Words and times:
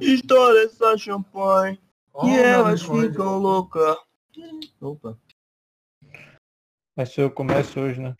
Estoura 0.00 0.64
essa 0.64 0.96
champanhe. 0.96 1.78
Ó, 2.14 2.26
e 2.26 2.38
elas 2.38 2.80
ficam 2.80 3.38
loucas. 3.38 3.96
Opa. 4.80 5.14
Mas 6.96 7.16
eu 7.18 7.30
começo 7.30 7.78
hoje, 7.78 8.00
né? 8.00 8.14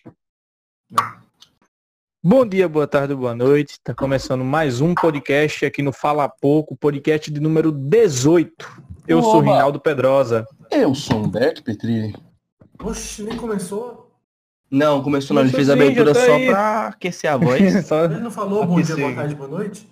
Bom 2.22 2.44
dia, 2.46 2.68
boa 2.68 2.86
tarde, 2.86 3.14
boa 3.14 3.34
noite. 3.34 3.80
Tá 3.82 3.94
começando 3.94 4.44
mais 4.44 4.82
um 4.82 4.94
podcast 4.94 5.64
aqui 5.64 5.80
no 5.80 5.90
Fala 5.90 6.28
Pouco, 6.28 6.76
podcast 6.76 7.30
de 7.30 7.40
número 7.40 7.72
18. 7.72 8.52
Eu 9.08 9.22
sou 9.22 9.38
Oba. 9.38 9.52
Rinaldo 9.52 9.80
Pedrosa. 9.80 10.46
Eu 10.70 10.94
sou 10.94 11.16
Humberto 11.16 11.64
Petrilli. 11.64 12.14
Oxe, 12.78 13.22
nem 13.22 13.38
começou. 13.38 14.10
Não, 14.70 15.02
começou 15.02 15.34
não. 15.34 15.42
Ele 15.42 15.50
fez 15.50 15.70
a 15.70 15.72
abertura 15.72 16.12
tá 16.12 16.26
só 16.26 16.34
aí. 16.34 16.46
pra 16.46 16.86
aquecer 16.88 17.32
a 17.32 17.38
voz. 17.38 17.60
Só 17.86 18.04
Ele 18.04 18.20
não 18.20 18.30
falou 18.30 18.66
bom 18.66 18.80
dia, 18.80 18.96
boa 18.96 19.14
tarde, 19.14 19.34
boa 19.34 19.48
noite? 19.48 19.88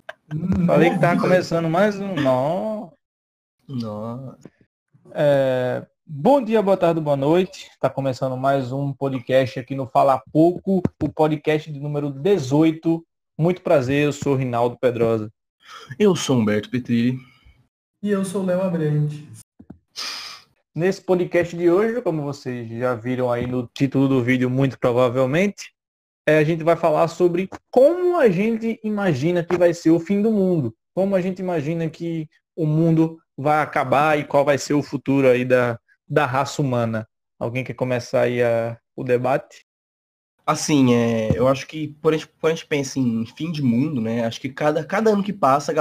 Falei 0.65 0.91
que 0.91 0.99
tá 0.99 1.19
começando 1.19 1.69
mais 1.69 1.99
um. 1.99 2.15
Não. 2.15 2.93
Nossa. 3.67 4.37
É, 5.11 5.85
Bom 6.11 6.43
dia, 6.43 6.59
boa 6.59 6.75
tarde, 6.75 6.99
boa 6.99 7.15
noite. 7.15 7.69
Tá 7.79 7.87
começando 7.87 8.35
mais 8.35 8.71
um 8.71 8.91
podcast 8.91 9.59
aqui 9.59 9.75
no 9.75 9.85
Fala 9.85 10.19
Pouco, 10.33 10.81
o 11.01 11.07
podcast 11.07 11.71
de 11.71 11.79
número 11.79 12.09
18. 12.09 13.05
Muito 13.37 13.61
prazer, 13.61 14.05
eu 14.05 14.11
sou 14.11 14.35
Rinaldo 14.35 14.75
Pedrosa. 14.75 15.31
Eu 15.99 16.15
sou 16.15 16.37
Humberto 16.37 16.69
Petrilli. 16.71 17.19
E 18.01 18.09
eu 18.09 18.25
sou 18.25 18.41
o 18.41 18.45
Léo 18.45 18.63
Abrantes. 18.63 19.43
Nesse 20.73 20.99
podcast 20.99 21.55
de 21.55 21.69
hoje, 21.69 22.01
como 22.01 22.23
vocês 22.23 22.67
já 22.67 22.95
viram 22.95 23.31
aí 23.31 23.45
no 23.45 23.69
título 23.71 24.07
do 24.07 24.23
vídeo, 24.23 24.49
muito 24.49 24.79
provavelmente, 24.79 25.75
é, 26.29 26.37
a 26.37 26.43
gente 26.43 26.63
vai 26.63 26.75
falar 26.75 27.07
sobre 27.07 27.49
como 27.71 28.17
a 28.17 28.29
gente 28.29 28.79
imagina 28.83 29.43
que 29.43 29.57
vai 29.57 29.73
ser 29.73 29.89
o 29.89 29.99
fim 29.99 30.21
do 30.21 30.31
mundo. 30.31 30.75
Como 30.93 31.15
a 31.15 31.21
gente 31.21 31.39
imagina 31.39 31.89
que 31.89 32.29
o 32.55 32.65
mundo 32.67 33.17
vai 33.35 33.61
acabar 33.63 34.19
e 34.19 34.23
qual 34.25 34.45
vai 34.45 34.57
ser 34.57 34.73
o 34.75 34.83
futuro 34.83 35.27
aí 35.27 35.43
da, 35.43 35.79
da 36.07 36.25
raça 36.25 36.61
humana. 36.61 37.07
Alguém 37.39 37.63
quer 37.63 37.73
começar 37.73 38.21
aí 38.21 38.43
a- 38.43 38.77
o 38.95 39.03
debate? 39.03 39.65
Assim, 40.45 40.93
é, 40.93 41.29
eu 41.35 41.47
acho 41.47 41.65
que 41.65 41.95
quando 42.01 42.15
a, 42.15 42.17
gente, 42.17 42.29
a 42.43 42.49
gente 42.49 42.65
pensa 42.67 42.99
em 42.99 43.25
fim 43.25 43.51
de 43.51 43.61
mundo, 43.61 44.01
né? 44.01 44.25
Acho 44.25 44.41
que 44.41 44.49
cada, 44.49 44.83
cada 44.83 45.11
ano 45.11 45.23
que 45.23 45.31
passa, 45.33 45.73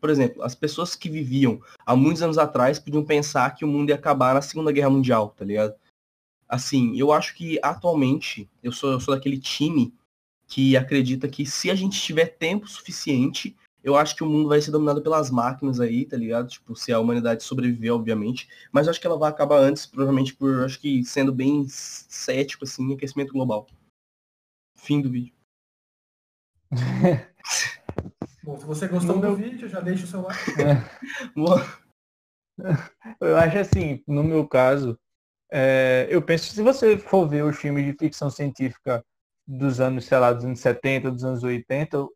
por 0.00 0.10
exemplo, 0.10 0.42
as 0.42 0.54
pessoas 0.54 0.94
que 0.94 1.08
viviam 1.08 1.60
há 1.84 1.96
muitos 1.96 2.22
anos 2.22 2.36
atrás 2.36 2.78
podiam 2.78 3.04
pensar 3.04 3.54
que 3.54 3.64
o 3.64 3.68
mundo 3.68 3.90
ia 3.90 3.94
acabar 3.94 4.34
na 4.34 4.42
Segunda 4.42 4.72
Guerra 4.72 4.90
Mundial, 4.90 5.30
tá 5.30 5.44
ligado? 5.44 5.74
Assim, 6.48 6.96
eu 6.96 7.12
acho 7.12 7.34
que 7.34 7.58
atualmente 7.62 8.48
eu 8.62 8.70
sou, 8.72 8.92
eu 8.92 9.00
sou 9.00 9.14
daquele 9.14 9.38
time 9.38 9.92
que 10.46 10.76
acredita 10.76 11.28
que 11.28 11.44
se 11.44 11.70
a 11.70 11.74
gente 11.74 12.00
tiver 12.00 12.26
tempo 12.26 12.68
suficiente, 12.68 13.56
eu 13.82 13.96
acho 13.96 14.14
que 14.14 14.22
o 14.22 14.26
mundo 14.26 14.48
vai 14.48 14.60
ser 14.60 14.70
dominado 14.70 15.02
pelas 15.02 15.30
máquinas 15.30 15.80
aí, 15.80 16.04
tá 16.04 16.16
ligado? 16.16 16.48
Tipo, 16.48 16.74
se 16.76 16.92
a 16.92 17.00
humanidade 17.00 17.42
sobreviver, 17.42 17.92
obviamente. 17.92 18.48
Mas 18.70 18.86
eu 18.86 18.90
acho 18.92 19.00
que 19.00 19.06
ela 19.06 19.18
vai 19.18 19.30
acabar 19.30 19.58
antes, 19.58 19.86
provavelmente 19.86 20.34
por, 20.34 20.64
acho 20.64 20.78
que 20.80 21.04
sendo 21.04 21.32
bem 21.32 21.66
cético, 21.68 22.64
assim, 22.64 22.94
aquecimento 22.94 23.32
global. 23.32 23.66
Fim 24.76 25.00
do 25.00 25.10
vídeo. 25.10 25.34
Bom, 28.42 28.58
se 28.58 28.64
você 28.66 28.86
gostou 28.86 29.16
No 29.16 29.20
do 29.20 29.26
meu- 29.28 29.36
vídeo, 29.36 29.68
já 29.68 29.80
deixa 29.80 30.04
o 30.04 30.06
seu 30.08 30.22
like. 30.22 30.40
Eu 33.20 33.36
acho 33.36 33.58
assim, 33.58 34.02
no 34.06 34.24
meu 34.24 34.46
caso, 34.48 34.98
é, 35.52 36.06
eu 36.10 36.22
penso, 36.22 36.52
se 36.52 36.62
você 36.62 36.98
for 36.98 37.28
ver 37.28 37.44
os 37.44 37.56
filmes 37.56 37.84
de 37.84 37.92
ficção 37.98 38.30
científica 38.30 39.04
dos 39.46 39.80
anos, 39.80 40.04
sei 40.06 40.18
lá, 40.18 40.32
dos 40.32 40.44
anos 40.44 40.60
70, 40.60 41.10
dos 41.10 41.24
anos 41.24 41.42
80, 41.44 42.06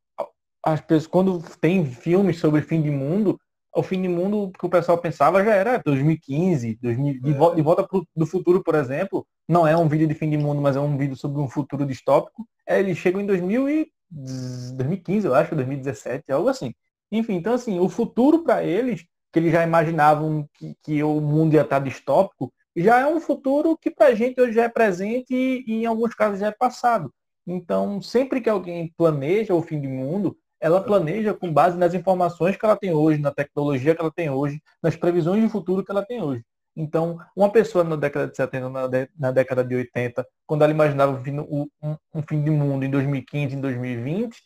as 0.65 0.81
pessoas, 0.81 1.07
quando 1.07 1.43
tem 1.61 1.85
filmes 1.87 2.39
sobre 2.39 2.61
fim 2.63 2.83
de 2.83 2.91
mundo, 2.91 3.39
o 3.75 3.83
fim 3.83 4.03
de 4.03 4.09
mundo 4.09 4.51
que 4.59 4.67
o 4.67 4.69
pessoal 4.69 4.99
pensava 4.99 5.45
já 5.45 5.55
era 5.55 5.79
2015, 5.85 6.77
2000, 6.83 7.21
de, 7.21 7.31
É. 7.31 7.35
Vol- 7.35 7.55
de 7.55 7.63
volta 7.63 7.87
pro, 7.87 8.07
do 8.15 8.27
futuro, 8.27 8.63
por 8.63 8.75
exemplo, 8.75 9.27
não 9.49 9.67
é 9.67 9.77
um 9.77 9.89
vídeo 9.89 10.09
de 10.09 10.15
fim 10.15 10.29
de 10.29 10.37
mundo, 10.37 10.61
mas 10.61 10.77
é 10.77 10.81
um 10.81 10.97
vídeo 10.99 11.17
sobre 11.17 11.41
um 11.41 11.49
futuro 11.49 11.87
distópico. 11.87 12.47
É, 12.67 12.79
eles 12.81 12.99
chegam 12.99 13.21
em 13.21 13.27
2000 13.27 13.69
e, 13.69 13.87
2015, 14.11 15.27
eu 15.27 15.35
acho, 15.35 15.55
2017, 15.55 16.33
algo 16.33 16.49
assim. 16.49 16.75
Enfim, 17.13 17.35
então 17.35 17.55
assim, 17.55 17.79
o 17.79 17.89
futuro 17.89 18.43
para 18.43 18.65
eles 18.65 19.05
que 19.33 19.39
eles 19.39 19.53
já 19.53 19.63
imaginavam 19.63 20.49
que, 20.55 20.75
que 20.83 21.03
o 21.05 21.21
mundo 21.21 21.55
ia 21.55 21.63
estar 21.63 21.79
distópico, 21.79 22.53
já 22.83 23.01
é 23.01 23.07
um 23.07 23.21
futuro 23.21 23.77
que 23.77 23.91
para 23.91 24.07
a 24.09 24.15
gente 24.15 24.41
hoje 24.41 24.53
já 24.53 24.65
é 24.65 24.69
presente 24.69 25.35
e, 25.35 25.65
e 25.67 25.83
em 25.83 25.87
alguns 25.87 26.15
casos 26.15 26.41
já 26.41 26.49
é 26.49 26.53
passado. 26.53 27.13
Então, 27.47 28.01
sempre 28.01 28.41
que 28.41 28.49
alguém 28.51 28.93
planeja 28.97 29.55
o 29.55 29.63
fim 29.63 29.81
do 29.81 29.89
mundo, 29.89 30.37
ela 30.61 30.81
planeja 30.83 31.33
com 31.35 31.53
base 31.53 31.77
nas 31.79 31.95
informações 31.95 32.57
que 32.57 32.65
ela 32.65 32.77
tem 32.77 32.93
hoje, 32.93 33.19
na 33.21 33.31
tecnologia 33.33 33.95
que 33.95 34.01
ela 34.01 34.13
tem 34.13 34.29
hoje, 34.31 34.61
nas 34.83 34.95
previsões 34.95 35.43
de 35.43 35.49
futuro 35.49 35.85
que 35.85 35.91
ela 35.91 36.05
tem 36.05 36.23
hoje. 36.23 36.43
Então, 36.77 37.19
uma 37.35 37.51
pessoa 37.51 37.83
na 37.83 37.97
década 37.97 38.29
de 38.29 38.37
70, 38.37 38.69
na, 38.69 38.87
dé- 38.87 39.09
na 39.19 39.33
década 39.33 39.65
de 39.65 39.75
80, 39.75 40.25
quando 40.47 40.63
ela 40.63 40.73
imaginava 40.73 41.13
o 41.13 41.23
fim, 41.25 41.39
um, 41.41 41.67
um 42.15 42.23
fim 42.29 42.43
de 42.45 42.51
mundo 42.51 42.85
em 42.85 42.91
2015, 42.91 43.57
em 43.57 43.61
2020, 43.61 44.37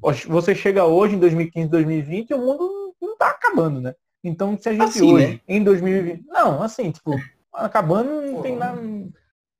hoje- 0.00 0.26
você 0.26 0.54
chega 0.54 0.84
hoje, 0.86 1.16
em 1.16 1.18
2015, 1.18 1.68
2020, 1.68 2.30
e 2.30 2.34
o 2.34 2.38
mundo 2.38 2.94
não 3.02 3.12
está 3.12 3.28
acabando, 3.30 3.80
né? 3.80 3.94
Então, 4.22 4.56
se 4.58 4.68
a 4.68 4.72
gente 4.72 4.82
Assim, 4.84 5.12
hoje, 5.12 5.26
né? 5.34 5.40
em 5.46 5.62
2020. 5.62 6.24
Não, 6.26 6.62
assim, 6.62 6.90
tipo, 6.90 7.14
acabando, 7.54 8.20
não 8.22 8.42
tem 8.42 8.56
nada. 8.56 8.80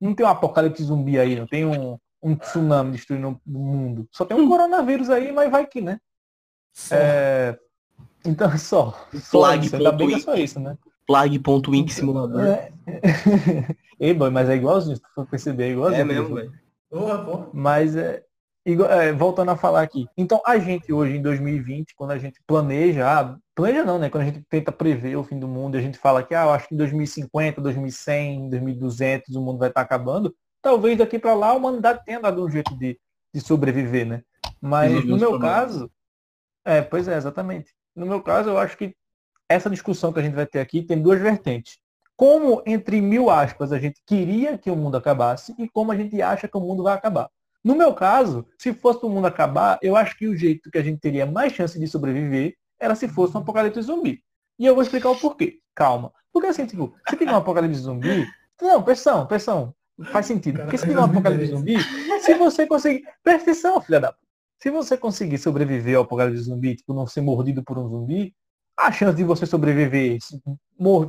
Não 0.01 0.13
tem 0.13 0.25
um 0.25 0.29
apocalipse 0.29 0.83
zumbi 0.83 1.17
aí, 1.17 1.35
não 1.35 1.47
tem 1.47 1.65
um, 1.65 1.97
um 2.21 2.35
tsunami 2.35 2.91
destruindo 2.91 3.29
o 3.47 3.59
mundo. 3.59 4.07
Só 4.11 4.25
tem 4.25 4.37
um 4.37 4.47
coronavírus 4.47 5.09
aí, 5.09 5.31
mas 5.31 5.49
vai 5.49 5.65
que, 5.65 5.81
né? 5.81 5.99
Só. 6.73 6.95
É, 6.95 7.57
Então, 8.25 8.49
só. 8.57 9.07
só 9.21 9.53
isso, 9.55 9.75
ainda 9.75 9.91
bem 9.91 10.09
que 10.09 10.15
é 10.15 10.19
só 10.19 10.35
isso, 10.35 10.59
né? 10.59 10.77
Flag.inc 11.07 11.89
simulador. 11.93 12.41
É. 12.45 12.71
Ei, 13.99 14.13
boy, 14.13 14.29
mas 14.29 14.49
é 14.49 14.55
igualzinho, 14.55 14.97
se 14.97 15.01
for 15.13 15.25
perceber, 15.25 15.65
é 15.65 15.69
igualzinho. 15.71 16.01
É 16.01 16.03
mesmo, 16.03 16.35
velho. 16.35 16.51
Mas 17.53 17.95
é, 17.95 18.23
igual- 18.65 18.91
é, 18.91 19.13
voltando 19.13 19.51
a 19.51 19.55
falar 19.57 19.81
aqui. 19.81 20.07
Então 20.17 20.41
a 20.45 20.57
gente 20.57 20.91
hoje 20.91 21.15
em 21.17 21.21
2020, 21.21 21.93
quando 21.95 22.11
a 22.11 22.17
gente 22.17 22.41
planeja, 22.45 23.07
ah, 23.07 23.37
planeja 23.55 23.83
não, 23.83 23.97
né? 23.97 24.09
Quando 24.09 24.23
a 24.23 24.25
gente 24.25 24.43
tenta 24.49 24.71
prever 24.71 25.15
o 25.15 25.23
fim 25.23 25.39
do 25.39 25.47
mundo, 25.47 25.77
a 25.77 25.81
gente 25.81 25.97
fala 25.97 26.21
que 26.21 26.35
ah, 26.35 26.43
eu 26.43 26.51
acho 26.51 26.67
que 26.67 26.75
em 26.75 26.77
2050, 26.77 27.61
2100, 27.61 28.49
2200 28.49 29.35
o 29.35 29.41
mundo 29.41 29.57
vai 29.57 29.69
estar 29.69 29.81
acabando. 29.81 30.35
Talvez 30.61 30.97
daqui 30.97 31.17
para 31.17 31.33
lá 31.33 31.49
a 31.49 31.53
humanidade 31.53 32.03
tenha 32.05 32.19
dado 32.19 32.43
um 32.43 32.49
jeito 32.49 32.77
de, 32.77 32.99
de 33.33 33.41
sobreviver, 33.41 34.05
né? 34.05 34.21
Mas 34.61 35.05
no 35.05 35.17
meu 35.17 35.39
caso, 35.39 35.89
é, 36.65 36.81
pois 36.81 37.07
é, 37.07 37.15
exatamente. 37.15 37.71
No 37.95 38.05
meu 38.05 38.21
caso, 38.21 38.49
eu 38.49 38.57
acho 38.57 38.77
que 38.77 38.95
essa 39.47 39.69
discussão 39.69 40.11
que 40.11 40.19
a 40.19 40.23
gente 40.23 40.33
vai 40.35 40.45
ter 40.45 40.59
aqui 40.59 40.81
tem 40.81 41.01
duas 41.01 41.21
vertentes. 41.21 41.77
Como, 42.17 42.63
entre 42.65 42.99
mil 43.01 43.29
aspas, 43.29 43.71
a 43.71 43.79
gente 43.79 44.01
queria 44.05 44.57
que 44.57 44.71
o 44.71 44.75
mundo 44.75 44.97
acabasse 44.97 45.53
e 45.59 45.69
como 45.69 45.91
a 45.91 45.95
gente 45.95 46.21
acha 46.21 46.47
que 46.47 46.57
o 46.57 46.61
mundo 46.61 46.83
vai 46.83 46.93
acabar. 46.93 47.29
No 47.63 47.75
meu 47.75 47.93
caso, 47.93 48.45
se 48.57 48.73
fosse 48.73 49.05
o 49.05 49.09
mundo 49.09 49.27
acabar, 49.27 49.77
eu 49.81 49.95
acho 49.95 50.17
que 50.17 50.27
o 50.27 50.35
jeito 50.35 50.69
que 50.71 50.77
a 50.77 50.83
gente 50.83 50.99
teria 50.99 51.25
mais 51.25 51.53
chance 51.53 51.79
de 51.79 51.87
sobreviver 51.87 52.55
era 52.79 52.95
se 52.95 53.07
fosse 53.07 53.35
um 53.35 53.41
apocalipse 53.41 53.81
zumbi. 53.81 54.23
E 54.57 54.65
eu 54.65 54.73
vou 54.73 54.83
explicar 54.83 55.09
o 55.09 55.19
porquê. 55.19 55.59
Calma. 55.73 56.11
Porque 56.31 56.47
assim, 56.47 56.65
tipo, 56.65 56.93
se 57.09 57.17
tiver 57.17 57.31
um 57.31 57.37
apocalipse 57.37 57.81
zumbi. 57.81 58.27
Não, 58.61 58.81
pressão, 58.81 59.25
pressão. 59.25 59.75
Faz 60.11 60.25
sentido. 60.25 60.61
Porque 60.61 60.77
se 60.77 60.85
tiver 60.85 60.99
um 60.99 61.05
apocalipse 61.05 61.47
zumbi, 61.47 61.77
se 62.21 62.33
você 62.35 62.67
conseguir. 62.67 63.03
Presta 63.23 63.51
atenção, 63.51 63.81
filha 63.81 63.99
da. 63.99 64.15
Se 64.61 64.69
você 64.69 64.97
conseguir 64.97 65.37
sobreviver 65.37 65.97
ao 65.97 66.03
apocalipse 66.03 66.43
zumbi, 66.43 66.75
tipo, 66.75 66.93
não 66.93 67.05
ser 67.05 67.21
mordido 67.21 67.63
por 67.63 67.77
um 67.77 67.87
zumbi, 67.87 68.33
a 68.77 68.91
chance 68.91 69.15
de 69.15 69.23
você 69.23 69.45
sobreviver, 69.45 70.17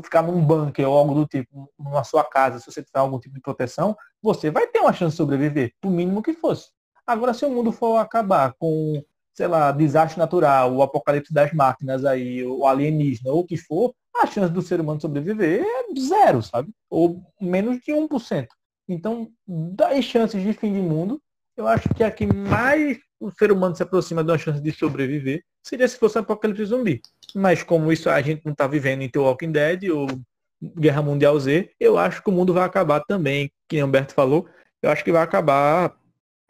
ficar 0.03 0.23
num 0.23 0.41
bunker 0.41 0.89
ou 0.89 0.97
algo 0.97 1.15
do 1.15 1.27
tipo, 1.27 1.71
na 1.79 2.05
sua 2.05 2.25
casa, 2.25 2.59
se 2.59 2.67
você 2.71 2.83
tiver 2.83 3.01
algum 3.01 3.19
tipo 3.19 3.35
de 3.35 3.41
proteção, 3.41 3.97
você 4.23 4.51
vai 4.51 4.67
ter 4.69 4.79
uma 4.79 4.93
chance 4.93 5.13
de 5.13 5.17
sobreviver, 5.17 5.73
por 5.81 5.91
mínimo 5.91 6.23
que 6.23 6.33
fosse. 6.33 6.71
Agora, 7.07 7.35
se 7.35 7.45
o 7.45 7.51
mundo 7.51 7.73
for 7.73 7.97
acabar 7.99 8.55
com, 8.59 9.03
sei 9.37 9.47
lá, 9.47 9.71
desastre 9.71 10.19
natural, 10.19 10.75
o 10.75 10.83
apocalipse 10.83 11.33
das 11.33 11.53
máquinas 11.53 12.07
aí, 12.07 12.43
o 12.43 12.67
alienígena, 12.67 13.31
ou 13.31 13.41
o 13.41 13.47
que 13.47 13.59
for, 13.59 13.95
a 14.17 14.27
chance 14.27 14.51
do 14.51 14.63
ser 14.63 14.81
humano 14.81 15.01
sobreviver 15.01 15.63
é 15.63 16.01
zero, 16.01 16.43
sabe? 16.43 16.71
Ou 16.89 17.23
menos 17.39 17.79
de 17.81 17.93
1%. 17.93 18.47
Então, 18.89 19.29
das 19.47 20.05
chances 20.07 20.43
de 20.43 20.53
fim 20.55 20.73
de 20.73 20.81
mundo, 20.81 21.21
eu 21.55 21.67
acho 21.69 21.87
que 21.91 22.03
a 22.03 22.11
que 22.11 22.27
mais 22.27 22.99
o 23.21 23.31
ser 23.31 23.53
humano 23.53 23.77
se 23.77 23.83
aproxima 23.83 24.25
de 24.25 24.31
uma 24.31 24.39
chance 24.39 24.61
de 24.61 24.73
sobreviver 24.73 25.43
seria 25.63 25.87
se 25.87 25.99
fosse 25.99 26.17
um 26.17 26.23
apocalipse 26.23 26.65
zumbi. 26.65 27.03
Mas 27.35 27.63
como 27.63 27.93
isso 27.93 28.09
a 28.09 28.23
gente 28.23 28.43
não 28.43 28.53
está 28.53 28.67
vivendo 28.67 29.03
em 29.03 29.09
The 29.09 29.19
Walking 29.19 29.53
Dead 29.53 29.91
ou 29.91 30.07
Guerra 30.63 31.03
Mundial 31.03 31.39
Z, 31.39 31.71
eu 31.79 31.99
acho 31.99 32.23
que 32.23 32.31
o 32.31 32.33
mundo 32.33 32.55
vai 32.55 32.65
acabar 32.65 33.01
também, 33.01 33.51
que 33.69 33.83
Humberto 33.83 34.15
falou, 34.15 34.47
eu 34.83 34.91
acho 34.91 35.05
que 35.05 35.13
vai 35.13 35.23
acabar 35.23 35.95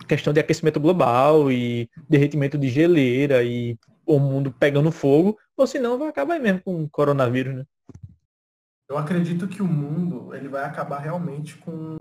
questão 0.06 0.32
de 0.32 0.40
aquecimento 0.40 0.80
global 0.80 1.50
e 1.50 1.88
derretimento 2.08 2.58
de 2.58 2.68
geleira 2.68 3.42
e 3.42 3.78
o 4.04 4.18
mundo 4.18 4.52
pegando 4.52 4.92
fogo, 4.92 5.38
ou 5.56 5.66
senão 5.66 5.98
vai 5.98 6.08
acabar 6.08 6.38
mesmo 6.38 6.62
com 6.62 6.84
o 6.84 6.88
coronavírus, 6.88 7.56
né? 7.56 7.64
Eu 8.88 8.96
acredito 8.96 9.48
que 9.48 9.60
o 9.60 9.66
mundo 9.66 10.32
ele 10.32 10.48
vai 10.48 10.64
acabar 10.64 10.98
realmente 10.98 11.56
com, 11.56 11.96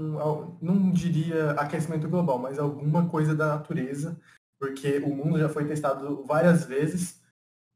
não 0.62 0.92
diria 0.92 1.52
aquecimento 1.52 2.08
global, 2.08 2.38
mas 2.38 2.60
alguma 2.60 3.10
coisa 3.10 3.34
da 3.36 3.56
natureza, 3.56 4.20
porque 4.60 5.00
o 5.00 5.10
mundo 5.10 5.40
já 5.40 5.50
foi 5.50 5.66
testado 5.66 6.24
várias 6.24 6.66
vezes 6.66 7.24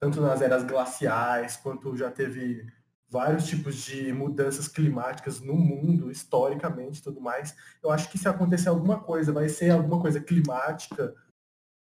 tanto 0.02 0.22
nas 0.22 0.42
eras 0.42 0.64
glaciais, 0.64 1.58
quanto 1.58 1.98
já 1.98 2.10
teve 2.10 2.66
vários 3.10 3.48
tipos 3.48 3.76
de 3.76 4.14
mudanças 4.14 4.68
climáticas 4.68 5.42
no 5.42 5.56
mundo, 5.56 6.12
historicamente 6.12 7.02
tudo 7.02 7.20
mais. 7.20 7.56
Eu 7.82 7.90
acho 7.90 8.10
que 8.10 8.18
se 8.18 8.28
acontecer 8.28 8.70
alguma 8.70 9.00
coisa, 9.00 9.34
vai 9.34 9.50
ser 9.50 9.72
alguma 9.72 10.00
coisa 10.00 10.20
climática. 10.20 11.16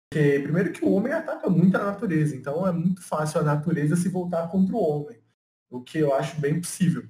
Porque, 0.08 0.40
primeiro 0.40 0.72
que 0.72 0.84
o 0.84 0.90
homem 0.93 1.12
ataca 1.12 1.49
muito 1.49 1.76
a 1.76 1.84
natureza, 1.84 2.34
então 2.34 2.67
é 2.67 2.72
muito 2.72 3.02
fácil 3.02 3.40
a 3.40 3.44
natureza 3.44 3.94
se 3.96 4.08
voltar 4.08 4.49
contra 4.49 4.75
o 4.75 4.82
homem, 4.82 5.22
o 5.70 5.82
que 5.82 5.99
eu 5.99 6.14
acho 6.14 6.40
bem 6.40 6.61
possível. 6.61 7.06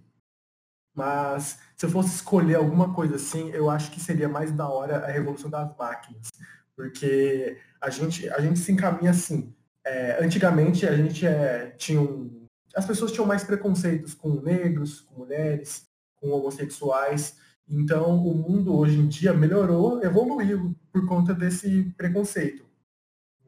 Mas 0.94 1.58
se 1.76 1.86
eu 1.86 1.90
fosse 1.90 2.16
escolher 2.16 2.56
alguma 2.56 2.92
coisa 2.92 3.14
assim, 3.14 3.48
eu 3.50 3.70
acho 3.70 3.90
que 3.92 4.00
seria 4.00 4.28
mais 4.28 4.52
da 4.52 4.68
hora 4.68 4.98
a 4.98 5.10
revolução 5.10 5.48
das 5.48 5.74
máquinas. 5.76 6.28
Porque 6.76 7.56
a 7.80 7.88
gente, 7.90 8.28
a 8.28 8.40
gente 8.40 8.58
se 8.58 8.72
encaminha 8.72 9.12
assim. 9.12 9.54
É, 9.86 10.22
antigamente 10.22 10.86
a 10.86 10.94
gente 10.94 11.26
é, 11.26 11.70
tinha 11.70 12.00
um, 12.00 12.39
as 12.74 12.86
pessoas 12.86 13.12
tinham 13.12 13.26
mais 13.26 13.44
preconceitos 13.44 14.14
com 14.14 14.40
negros, 14.40 15.00
com 15.00 15.20
mulheres, 15.20 15.88
com 16.16 16.30
homossexuais. 16.30 17.36
Então, 17.68 18.16
o 18.24 18.34
mundo 18.34 18.76
hoje 18.76 18.98
em 18.98 19.08
dia 19.08 19.32
melhorou, 19.32 20.02
evoluiu 20.02 20.74
por 20.92 21.06
conta 21.06 21.34
desse 21.34 21.92
preconceito. 21.96 22.64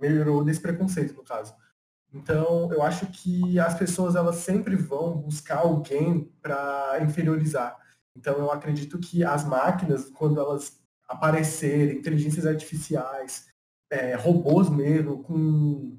Melhorou 0.01 0.45
desse 0.45 0.61
preconceito, 0.61 1.15
no 1.15 1.23
caso. 1.23 1.55
Então, 2.13 2.73
eu 2.73 2.83
acho 2.83 3.07
que 3.07 3.59
as 3.59 3.75
pessoas 3.75 4.15
elas 4.15 4.37
sempre 4.37 4.77
vão 4.77 5.17
buscar 5.17 5.59
alguém 5.59 6.31
para 6.43 6.99
inferiorizar. 7.03 7.77
Então, 8.15 8.35
eu 8.35 8.51
acredito 8.51 8.99
que 8.99 9.25
as 9.25 9.45
máquinas, 9.45 10.11
quando 10.11 10.39
elas 10.39 10.79
aparecerem, 11.09 11.99
inteligências 11.99 12.47
artificiais, 12.47 13.47
é, 13.91 14.15
robôs 14.15 14.69
mesmo, 14.69 15.23
com 15.23 15.99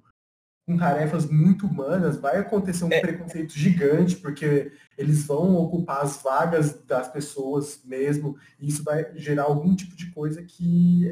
com 0.65 0.77
tarefas 0.77 1.29
muito 1.29 1.67
humanas, 1.67 2.17
vai 2.17 2.37
acontecer 2.37 2.85
um 2.85 2.91
é. 2.91 3.01
preconceito 3.01 3.53
gigante, 3.53 4.15
porque 4.15 4.71
eles 4.97 5.25
vão 5.25 5.55
ocupar 5.55 6.01
as 6.01 6.21
vagas 6.21 6.81
das 6.85 7.09
pessoas 7.09 7.81
mesmo, 7.83 8.37
e 8.59 8.67
isso 8.69 8.83
vai 8.83 9.11
gerar 9.15 9.43
algum 9.43 9.75
tipo 9.75 9.95
de 9.95 10.09
coisa 10.11 10.41
que 10.41 11.11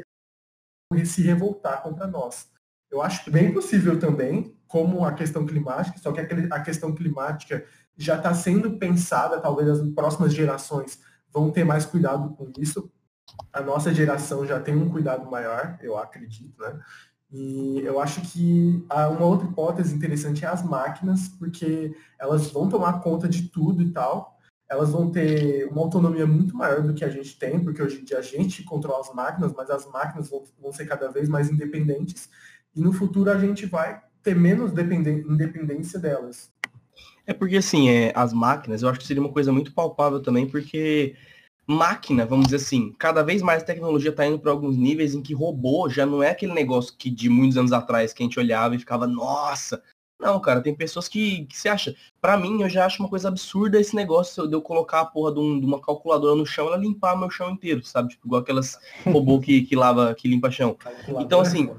se 1.04 1.22
revoltar 1.22 1.82
contra 1.82 2.06
nós. 2.06 2.50
Eu 2.90 3.00
acho 3.00 3.30
bem 3.30 3.52
possível 3.52 3.98
também, 3.98 4.56
como 4.66 5.04
a 5.04 5.12
questão 5.12 5.46
climática, 5.46 5.98
só 5.98 6.12
que 6.12 6.20
a 6.20 6.60
questão 6.60 6.94
climática 6.94 7.64
já 7.96 8.16
está 8.16 8.32
sendo 8.34 8.78
pensada, 8.78 9.40
talvez 9.40 9.68
as 9.68 9.88
próximas 9.90 10.32
gerações 10.32 11.00
vão 11.30 11.50
ter 11.50 11.64
mais 11.64 11.84
cuidado 11.84 12.34
com 12.36 12.50
isso. 12.58 12.90
A 13.52 13.62
nossa 13.62 13.92
geração 13.92 14.46
já 14.46 14.60
tem 14.60 14.74
um 14.74 14.90
cuidado 14.90 15.30
maior, 15.30 15.78
eu 15.82 15.96
acredito, 15.96 16.60
né? 16.60 16.78
E 17.32 17.80
eu 17.80 17.98
acho 17.98 18.20
que 18.20 18.84
uma 18.90 19.24
outra 19.24 19.48
hipótese 19.48 19.94
interessante 19.94 20.44
é 20.44 20.48
as 20.48 20.62
máquinas, 20.62 21.28
porque 21.28 21.96
elas 22.18 22.50
vão 22.50 22.68
tomar 22.68 23.00
conta 23.00 23.26
de 23.26 23.48
tudo 23.48 23.82
e 23.82 23.90
tal. 23.90 24.38
Elas 24.68 24.90
vão 24.90 25.10
ter 25.10 25.66
uma 25.68 25.80
autonomia 25.80 26.26
muito 26.26 26.54
maior 26.54 26.82
do 26.82 26.92
que 26.92 27.04
a 27.04 27.08
gente 27.08 27.38
tem, 27.38 27.58
porque 27.62 27.82
hoje 27.82 28.00
em 28.00 28.04
dia 28.04 28.18
a 28.18 28.22
gente 28.22 28.62
controla 28.64 29.00
as 29.00 29.14
máquinas, 29.14 29.52
mas 29.56 29.70
as 29.70 29.86
máquinas 29.90 30.28
vão, 30.28 30.44
vão 30.60 30.72
ser 30.72 30.84
cada 30.84 31.10
vez 31.10 31.28
mais 31.28 31.50
independentes. 31.50 32.28
E 32.74 32.80
no 32.80 32.92
futuro 32.92 33.30
a 33.30 33.38
gente 33.38 33.64
vai 33.64 34.02
ter 34.22 34.36
menos 34.36 34.72
independência 34.72 35.98
delas. 35.98 36.52
É 37.26 37.32
porque, 37.32 37.56
assim, 37.56 37.88
é, 37.88 38.12
as 38.14 38.32
máquinas, 38.32 38.82
eu 38.82 38.88
acho 38.88 38.98
que 38.98 39.06
seria 39.06 39.22
uma 39.22 39.32
coisa 39.32 39.52
muito 39.52 39.72
palpável 39.72 40.20
também, 40.20 40.46
porque 40.46 41.16
máquina, 41.66 42.26
vamos 42.26 42.46
dizer 42.46 42.56
assim, 42.56 42.92
cada 42.98 43.22
vez 43.22 43.40
mais 43.40 43.62
a 43.62 43.66
tecnologia 43.66 44.10
está 44.10 44.26
indo 44.26 44.38
para 44.38 44.50
alguns 44.50 44.76
níveis 44.76 45.14
em 45.14 45.22
que 45.22 45.34
robô 45.34 45.88
já 45.88 46.04
não 46.04 46.22
é 46.22 46.30
aquele 46.30 46.52
negócio 46.52 46.94
que 46.96 47.10
de 47.10 47.28
muitos 47.28 47.56
anos 47.56 47.72
atrás 47.72 48.12
que 48.12 48.22
a 48.22 48.26
gente 48.26 48.38
olhava 48.38 48.74
e 48.74 48.78
ficava, 48.78 49.06
nossa. 49.06 49.82
Não, 50.20 50.38
cara, 50.38 50.60
tem 50.60 50.72
pessoas 50.72 51.08
que, 51.08 51.46
que 51.46 51.58
se 51.58 51.68
acha. 51.68 51.96
Para 52.20 52.36
mim, 52.36 52.62
eu 52.62 52.68
já 52.68 52.86
acho 52.86 53.02
uma 53.02 53.08
coisa 53.08 53.26
absurda 53.26 53.80
esse 53.80 53.94
negócio 53.96 54.46
de 54.46 54.54
eu 54.54 54.62
colocar 54.62 55.00
a 55.00 55.04
porra 55.04 55.32
de, 55.32 55.40
um, 55.40 55.58
de 55.58 55.66
uma 55.66 55.80
calculadora 55.80 56.36
no 56.36 56.46
chão 56.46 56.66
e 56.66 56.68
ela 56.68 56.76
limpar 56.76 57.18
meu 57.18 57.28
chão 57.28 57.50
inteiro, 57.50 57.82
sabe? 57.84 58.10
Tipo, 58.10 58.28
igual 58.28 58.40
aquelas 58.40 58.78
robô 59.04 59.40
que, 59.40 59.62
que 59.62 59.74
lava, 59.74 60.14
que 60.14 60.28
limpa 60.28 60.48
chão. 60.48 60.76
Então, 61.18 61.40
assim, 61.40 61.70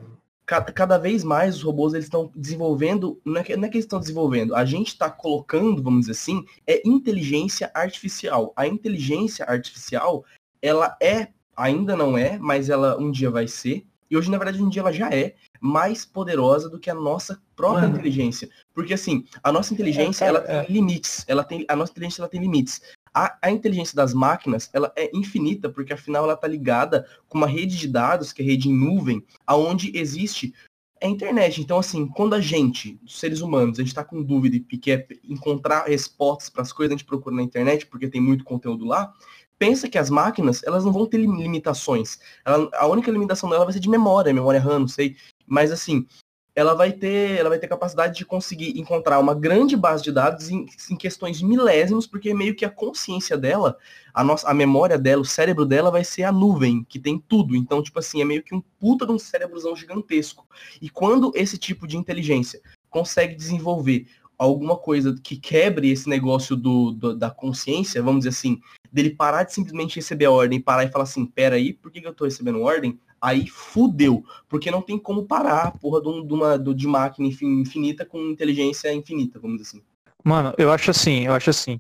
cada, 0.46 0.72
cada 0.72 0.98
vez 0.98 1.24
mais 1.24 1.56
os 1.56 1.64
robôs 1.64 1.94
eles 1.94 2.06
estão 2.06 2.32
desenvolvendo, 2.36 3.20
não 3.24 3.42
é, 3.42 3.44
que, 3.44 3.56
não 3.56 3.66
é 3.66 3.70
que 3.70 3.78
eles 3.78 3.86
estão 3.86 4.00
desenvolvendo, 4.00 4.56
a 4.56 4.66
gente 4.66 4.90
está 4.90 5.10
colocando, 5.10 5.82
vamos 5.82 6.02
dizer 6.02 6.12
assim, 6.14 6.46
é 6.68 6.82
inteligência 6.88 7.72
artificial. 7.74 8.54
A 8.56 8.68
inteligência 8.68 9.46
artificial, 9.46 10.26
ela 10.62 10.96
é, 11.02 11.30
ainda 11.56 11.96
não 11.96 12.18
é, 12.18 12.38
mas 12.38 12.70
ela 12.70 12.98
um 13.00 13.12
dia 13.12 13.30
vai 13.30 13.48
ser, 13.48 13.86
e 14.14 14.18
hoje, 14.18 14.30
na 14.30 14.38
verdade, 14.38 14.62
um 14.62 14.70
dia 14.70 14.82
ela 14.82 14.94
já 14.94 15.10
é 15.10 15.34
mais 15.60 16.06
poderosa 16.06 16.70
do 16.70 16.78
que 16.78 16.88
a 16.88 16.94
nossa 16.94 17.42
própria 17.56 17.88
Mano. 17.88 17.96
inteligência. 17.96 18.48
Porque 18.72 18.94
assim, 18.94 19.26
a 19.44 19.52
nossa 19.52 19.74
inteligência, 19.74 20.24
é, 20.24 20.28
ela 20.28 20.40
é. 20.46 20.64
tem 20.64 20.76
limites. 20.76 21.26
Ela 21.28 21.44
tem, 21.44 21.66
a 21.68 21.76
nossa 21.76 21.92
inteligência 21.92 22.22
ela 22.22 22.30
tem 22.30 22.40
limites. 22.40 22.80
A, 23.14 23.38
a, 23.42 23.52
inteligência 23.52 23.96
das 23.96 24.14
máquinas, 24.14 24.70
ela 24.74 24.92
é 24.96 25.10
infinita, 25.16 25.70
porque 25.70 25.94
afinal 25.94 26.24
ela 26.24 26.34
está 26.34 26.48
ligada 26.48 27.08
com 27.30 27.38
uma 27.38 27.48
rede 27.48 27.78
de 27.78 27.88
dados, 27.88 28.34
que 28.34 28.42
é 28.42 28.46
rede 28.46 28.70
em 28.70 28.74
nuvem, 28.74 29.24
aonde 29.46 29.92
existe 29.96 30.54
a 31.02 31.08
internet. 31.08 31.62
Então, 31.62 31.78
assim, 31.78 32.08
quando 32.08 32.34
a 32.34 32.42
gente, 32.42 33.00
os 33.06 33.20
seres 33.20 33.42
humanos, 33.42 33.78
a 33.78 33.82
gente 33.82 33.90
está 33.90 34.04
com 34.04 34.24
dúvida 34.24 34.56
e 34.56 34.78
quer 34.78 35.08
encontrar 35.24 35.86
respostas 35.86 36.50
para 36.50 36.62
as 36.62 36.72
coisas 36.72 36.94
a 36.94 36.98
gente 36.98 37.06
procura 37.06 37.36
na 37.36 37.44
internet, 37.44 37.86
porque 37.86 38.08
tem 38.08 38.22
muito 38.22 38.44
conteúdo 38.44 38.86
lá, 38.86 39.14
pensa 39.60 39.90
que 39.90 39.98
as 39.98 40.10
máquinas, 40.10 40.64
elas 40.64 40.84
não 40.84 40.92
vão 40.92 41.06
ter 41.06 41.18
limitações. 41.18 42.20
Ela, 42.46 42.70
a 42.74 42.88
única 42.88 43.12
limitação 43.12 43.50
dela 43.50 43.66
vai 43.66 43.74
ser 43.74 43.80
de 43.80 43.90
memória, 43.90 44.34
memória 44.34 44.60
RAM, 44.60 44.80
não 44.80 44.88
sei. 44.88 45.16
Mas, 45.46 45.72
assim, 45.72 46.08
ela 46.56 46.76
vai 46.76 46.92
ter, 46.92 47.40
ela 47.40 47.50
vai 47.50 47.58
ter 47.58 47.68
capacidade 47.68 48.16
de 48.16 48.26
conseguir 48.26 48.80
encontrar 48.80 49.20
uma 49.20 49.34
grande 49.34 49.76
base 49.76 50.04
de 50.04 50.12
dados 50.12 50.50
em, 50.50 50.68
em, 50.90 50.96
questões 50.96 51.42
milésimos, 51.42 52.06
porque 52.06 52.34
meio 52.34 52.56
que 52.56 52.64
a 52.64 52.70
consciência 52.70 53.36
dela, 53.36 53.78
a 54.14 54.24
nossa, 54.24 54.48
a 54.48 54.54
memória 54.54 54.98
dela, 54.98 55.22
o 55.22 55.26
cérebro 55.26 55.66
dela 55.66 55.90
vai 55.90 56.04
ser 56.04 56.24
a 56.24 56.32
nuvem, 56.32 56.84
que 56.88 57.00
tem 57.00 57.18
tudo. 57.18 57.56
Então, 57.56 57.82
tipo 57.82 57.98
assim, 57.98 58.22
é 58.22 58.26
meio 58.26 58.44
que 58.44 58.54
um 58.54 58.62
puta 58.80 59.06
de 59.06 59.12
um 59.12 59.20
cérebrozão 59.20 59.76
gigantesco. 59.76 60.48
E 60.80 60.90
quando 60.90 61.32
esse 61.36 61.58
tipo 61.58 61.88
de 61.88 61.98
inteligência 61.98 62.62
consegue 62.90 63.34
desenvolver 63.34 64.06
alguma 64.38 64.78
coisa 64.78 65.16
que 65.24 65.38
quebre 65.38 65.90
esse 65.90 66.08
negócio 66.08 66.56
do, 66.56 66.92
do, 66.92 67.16
da 67.16 67.32
consciência, 67.32 68.04
vamos 68.04 68.20
dizer 68.20 68.30
assim, 68.30 68.62
dele 68.94 69.10
parar 69.10 69.44
de 69.44 69.54
simplesmente 69.54 69.96
receber 69.96 70.26
a 70.26 70.32
ordem, 70.32 70.62
parar 70.62 70.86
e 70.86 70.92
falar 70.92 71.04
assim, 71.04 71.26
pera 71.26 71.56
aí, 71.56 71.74
por 71.74 71.92
que, 71.92 72.00
que 72.00 72.08
eu 72.08 72.14
tô 72.14 72.26
recebendo 72.26 72.62
ordem? 72.62 73.00
aí 73.24 73.48
fudeu, 73.48 74.22
porque 74.50 74.70
não 74.70 74.82
tem 74.82 75.00
como 75.00 75.26
parar 75.26 75.68
a 75.68 75.72
porra 75.72 76.02
de, 76.02 76.34
uma, 76.34 76.60
de 76.60 76.86
máquina 76.86 77.26
infinita 77.26 78.06
com 78.06 78.20
inteligência 78.20 78.94
infinita, 78.94 79.40
vamos 79.40 79.62
dizer 79.62 79.78
assim. 79.78 79.86
Mano, 80.26 80.54
eu 80.58 80.70
acho 80.70 80.92
assim, 80.92 81.26
eu 81.26 81.34
acho 81.34 81.50
assim, 81.50 81.80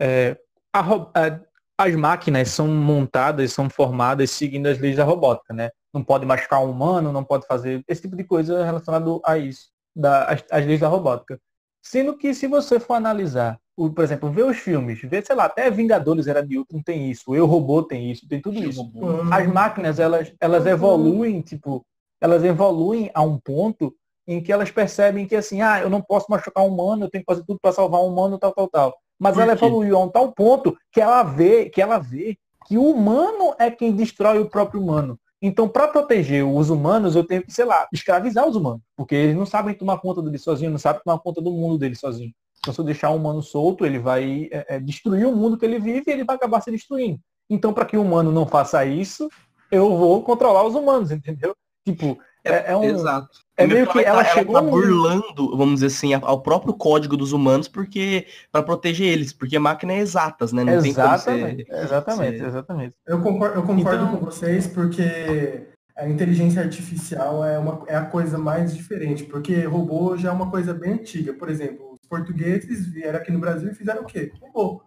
é, 0.00 0.38
a, 0.72 0.80
a, 0.80 1.40
as 1.76 1.94
máquinas 1.94 2.48
são 2.48 2.66
montadas, 2.66 3.52
são 3.52 3.68
formadas 3.68 4.30
seguindo 4.30 4.66
as 4.66 4.78
leis 4.78 4.96
da 4.96 5.04
robótica, 5.04 5.52
né? 5.52 5.70
Não 5.92 6.02
pode 6.02 6.24
machucar 6.24 6.64
um 6.64 6.70
humano, 6.70 7.12
não 7.12 7.22
pode 7.22 7.46
fazer 7.46 7.84
esse 7.86 8.00
tipo 8.00 8.16
de 8.16 8.24
coisa 8.24 8.64
relacionado 8.64 9.20
a 9.26 9.36
isso, 9.36 9.70
da, 9.94 10.24
as, 10.24 10.44
as 10.50 10.64
leis 10.64 10.80
da 10.80 10.88
robótica. 10.88 11.38
Sendo 11.82 12.16
que 12.16 12.32
se 12.32 12.46
você 12.46 12.80
for 12.80 12.94
analisar 12.94 13.60
o, 13.78 13.88
por 13.88 14.02
exemplo, 14.02 14.28
ver 14.28 14.44
os 14.44 14.56
filmes, 14.56 15.00
ver, 15.02 15.24
sei 15.24 15.36
lá, 15.36 15.44
até 15.44 15.70
Vingadores 15.70 16.26
era 16.26 16.44
de 16.44 16.58
Ultron 16.58 16.82
tem 16.82 17.08
isso, 17.12 17.32
Eu 17.32 17.46
Robô 17.46 17.80
tem 17.80 18.10
isso, 18.10 18.26
tem 18.28 18.42
tudo 18.42 18.58
isso. 18.58 18.90
As 19.30 19.46
máquinas, 19.46 20.00
elas, 20.00 20.32
elas 20.40 20.66
evoluem, 20.66 21.40
tipo, 21.40 21.86
elas 22.20 22.42
evoluem 22.42 23.08
a 23.14 23.22
um 23.22 23.38
ponto 23.38 23.94
em 24.26 24.42
que 24.42 24.52
elas 24.52 24.68
percebem 24.68 25.28
que 25.28 25.36
assim, 25.36 25.62
ah, 25.62 25.80
eu 25.80 25.88
não 25.88 26.02
posso 26.02 26.26
machucar 26.28 26.64
um 26.64 26.74
humano, 26.74 27.04
eu 27.04 27.10
tenho 27.10 27.22
que 27.22 27.32
fazer 27.32 27.44
tudo 27.46 27.60
para 27.62 27.70
salvar 27.70 28.00
um 28.00 28.08
humano, 28.08 28.36
tal, 28.36 28.52
tal, 28.52 28.66
tal. 28.66 28.96
Mas 29.16 29.38
ela 29.38 29.52
evoluiu 29.52 29.96
a 29.96 30.04
um 30.04 30.08
tal 30.08 30.32
ponto 30.32 30.76
que 30.90 31.00
ela 31.00 31.22
vê, 31.22 31.70
que 31.70 31.80
ela 31.80 31.98
vê 31.98 32.36
que 32.66 32.76
o 32.76 32.90
humano 32.90 33.54
é 33.60 33.70
quem 33.70 33.92
destrói 33.92 34.40
o 34.40 34.50
próprio 34.50 34.82
humano. 34.82 35.16
Então, 35.40 35.68
para 35.68 35.86
proteger 35.86 36.44
os 36.44 36.68
humanos, 36.68 37.14
eu 37.14 37.22
tenho 37.22 37.44
que, 37.44 37.52
sei 37.52 37.64
lá, 37.64 37.86
escravizar 37.92 38.46
os 38.46 38.56
humanos, 38.56 38.82
porque 38.96 39.14
eles 39.14 39.36
não 39.36 39.46
sabem 39.46 39.72
tomar 39.72 39.98
conta 39.98 40.20
deles 40.20 40.42
sozinhos, 40.42 40.72
não 40.72 40.80
sabem 40.80 41.00
tomar 41.04 41.20
conta 41.20 41.40
do 41.40 41.52
mundo 41.52 41.78
deles 41.78 42.00
sozinhos. 42.00 42.34
Então, 42.58 42.74
se 42.74 42.80
eu 42.80 42.84
deixar 42.84 43.10
o 43.10 43.16
humano 43.16 43.42
solto, 43.42 43.86
ele 43.86 43.98
vai 43.98 44.48
é, 44.50 44.76
é, 44.76 44.80
destruir 44.80 45.26
o 45.26 45.34
mundo 45.34 45.56
que 45.56 45.64
ele 45.64 45.78
vive 45.78 46.04
e 46.06 46.10
ele 46.10 46.24
vai 46.24 46.36
acabar 46.36 46.60
se 46.60 46.70
destruindo. 46.70 47.20
Então, 47.48 47.72
para 47.72 47.84
que 47.84 47.96
o 47.96 48.02
humano 48.02 48.30
não 48.30 48.46
faça 48.46 48.84
isso, 48.84 49.28
eu 49.70 49.96
vou 49.96 50.22
controlar 50.22 50.64
os 50.64 50.74
humanos, 50.74 51.10
entendeu? 51.10 51.54
Tipo, 51.86 52.18
é, 52.44 52.72
é, 52.72 52.76
um. 52.76 52.84
Exato. 52.84 53.38
É 53.56 53.66
meio 53.66 53.86
que 53.86 53.98
ela, 53.98 54.20
ela 54.20 54.24
chegou. 54.24 54.56
Ela 54.56 54.64
tá 54.64 54.70
burlando, 54.70 55.56
vamos 55.56 55.74
dizer 55.74 55.86
assim, 55.86 56.14
ao 56.14 56.40
próprio 56.42 56.74
código 56.74 57.16
dos 57.16 57.32
humanos, 57.32 57.68
porque 57.68 58.26
para 58.52 58.62
proteger 58.62 59.08
eles, 59.08 59.32
porque 59.32 59.58
máquina 59.58 59.94
é 59.94 59.98
exatas, 59.98 60.52
né? 60.52 60.64
Não 60.64 60.74
exatamente, 60.74 61.66
ser, 61.66 61.76
exatamente, 61.76 62.38
ser... 62.38 62.46
exatamente. 62.46 62.94
Eu 63.06 63.20
concordo, 63.20 63.56
eu 63.56 63.62
concordo 63.62 64.04
então... 64.04 64.16
com 64.16 64.24
vocês, 64.26 64.66
porque 64.66 65.66
a 65.96 66.08
inteligência 66.08 66.62
artificial 66.62 67.44
é, 67.44 67.58
uma, 67.58 67.82
é 67.88 67.96
a 67.96 68.04
coisa 68.04 68.38
mais 68.38 68.74
diferente, 68.76 69.24
porque 69.24 69.64
robô 69.64 70.16
já 70.16 70.28
é 70.28 70.32
uma 70.32 70.50
coisa 70.50 70.72
bem 70.72 70.92
antiga. 70.92 71.32
Por 71.32 71.50
exemplo, 71.50 71.87
portugueses 72.08 72.86
vieram 72.86 73.18
aqui 73.18 73.30
no 73.30 73.38
Brasil 73.38 73.70
e 73.70 73.74
fizeram 73.74 74.02
o 74.02 74.06
quê? 74.06 74.32
Robô. 74.40 74.82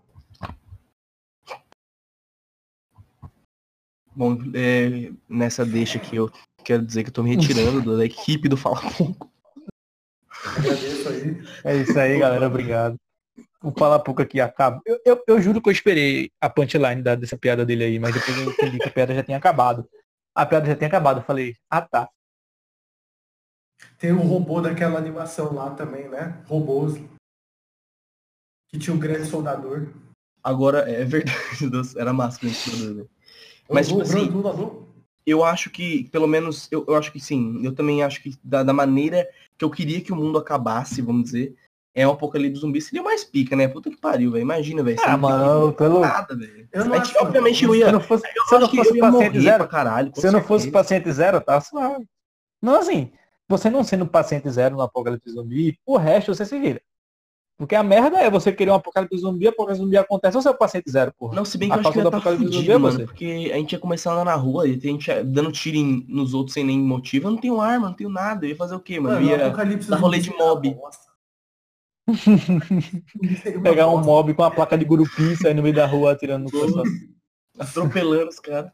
Bom, 4.13 4.37
é, 4.53 5.11
nessa 5.29 5.65
deixa 5.65 5.97
aqui 5.97 6.17
eu 6.17 6.29
quero 6.63 6.85
dizer 6.85 7.03
que 7.03 7.09
eu 7.09 7.13
tô 7.13 7.23
me 7.23 7.35
retirando 7.35 7.97
da 7.97 8.05
equipe 8.05 8.49
do 8.49 8.57
Fala 8.57 8.81
Pouco. 8.97 9.31
É 11.63 11.75
isso 11.77 11.99
aí, 11.99 12.19
galera. 12.19 12.47
Obrigado. 12.47 12.97
Vou 13.61 13.73
falar 13.77 13.99
pouco 13.99 14.21
aqui, 14.21 14.41
acaba. 14.41 14.81
Eu, 14.85 14.99
eu, 15.05 15.23
eu, 15.27 15.41
juro 15.41 15.61
que 15.61 15.69
eu 15.69 15.73
esperei 15.73 16.31
a 16.41 16.49
punchline 16.49 17.01
da, 17.01 17.13
dessa 17.15 17.37
piada 17.37 17.63
dele 17.63 17.83
aí, 17.83 17.99
mas 17.99 18.13
depois 18.13 18.37
eu 18.37 18.51
entendi 18.51 18.79
que 18.79 18.87
a 18.87 18.91
piada 18.91 19.13
já 19.13 19.23
tinha 19.23 19.37
acabado. 19.37 19.87
A 20.33 20.45
piada 20.45 20.65
já 20.65 20.75
tinha 20.75 20.87
acabado. 20.87 21.19
Eu 21.19 21.23
falei, 21.23 21.55
ah 21.69 21.81
tá. 21.81 22.09
Tem 23.97 24.11
o 24.11 24.21
robô 24.21 24.61
daquela 24.61 24.97
animação 24.97 25.53
lá 25.53 25.71
também, 25.71 26.09
né? 26.09 26.41
Robôs. 26.47 26.99
Que 28.69 28.79
tinha 28.79 28.95
o 28.95 28.99
grande 28.99 29.27
soldador. 29.27 29.87
Agora, 30.43 30.89
é 30.89 31.03
verdade, 31.05 31.37
era 31.97 32.11
massa 32.11 32.45
o 32.45 32.49
soldador. 32.49 33.07
Mas, 33.69 33.87
tipo 33.87 34.01
assim, 34.01 34.29
eu 35.25 35.43
acho 35.43 35.69
que, 35.69 36.09
pelo 36.09 36.27
menos, 36.27 36.67
eu, 36.71 36.83
eu 36.87 36.95
acho 36.95 37.11
que 37.11 37.19
sim. 37.19 37.63
Eu 37.63 37.73
também 37.73 38.03
acho 38.03 38.21
que 38.21 38.37
da, 38.43 38.63
da 38.63 38.73
maneira 38.73 39.27
que 39.57 39.63
eu 39.63 39.69
queria 39.69 40.01
que 40.01 40.11
o 40.11 40.15
mundo 40.15 40.37
acabasse, 40.37 41.01
vamos 41.01 41.25
dizer, 41.25 41.55
é 41.93 42.07
um 42.07 42.11
apocalipse 42.11 42.61
zumbi 42.61 42.81
seria 42.81 43.03
mais 43.03 43.23
pica, 43.23 43.55
né? 43.55 43.67
Puta 43.67 43.89
que 43.89 43.97
pariu, 43.97 44.31
velho. 44.31 44.41
Imagina, 44.41 44.81
velho. 44.81 44.97
Ah, 45.03 45.17
mano, 45.17 45.73
pelo. 45.73 45.99
Nada, 45.99 46.35
velho. 46.35 46.67
Eu 46.71 46.93
acho, 46.93 47.17
obviamente 47.19 47.65
eu 47.65 47.75
ia. 47.75 47.87
Se 47.87 47.91
não 47.91 48.01
fosse, 48.01 48.27
se 48.27 48.59
não 48.59 48.69
fosse 48.69 48.97
paciente 48.97 49.41
zero, 49.41 49.67
caralho, 49.67 50.11
se 50.15 50.27
eu 50.27 50.31
não 50.31 50.41
fosse 50.41 50.71
paciente 50.71 51.11
zero, 51.11 51.41
tá 51.41 51.59
suave. 51.59 52.07
Não, 52.61 52.75
assim, 52.75 53.11
você 53.51 53.69
não 53.69 53.83
sendo 53.83 54.07
paciente 54.07 54.49
zero 54.49 54.75
no 54.75 54.81
apocalipse 54.81 55.29
zumbi, 55.29 55.77
o 55.85 55.97
resto 55.97 56.33
você 56.33 56.45
se 56.45 56.59
vira. 56.59 56.81
Porque 57.57 57.75
a 57.75 57.83
merda 57.83 58.17
é 58.17 58.27
você 58.27 58.51
querer 58.51 58.71
um 58.71 58.75
apocalipse 58.75 59.19
zumbi, 59.19 59.47
apocalipse 59.47 59.83
zumbi 59.83 59.95
acontece, 59.95 60.33
você 60.33 60.47
é 60.47 60.51
o 60.51 60.57
paciente 60.57 60.89
zero, 60.89 61.13
porra. 61.13 61.35
Não, 61.35 61.45
se 61.45 61.59
bem 61.59 61.69
que 61.69 61.75
a 61.75 61.77
eu 61.77 61.81
acho 61.81 61.91
que 61.91 61.99
ia 61.99 62.09
tá 62.09 62.19
fudido, 62.19 62.51
zumbi 62.53 62.71
é 62.71 62.77
mano, 62.77 62.97
você. 62.97 63.05
porque 63.05 63.51
a 63.53 63.57
gente 63.57 63.73
ia 63.73 63.79
começar 63.79 64.15
lá 64.15 64.25
na 64.25 64.33
rua, 64.33 64.67
e 64.67 64.71
a 64.71 64.79
gente 64.79 65.23
dando 65.23 65.51
tiro 65.51 65.77
em, 65.77 66.03
nos 66.09 66.33
outros 66.33 66.55
sem 66.55 66.63
nenhum 66.63 66.87
motivo. 66.87 67.27
Eu 67.27 67.31
não 67.31 67.37
tenho 67.37 67.61
arma, 67.61 67.89
não 67.89 67.95
tenho 67.95 68.09
nada. 68.09 68.45
Eu 68.45 68.49
ia 68.49 68.55
fazer 68.55 68.73
o 68.73 68.79
quê, 68.79 68.99
mano? 68.99 69.17
Eu 69.17 69.37
ia 69.37 69.49
dar 69.49 69.97
rolê 69.97 70.17
de 70.17 70.31
mob. 70.31 70.75
Pegar 73.61 73.89
um 73.89 74.01
mob 74.01 74.33
com 74.33 74.43
a 74.43 74.49
placa 74.49 74.75
de 74.75 74.85
gurupi, 74.85 75.35
sair 75.35 75.53
no 75.53 75.61
meio 75.61 75.75
da 75.75 75.85
rua 75.85 76.13
atirando 76.13 76.45
no 76.45 76.51
pessoal. 76.51 76.83
Atropelando 77.59 78.29
os 78.29 78.39
caras. 78.39 78.71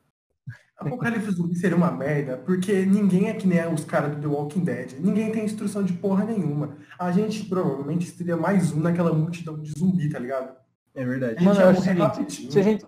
Apocalipse 0.77 1.31
zumbi 1.31 1.55
seria 1.55 1.75
uma 1.75 1.91
merda, 1.91 2.37
porque 2.37 2.85
ninguém 2.85 3.29
é 3.29 3.33
que 3.33 3.47
nem 3.47 3.65
os 3.73 3.83
caras 3.83 4.15
do 4.15 4.21
The 4.21 4.27
Walking 4.27 4.63
Dead. 4.63 4.99
Ninguém 4.99 5.31
tem 5.31 5.43
instrução 5.43 5.83
de 5.83 5.93
porra 5.93 6.23
nenhuma. 6.23 6.77
A 6.99 7.11
gente 7.11 7.45
provavelmente 7.45 8.05
seria 8.05 8.37
mais 8.37 8.71
um 8.71 8.79
naquela 8.79 9.11
multidão 9.11 9.59
de 9.59 9.71
zumbi, 9.71 10.07
tá 10.07 10.19
ligado? 10.19 10.55
É 10.93 11.03
verdade. 11.03 11.43
Mano, 11.43 11.71
o 11.71 11.81
seguinte, 11.81 12.51
se 12.51 12.59
a, 12.59 12.61
gente, 12.61 12.85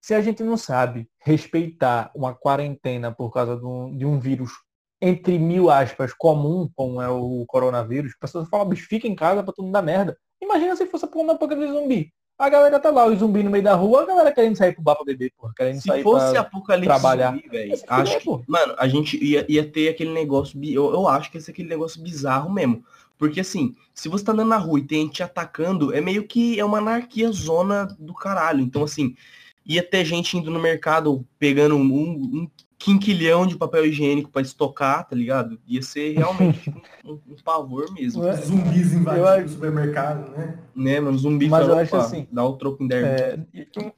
se 0.00 0.14
a 0.14 0.20
gente 0.22 0.42
não 0.42 0.56
sabe 0.56 1.10
respeitar 1.18 2.10
uma 2.14 2.34
quarentena 2.34 3.12
por 3.12 3.30
causa 3.30 3.56
de 3.56 3.66
um, 3.66 3.94
de 3.94 4.06
um 4.06 4.18
vírus 4.18 4.52
entre 5.00 5.38
mil 5.38 5.70
aspas, 5.70 6.14
comum, 6.14 6.70
como 6.74 7.02
é 7.02 7.08
o 7.08 7.44
coronavírus, 7.46 8.12
as 8.12 8.18
pessoas 8.18 8.48
falam, 8.48 8.68
bicho, 8.68 8.88
fica 8.88 9.06
em 9.06 9.14
casa 9.14 9.42
pra 9.42 9.52
tudo 9.52 9.70
dar 9.70 9.82
merda. 9.82 10.16
Imagina 10.40 10.74
se 10.74 10.86
fosse 10.86 11.06
por 11.06 11.20
uma 11.20 11.34
apocalipse 11.34 11.72
zumbi. 11.72 12.12
A 12.38 12.50
galera 12.50 12.78
tá 12.78 12.90
lá, 12.90 13.06
o 13.06 13.16
zumbi 13.16 13.42
no 13.42 13.50
meio 13.50 13.64
da 13.64 13.74
rua, 13.74 14.02
a 14.02 14.06
galera 14.06 14.30
querendo 14.30 14.56
sair 14.56 14.72
pro 14.72 14.82
bar 14.82 14.94
pra 14.94 15.04
beber, 15.04 15.32
porra. 15.38 15.54
Querendo 15.56 15.80
se 15.80 15.86
sair 15.86 16.02
fosse 16.02 16.32
pra 16.32 16.40
apocalipse 16.40 16.86
trabalhar. 16.86 17.32
zumbi, 17.32 17.48
velho, 17.48 17.74
acho 17.88 18.18
que, 18.18 18.28
mano, 18.46 18.74
a 18.76 18.86
gente 18.86 19.24
ia, 19.24 19.46
ia 19.48 19.64
ter 19.64 19.88
aquele 19.88 20.12
negócio, 20.12 20.62
eu, 20.62 20.92
eu 20.92 21.08
acho 21.08 21.30
que 21.30 21.38
esse 21.38 21.50
é 21.50 21.52
aquele 21.52 21.68
negócio 21.68 22.02
bizarro 22.02 22.52
mesmo. 22.52 22.84
Porque 23.18 23.40
assim, 23.40 23.74
se 23.94 24.08
você 24.08 24.22
tá 24.22 24.32
andando 24.32 24.48
na 24.48 24.58
rua 24.58 24.78
e 24.78 24.86
tem 24.86 25.06
gente 25.06 25.22
atacando, 25.22 25.94
é 25.94 26.00
meio 26.00 26.26
que 26.26 26.60
é 26.60 26.64
uma 26.64 26.78
anarquia 26.78 27.32
zona 27.32 27.86
do 27.98 28.12
caralho. 28.12 28.60
Então, 28.60 28.84
assim, 28.84 29.16
ia 29.64 29.82
ter 29.82 30.04
gente 30.04 30.36
indo 30.36 30.50
no 30.50 30.60
mercado 30.60 31.26
pegando 31.38 31.76
um, 31.76 31.80
um 31.80 32.50
quinquilhão 32.78 33.46
de 33.46 33.56
papel 33.56 33.86
higiênico 33.86 34.30
para 34.30 34.42
estocar, 34.42 35.06
tá 35.08 35.16
ligado? 35.16 35.58
Ia 35.66 35.82
ser 35.82 36.16
realmente 36.16 36.70
um, 37.04 37.12
um, 37.12 37.20
um, 37.28 37.36
pavor 37.44 37.92
mesmo. 37.92 38.26
É, 38.26 38.36
zumbis 38.36 38.92
invadindo 38.92 39.46
o 39.46 39.48
supermercado, 39.48 40.30
né? 40.30 40.58
Né, 40.74 41.00
mano, 41.00 41.16
zumbi 41.18 41.48
Mas 41.48 41.66
eu 41.66 41.78
acho 41.78 41.96
assim, 41.96 42.28
dá 42.30 42.44
o 42.44 42.56
troco 42.56 42.82
em 42.82 42.86
10 42.86 43.04
é, 43.04 43.38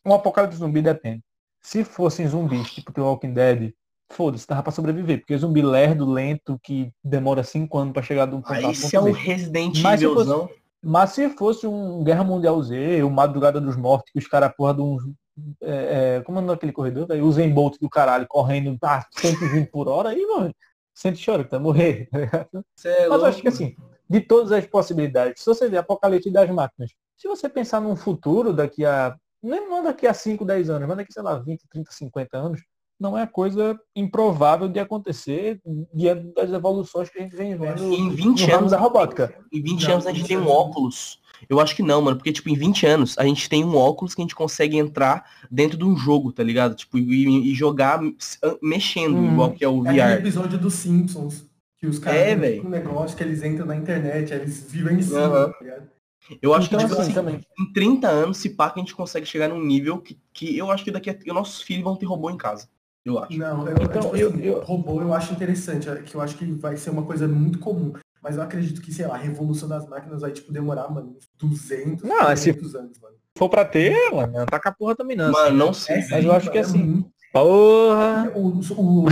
Um 0.05 0.15
apocalipse 0.15 0.59
zumbi 0.59 0.81
depende. 0.81 1.23
Se 1.61 1.85
fossem 1.85 2.27
zumbis, 2.27 2.73
tipo 2.73 2.93
The 2.93 3.01
Walking 3.01 3.35
Dead, 3.35 3.73
foda-se, 4.11 4.47
dava 4.47 4.63
pra 4.63 4.73
sobreviver. 4.73 5.19
Porque 5.19 5.37
zumbi 5.37 5.61
lerdo, 5.61 6.11
lento, 6.11 6.59
que 6.63 6.93
demora 7.03 7.43
5 7.43 7.77
anos 7.79 7.93
para 7.93 8.03
chegar 8.03 8.27
de 8.27 8.35
um 8.35 8.41
ponto 8.41 8.55
Aí 8.55 8.75
se 8.75 8.95
é 8.95 9.01
um 9.01 9.13
Resident 9.13 9.81
mas 9.83 10.01
se, 10.01 10.07
fosse, 10.07 10.49
mas 10.81 11.11
se 11.11 11.29
fosse 11.31 11.67
um 11.67 12.05
Guerra 12.05 12.25
Mundial 12.25 12.63
Z, 12.63 13.03
o 13.03 13.11
Madrugada 13.11 13.61
dos 13.61 13.77
Mortos, 13.77 14.13
que 14.13 14.19
os 14.19 14.29
caras, 14.29 14.53
porra, 14.57 14.75
de 14.75 14.81
uns 14.81 15.03
é, 15.61 16.17
é, 16.17 16.23
como 16.23 16.39
é 16.41 16.55
aquele 16.55 16.73
corredor? 16.73 17.07
Daí 17.07 17.23
o 17.23 17.33
Zen 17.33 17.53
Bolt 17.53 17.79
do 17.81 17.89
caralho 17.89 18.27
correndo 18.29 18.77
a 18.83 19.07
120 19.13 19.71
por 19.71 19.89
hora, 19.89 20.11
aí, 20.11 20.27
mano, 20.27 20.55
sente 20.95 21.25
chora 21.25 21.45
que 21.45 21.51
tá 21.51 21.59
morrer. 21.59 22.09
é 22.13 23.09
Mas 23.09 23.21
eu 23.21 23.27
acho 23.27 23.43
que 23.43 23.49
assim, 23.49 23.77
de 24.09 24.21
todas 24.21 24.53
as 24.53 24.67
possibilidades, 24.67 25.43
se 25.43 25.47
você 25.47 25.69
ver 25.69 25.79
Apocalipse 25.79 26.31
das 26.31 26.51
Máquinas, 26.51 26.93
se 27.17 27.29
você 27.29 27.49
pensar 27.49 27.81
num 27.81 27.97
futuro 27.97 28.53
daqui 28.53 28.85
a. 28.85 29.17
Não 29.41 29.85
daqui 29.85 30.05
a 30.05 30.13
5, 30.13 30.45
10 30.45 30.69
anos, 30.69 30.89
mas 30.89 30.97
daqui, 30.97 31.13
sei 31.13 31.23
lá, 31.23 31.39
20, 31.39 31.69
30, 31.69 31.93
50 31.93 32.37
anos, 32.37 32.61
não 32.99 33.17
é 33.17 33.27
coisa 33.27 33.79
improvável 33.95 34.69
de 34.69 34.81
acontecer 34.81 35.61
diante 35.95 36.35
das 36.35 36.53
evoluções 36.53 37.09
que 37.09 37.19
a 37.19 37.23
gente 37.23 37.37
vem 37.37 37.57
vendo 37.57 37.93
em 37.93 38.11
20 38.11 38.51
anos 38.51 38.71
da 38.73 38.79
robótica. 38.79 39.35
Em 39.53 39.63
20 39.63 39.85
não, 39.85 39.93
anos 39.93 40.07
a 40.07 40.13
gente 40.13 40.27
tem 40.27 40.39
um 40.39 40.49
óculos 40.49 41.21
eu 41.49 41.61
acho 41.61 41.77
que 41.77 41.83
não, 41.83 42.01
mano, 42.01 42.17
porque, 42.17 42.33
tipo, 42.33 42.49
em 42.49 42.57
20 42.57 42.87
anos, 42.87 43.19
a 43.19 43.25
gente 43.25 43.49
tem 43.49 43.65
um 43.65 43.77
óculos 43.77 44.15
que 44.15 44.21
a 44.21 44.25
gente 44.25 44.35
consegue 44.35 44.77
entrar 44.77 45.25
dentro 45.51 45.77
de 45.77 45.85
um 45.85 45.97
jogo, 45.97 46.33
tá 46.33 46.43
ligado? 46.43 46.75
Tipo, 46.75 46.99
e, 46.99 47.51
e 47.51 47.55
jogar 47.55 48.01
mexendo, 48.63 49.17
hum, 49.17 49.33
igual 49.33 49.53
que 49.53 49.65
é 49.65 49.69
o 49.69 49.83
VR. 49.83 49.99
É 49.99 50.13
episódio 50.15 50.59
dos 50.59 50.75
Simpsons, 50.75 51.45
que 51.77 51.87
os 51.87 51.99
caras 51.99 52.21
é, 52.21 52.61
um 52.61 52.69
negócio 52.69 53.17
que 53.17 53.23
eles 53.23 53.43
entram 53.43 53.67
na 53.67 53.77
internet, 53.77 54.33
eles 54.33 54.67
vivem 54.71 54.99
em 54.99 55.03
cima, 55.03 55.27
uhum. 55.27 55.53
tá 55.53 55.59
ligado? 55.61 55.89
Eu 56.43 56.53
acho 56.53 56.67
então, 56.67 56.81
que, 56.81 56.87
tipo, 56.87 57.01
assim, 57.01 57.13
também. 57.13 57.41
em 57.59 57.73
30 57.73 58.09
anos, 58.09 58.37
se 58.39 58.51
pá, 58.51 58.71
que 58.71 58.79
a 58.79 58.83
gente 58.83 58.95
consegue 58.95 59.25
chegar 59.25 59.49
num 59.49 59.65
nível 59.65 59.99
que, 59.99 60.19
que 60.33 60.59
eu 60.59 60.71
acho 60.71 60.85
que 60.85 60.91
daqui 60.91 61.09
a 61.09 61.17
os 61.17 61.35
nossos 61.35 61.63
filhos 61.63 61.85
vão 61.85 61.97
ter 61.97 62.05
robô 62.05 62.29
em 62.29 62.37
casa. 62.37 62.69
Eu 63.09 63.19
acho. 63.19 63.39
Não, 63.39 63.67
eu, 63.67 63.77
então, 63.81 64.03
tipo, 64.03 64.17
eu, 64.17 64.29
assim, 64.29 64.43
eu, 64.43 64.61
robô 64.61 65.01
eu 65.01 65.15
acho 65.15 65.33
interessante, 65.33 65.89
é 65.89 65.97
que 65.97 66.15
eu 66.15 66.21
acho 66.21 66.37
que 66.37 66.45
vai 66.53 66.77
ser 66.77 66.91
uma 66.91 67.03
coisa 67.03 67.27
muito 67.27 67.59
comum. 67.59 67.95
Mas 68.23 68.37
eu 68.37 68.43
acredito 68.43 68.83
que, 68.83 68.93
sei 68.93 69.07
lá, 69.07 69.15
a 69.15 69.19
revolução 69.19 69.69
das 69.69 69.89
máquinas 69.89 70.21
vai, 70.21 70.33
tipo, 70.33 70.53
demorar, 70.53 70.91
mano, 70.91 71.17
200, 71.39 72.03
não, 72.03 72.27
300 72.27 72.71
se 72.71 72.77
anos, 72.77 72.99
mano. 73.01 73.15
Se 73.15 73.39
for 73.39 73.49
pra 73.49 73.65
ter, 73.65 74.11
mano, 74.13 74.45
tá 74.45 74.61
com 74.61 74.69
a 74.69 74.73
porra 74.73 74.95
dominando. 74.95 75.33
Mano, 75.33 75.57
não 75.57 75.73
sei. 75.73 75.97
É, 75.97 76.09
mas 76.11 76.25
eu 76.25 76.33
acho 76.33 76.51
que 76.51 76.59
é 76.59 76.61
assim. 76.61 77.05
Porra! 77.33 78.33
Os, 78.35 78.71
o, 78.71 79.07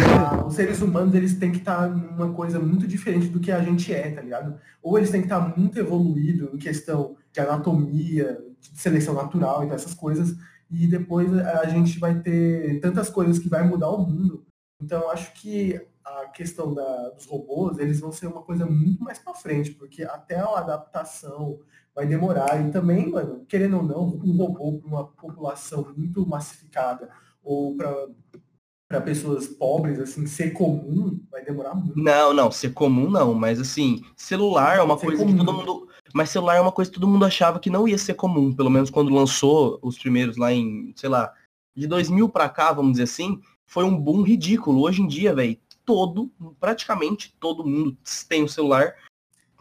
os 0.47 0.55
seres 0.55 0.83
humanos, 0.83 1.15
eles 1.15 1.35
têm 1.35 1.53
que 1.53 1.59
estar 1.59 1.83
tá 1.83 1.89
numa 1.89 2.33
coisa 2.33 2.59
muito 2.59 2.87
diferente 2.87 3.29
do 3.29 3.41
que 3.41 3.53
a 3.53 3.61
gente 3.61 3.93
é, 3.93 4.11
tá 4.11 4.21
ligado? 4.21 4.59
Ou 4.83 4.99
eles 4.99 5.11
têm 5.11 5.21
que 5.21 5.27
estar 5.27 5.41
tá 5.41 5.55
muito 5.57 5.79
evoluído 5.79 6.51
em 6.53 6.59
questão 6.59 7.17
de 7.33 7.41
anatomia, 7.41 8.39
de 8.59 8.81
seleção 8.81 9.15
natural 9.15 9.65
e 9.65 9.69
dessas 9.69 9.95
coisas, 9.95 10.35
e 10.71 10.87
depois 10.87 11.33
a 11.33 11.67
gente 11.67 11.99
vai 11.99 12.21
ter 12.21 12.81
tantas 12.81 13.09
coisas 13.09 13.39
que 13.39 13.49
vai 13.49 13.67
mudar 13.67 13.91
o 13.91 14.07
mundo. 14.07 14.45
Então, 14.81 15.03
eu 15.03 15.11
acho 15.11 15.33
que 15.35 15.81
a 16.05 16.27
questão 16.27 16.73
da, 16.73 17.11
dos 17.11 17.27
robôs, 17.27 17.79
eles 17.79 18.01
vão 18.01 18.13
ser 18.13 18.27
uma 18.27 18.43
coisa 18.43 18.67
muito 18.67 19.03
mais 19.03 19.19
para 19.19 19.35
frente, 19.35 19.73
porque 19.73 20.05
até 20.05 20.37
a 20.37 20.59
adaptação 20.59 21.59
vai 21.95 22.07
demorar. 22.07 22.61
E 22.61 22.71
também, 22.71 23.11
mano, 23.11 23.45
querendo 23.47 23.79
ou 23.79 23.83
não, 23.83 24.05
um 24.05 24.37
robô 24.37 24.79
para 24.79 24.89
uma 24.89 25.05
população 25.07 25.93
muito 25.97 26.27
massificada 26.27 27.11
ou 27.43 27.77
para 27.77 29.01
pessoas 29.01 29.47
pobres, 29.47 29.99
assim, 29.99 30.27
ser 30.27 30.51
comum, 30.51 31.21
vai 31.31 31.45
demorar 31.45 31.75
muito. 31.75 31.99
Não, 31.99 32.33
não, 32.33 32.51
ser 32.51 32.73
comum 32.73 33.11
não, 33.11 33.35
mas 33.35 33.61
assim, 33.61 34.05
celular 34.17 34.79
é 34.79 34.83
uma 34.83 34.99
ser 34.99 35.07
coisa 35.07 35.25
comum. 35.25 35.39
que 35.39 35.45
todo 35.45 35.57
mundo. 35.57 35.89
Mas 36.17 36.31
celular 36.31 36.57
é 36.57 36.61
uma 36.63 36.73
coisa 36.73 36.91
que 36.91 36.95
todo 36.99 37.07
mundo 37.07 37.27
achava 37.27 37.61
que 37.61 37.69
não 37.69 37.87
ia 37.87 37.99
ser 37.99 38.15
comum, 38.15 38.51
pelo 38.51 38.71
menos 38.71 38.89
quando 38.89 39.15
lançou 39.15 39.79
os 39.83 39.99
primeiros 39.99 40.39
lá 40.39 40.51
em, 40.51 40.91
sei 40.97 41.11
lá, 41.11 41.31
de 41.77 41.87
2000 41.87 42.27
para 42.31 42.49
cá, 42.49 42.73
vamos 42.73 42.93
dizer 42.93 43.03
assim, 43.03 43.39
foi 43.67 43.85
um 43.85 43.95
boom 43.95 44.23
ridículo. 44.23 44.81
Hoje 44.81 45.03
em 45.03 45.07
dia, 45.07 45.35
velho, 45.35 45.59
todo, 45.85 46.33
praticamente 46.59 47.37
todo 47.39 47.67
mundo 47.67 47.95
tem 48.31 48.43
um 48.43 48.49
celular. 48.49 48.95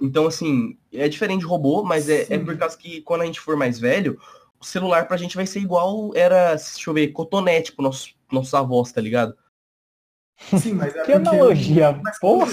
Então, 0.01 0.27
assim, 0.27 0.77
é 0.93 1.09
diferente 1.09 1.41
de 1.41 1.45
robô, 1.45 1.83
mas 1.83 2.07
é, 2.07 2.25
é, 2.29 2.39
por 2.39 2.57
causa 2.57 2.77
que 2.77 3.01
quando 3.01 3.23
a 3.23 3.25
gente 3.25 3.41
for 3.41 3.57
mais 3.57 3.77
velho, 3.77 4.17
o 4.57 4.63
celular 4.63 5.09
pra 5.09 5.17
gente 5.17 5.35
vai 5.35 5.45
ser 5.45 5.59
igual 5.59 6.15
era, 6.15 6.55
deixa 6.55 6.89
eu 6.89 6.93
ver, 6.93 7.09
cotonete 7.09 7.73
pro 7.73 7.83
nosso, 7.83 8.13
nossos 8.31 8.53
avós, 8.53 8.93
tá 8.93 9.01
ligado? 9.01 9.35
Sim, 10.57 10.71
mas 10.75 10.95
é 10.95 11.03
que 11.03 11.11
analogia, 11.11 11.99
mas 12.01 12.17
porra! 12.17 12.49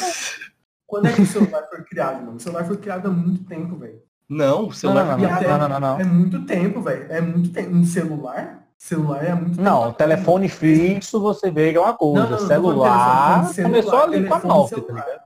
Quando 0.92 1.06
é 1.06 1.12
que 1.14 1.22
o 1.22 1.26
celular 1.26 1.66
foi 1.70 1.82
criado, 1.84 2.16
mano? 2.22 2.37
O 2.37 2.38
celular 2.38 2.66
foi 2.66 2.76
criado 2.76 3.06
há 3.06 3.11
muito 3.11 3.44
tempo, 3.44 3.76
velho. 3.76 4.02
Não, 4.28 4.66
o 4.66 4.72
celular 4.75 5.06
não, 5.06 5.16
não, 5.16 5.40
não, 5.40 5.58
não, 5.58 5.68
não, 5.68 5.80
não, 5.80 6.00
É 6.00 6.04
muito 6.04 6.44
tempo, 6.44 6.82
velho. 6.82 7.06
É 7.11 7.18
muito 7.18 7.50
tempo. 7.50 7.75
Um 7.75 7.82
celular 7.82 8.62
Celular 8.76 9.25
é 9.25 9.32
muito 9.32 9.58
Não, 9.58 9.90
telefone 9.94 10.50
fixo 10.50 11.18
você 11.18 11.50
vê 11.50 11.70
que 11.70 11.78
é 11.78 11.80
uma 11.80 11.94
coisa. 11.94 12.25
Não, 12.25 12.30
não, 12.32 12.46
celular, 12.46 13.46
celular 13.46 13.70
começou 13.70 14.02
ali 14.02 14.28
com 14.28 14.34
a 14.34 14.38
Nokia, 14.40 14.82
tá 14.82 14.92
ligado? 14.92 15.22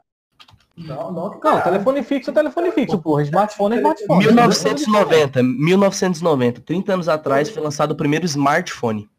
Não, 0.77 1.11
não, 1.11 1.41
não, 1.43 1.61
telefone 1.61 2.03
fixo 2.05 2.31
é 2.31 2.33
telefone 2.33 2.71
fixo, 2.71 2.99
porra. 2.99 3.23
Smartphone 3.23 3.75
é 3.75 3.79
smartphone. 3.79 4.25
1990, 4.25 5.43
1990, 5.43 6.61
30 6.61 6.93
anos 6.95 7.09
atrás 7.09 7.51
foi 7.51 7.61
lançado 7.61 7.91
o 7.91 7.97
primeiro 7.97 8.25
smartphone. 8.27 9.11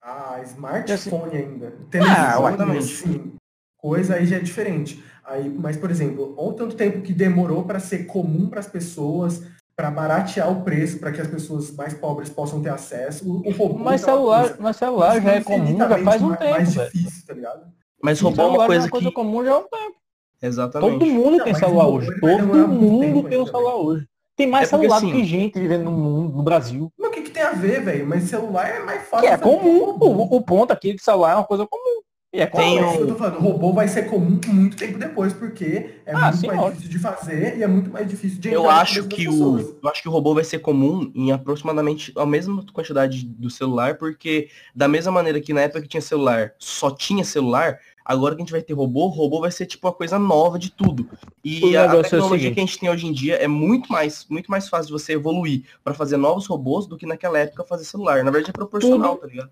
Ah, 0.00 0.38
smartphone 0.44 1.36
ainda. 1.36 1.72
Televisão, 1.90 2.46
ah, 2.46 2.78
assim, 2.78 3.34
coisa 3.76 4.14
aí 4.14 4.26
já 4.26 4.36
é 4.36 4.40
diferente. 4.40 5.02
Aí, 5.24 5.48
mas, 5.48 5.76
por 5.76 5.90
exemplo, 5.90 6.34
olha 6.36 6.48
o 6.48 6.52
tanto 6.52 6.76
tempo 6.76 7.00
que 7.00 7.12
demorou 7.12 7.64
para 7.64 7.78
ser 7.80 8.04
comum 8.06 8.46
para 8.48 8.60
as 8.60 8.66
pessoas, 8.66 9.42
para 9.74 9.90
baratear 9.90 10.50
o 10.52 10.62
preço, 10.62 10.98
para 10.98 11.10
que 11.12 11.20
as 11.20 11.26
pessoas 11.28 11.70
mais 11.74 11.94
pobres 11.94 12.28
possam 12.28 12.60
ter 12.62 12.68
acesso. 12.68 13.26
O, 13.28 13.48
o 13.48 13.50
robô 13.52 13.78
Mas 13.82 14.02
é 14.02 14.06
uma 14.06 14.12
celular, 14.16 14.40
coisa 14.48 14.56
mas 14.60 14.76
celular 14.76 15.20
já 15.22 15.32
é 15.32 15.40
comum, 15.42 15.78
já 15.78 15.98
faz 15.98 16.22
um 16.22 16.26
mais, 16.28 16.38
tempo, 16.38 16.50
mais 16.50 16.72
difícil, 16.74 17.26
tá 17.26 17.34
ligado? 17.34 17.66
Mas 18.02 18.18
Celular 18.18 18.36
robô 18.36 18.54
é 18.54 18.58
uma 18.58 18.66
coisa 18.66 18.88
coisa 18.90 19.08
que. 19.08 19.14
comum 19.14 19.44
já 19.44 19.52
há 19.52 19.58
um 19.58 19.62
tempo. 19.68 19.94
Exatamente. 20.42 20.92
Todo 20.98 21.06
mundo 21.06 21.36
Não, 21.38 21.44
tem 21.44 21.54
celular 21.54 21.86
hoje. 21.88 22.20
Todo 22.20 22.46
mundo 22.68 23.00
tem 23.00 23.14
um 23.14 23.26
ainda, 23.26 23.50
celular 23.50 23.74
hoje. 23.76 24.06
Tem 24.36 24.46
mais 24.46 24.68
É 24.68 24.70
porque, 24.76 24.82
celular 24.88 24.96
assim- 24.98 25.12
do 25.12 25.16
que 25.18 25.24
gente 25.24 25.58
vivendo 25.58 25.84
no 25.84 25.90
mundo, 25.92 26.36
no 26.36 26.42
Brasil. 26.42 26.92
Mas 26.98 27.08
o 27.08 27.12
que, 27.12 27.22
que 27.22 27.30
tem 27.30 27.42
a 27.42 27.52
ver, 27.52 27.80
velho? 27.82 28.06
Mas 28.06 28.24
celular 28.24 28.68
é 28.68 28.80
mais 28.80 29.02
Que 29.02 29.08
fácil. 29.08 29.26
é 29.28 29.36
de 29.36 29.42
fazer 29.42 29.56
comum. 29.58 29.98
que. 29.98 30.04
O, 30.04 30.36
o 30.36 30.42
ponto 30.42 30.70
aqui 30.72 30.92
de 30.92 31.02
celular 31.02 31.32
é 31.32 31.34
uma 31.36 31.44
coisa 31.44 31.66
comum. 31.66 32.02
E 32.34 32.40
é 32.40 32.46
Tem. 32.46 32.80
É 32.80 32.96
que 32.96 33.02
eu 33.02 33.06
tô 33.06 33.14
falando. 33.14 33.36
O 33.38 33.42
robô 33.42 33.72
vai 33.72 33.86
ser 33.86 34.02
comum 34.10 34.40
muito 34.48 34.76
tempo 34.76 34.98
depois, 34.98 35.32
porque 35.32 35.90
é 36.04 36.12
Ah, 36.12 36.26
muito 36.32 36.36
sim, 36.38 36.46
mais 36.48 36.58
óbvio. 36.58 36.72
difícil 36.74 36.90
de 36.90 36.98
fazer 36.98 37.56
e 37.58 37.62
é 37.62 37.66
muito 37.68 37.90
mais 37.90 38.08
difícil 38.08 38.40
de 38.40 38.48
Eu 38.52 38.68
acho 38.68 39.06
que 39.06 39.28
o 39.28 39.58
eu 39.80 39.88
acho 39.88 40.02
que 40.02 40.08
o 40.08 40.10
robô 40.10 40.34
vai 40.34 40.42
ser 40.42 40.58
comum 40.58 41.12
em 41.14 41.30
aproximadamente 41.30 42.12
a 42.16 42.26
mesma 42.26 42.64
quantidade 42.72 43.24
do 43.24 43.48
celular, 43.48 43.98
porque 43.98 44.48
da 44.74 44.88
mesma 44.88 45.12
maneira 45.12 45.40
que 45.40 45.52
na 45.52 45.60
época 45.60 45.82
que 45.82 45.86
tinha 45.88 46.00
celular, 46.00 46.54
só 46.58 46.90
tinha 46.90 47.22
celular, 47.22 47.78
agora 48.04 48.34
que 48.34 48.42
a 48.42 48.44
gente 48.44 48.50
vai 48.52 48.62
ter 48.62 48.72
robô, 48.72 49.06
robô 49.06 49.40
vai 49.40 49.52
ser 49.52 49.66
tipo 49.66 49.86
uma 49.86 49.94
coisa 49.94 50.18
nova 50.18 50.58
de 50.58 50.72
tudo. 50.72 51.08
E 51.44 51.76
a, 51.76 51.84
é 51.84 52.02
tecnologia 52.02 52.38
seguinte. 52.48 52.54
que 52.54 52.60
a 52.60 52.66
gente 52.66 52.78
tem 52.80 52.90
hoje 52.90 53.06
em 53.06 53.12
dia 53.12 53.36
é 53.36 53.46
muito 53.46 53.92
mais 53.92 54.26
muito 54.28 54.50
mais 54.50 54.68
fácil 54.68 54.88
de 54.88 54.92
você 55.04 55.12
evoluir 55.12 55.62
para 55.84 55.94
fazer 55.94 56.16
novos 56.16 56.46
robôs 56.46 56.88
do 56.88 56.96
que 56.96 57.06
naquela 57.06 57.38
época 57.38 57.62
fazer 57.62 57.84
celular. 57.84 58.24
Na 58.24 58.32
verdade 58.32 58.50
é 58.50 58.52
proporcional, 58.52 59.14
Tudo- 59.14 59.20
tá 59.20 59.26
ligado? 59.28 59.50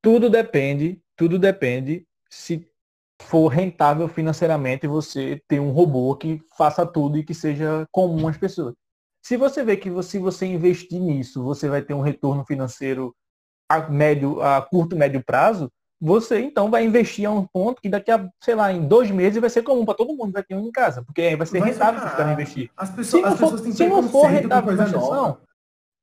Tudo 0.00 0.30
depende, 0.30 1.00
tudo 1.16 1.36
depende 1.38 2.06
se 2.32 2.66
for 3.20 3.48
rentável 3.48 4.08
financeiramente 4.08 4.86
você 4.86 5.40
ter 5.46 5.60
um 5.60 5.70
robô 5.70 6.16
que 6.16 6.40
faça 6.56 6.86
tudo 6.86 7.18
e 7.18 7.22
que 7.22 7.34
seja 7.34 7.86
comum 7.92 8.26
às 8.26 8.38
pessoas. 8.38 8.74
Se 9.22 9.36
você 9.36 9.62
vê 9.62 9.76
que 9.76 9.90
você, 9.90 10.12
se 10.12 10.18
você 10.18 10.46
investir 10.46 10.98
nisso, 10.98 11.44
você 11.44 11.68
vai 11.68 11.82
ter 11.82 11.92
um 11.92 12.00
retorno 12.00 12.44
financeiro 12.44 13.14
a 13.68 13.88
médio, 13.88 14.40
a 14.42 14.62
curto, 14.62 14.96
médio 14.96 15.22
prazo, 15.22 15.70
você 16.00 16.40
então 16.40 16.70
vai 16.70 16.84
investir 16.84 17.26
a 17.28 17.30
um 17.30 17.46
ponto 17.46 17.80
que 17.82 17.88
daqui 17.88 18.10
a, 18.10 18.26
sei 18.42 18.54
lá, 18.54 18.72
em 18.72 18.88
dois 18.88 19.10
meses 19.10 19.40
vai 19.40 19.50
ser 19.50 19.62
comum 19.62 19.84
para 19.84 19.94
todo 19.94 20.16
mundo, 20.16 20.32
vai 20.32 20.42
ter 20.42 20.54
um 20.54 20.66
em 20.66 20.72
casa, 20.72 21.04
porque 21.04 21.20
aí 21.20 21.36
vai 21.36 21.46
ser 21.46 21.60
Vai 21.60 21.70
rentável 21.70 22.00
se 22.00 22.16
você 22.16 22.32
investir. 22.32 22.70
As 22.76 22.88
Se 22.88 22.96
pessoas, 22.96 23.22
não 23.22 23.32
as 23.32 23.38
for, 23.38 23.44
pessoas 23.44 23.62
têm 23.62 23.72
se 23.72 23.86
não 23.86 24.08
for 24.08 24.26
rentável. 24.26 24.74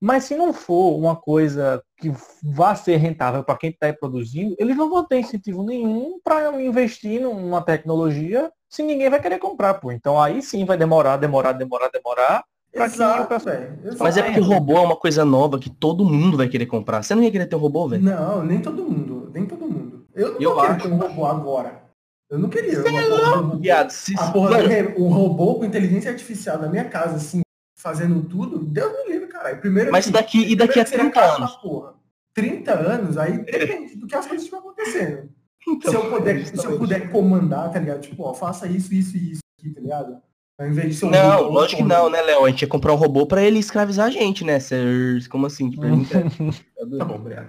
Mas 0.01 0.23
se 0.25 0.35
não 0.35 0.53
for 0.53 0.97
uma 0.97 1.15
coisa 1.15 1.81
que 1.97 2.11
vá 2.43 2.73
ser 2.75 2.97
rentável 2.97 3.43
para 3.43 3.57
quem 3.57 3.69
está 3.69 3.91
produzindo, 3.93 4.55
eles 4.57 4.75
não 4.77 4.89
vão 4.89 5.05
ter 5.05 5.19
incentivo 5.19 5.63
nenhum 5.63 6.19
para 6.23 6.49
investir 6.61 7.21
numa 7.21 7.61
tecnologia 7.61 8.51
se 8.69 8.81
ninguém 8.83 9.09
vai 9.09 9.19
querer 9.21 9.39
comprar, 9.39 9.73
pô. 9.75 9.91
Então 9.91 10.21
aí 10.21 10.41
sim 10.41 10.63
vai 10.65 10.77
demorar, 10.77 11.17
demorar, 11.17 11.53
demorar, 11.53 11.89
demorar. 11.89 12.43
Que 12.71 12.79
o 12.79 12.83
Exato. 12.83 13.33
Mas 13.99 14.15
é 14.15 14.21
porque 14.21 14.39
o 14.39 14.43
robô 14.43 14.77
é 14.77 14.81
uma 14.81 14.95
coisa 14.95 15.25
nova 15.25 15.57
que 15.57 15.71
todo 15.71 16.05
mundo 16.05 16.37
vai 16.37 16.47
querer 16.47 16.67
comprar. 16.67 17.01
Você 17.03 17.15
não 17.15 17.23
ia 17.23 17.31
querer 17.31 17.47
ter 17.47 17.55
um 17.55 17.59
robô, 17.59 17.87
velho? 17.87 18.03
Não, 18.03 18.43
nem 18.45 18.61
todo 18.61 18.83
mundo. 18.83 19.31
Nem 19.33 19.45
todo 19.45 19.65
mundo. 19.67 20.05
Eu 20.13 20.33
não 20.33 20.41
Eu 20.41 20.55
queria 20.55 20.69
acho. 20.71 20.87
ter 20.87 20.93
um 20.93 20.97
robô 20.97 21.25
agora. 21.25 21.83
Eu 22.29 22.37
não 22.37 22.47
queria. 22.47 22.79
Você 22.81 22.87
é 22.87 22.91
um 22.91 23.09
louco, 23.09 23.25
robô. 23.37 23.57
viado. 23.57 23.89
Se- 23.89 24.13
A 24.19 24.31
porra 24.31 24.51
Mano, 24.51 24.69
do- 24.93 25.03
um 25.03 25.09
robô 25.09 25.55
com 25.55 25.65
inteligência 25.65 26.11
artificial 26.11 26.59
na 26.59 26.67
minha 26.69 26.85
casa, 26.85 27.15
assim, 27.15 27.41
fazendo 27.79 28.21
tudo, 28.23 28.59
Deus 28.59 28.91
me 29.05 29.13
livre, 29.13 29.27
caralho. 29.27 29.59
Primeiro 29.59 29.91
Mas 29.91 30.05
que- 30.05 30.11
daqui- 30.11 30.51
e 30.51 30.55
daqui 30.55 30.79
a 30.79 30.83
primeiro 30.85 30.85
que 30.85 30.89
seria 30.89 31.11
30 31.11 31.19
caro 31.21 31.35
anos? 31.43 31.55
Porra. 31.57 31.93
30 32.33 32.73
anos, 32.73 33.17
aí 33.17 33.37
depende 33.39 33.95
do 33.95 34.05
que 34.05 34.15
as 34.15 34.27
coisas 34.27 34.45
estão 34.45 34.59
acontecendo. 34.59 35.29
então, 35.67 35.91
se, 35.91 35.97
eu 35.97 36.09
puder, 36.09 36.45
se 36.45 36.65
eu 36.65 36.77
puder 36.77 37.11
comandar, 37.11 37.71
tá 37.71 37.79
ligado? 37.79 38.01
Tipo, 38.01 38.23
ó, 38.23 38.33
faça 38.33 38.67
isso, 38.67 38.93
isso 38.93 39.17
e 39.17 39.31
isso 39.31 39.41
aqui, 39.59 39.69
tá 39.73 39.81
ligado? 39.81 40.21
Ao 40.59 40.67
invés 40.67 40.89
de 40.89 40.93
ser 40.95 41.05
um 41.05 41.09
Não, 41.09 41.37
robô 41.43 41.49
lógico 41.53 41.81
que 41.81 41.87
não, 41.87 42.09
né, 42.09 42.21
Léo? 42.21 42.43
A 42.45 42.49
gente 42.49 42.61
ia 42.63 42.67
comprar 42.67 42.91
um 42.93 42.97
robô 42.97 43.25
pra 43.25 43.41
ele 43.41 43.59
escravizar 43.59 44.07
a 44.07 44.11
gente, 44.11 44.43
né? 44.43 44.59
Ser... 44.59 45.25
Como 45.29 45.45
assim? 45.45 45.71
É? 45.73 45.77
Tá 46.99 47.05
bom, 47.05 47.15
obrigado. 47.15 47.47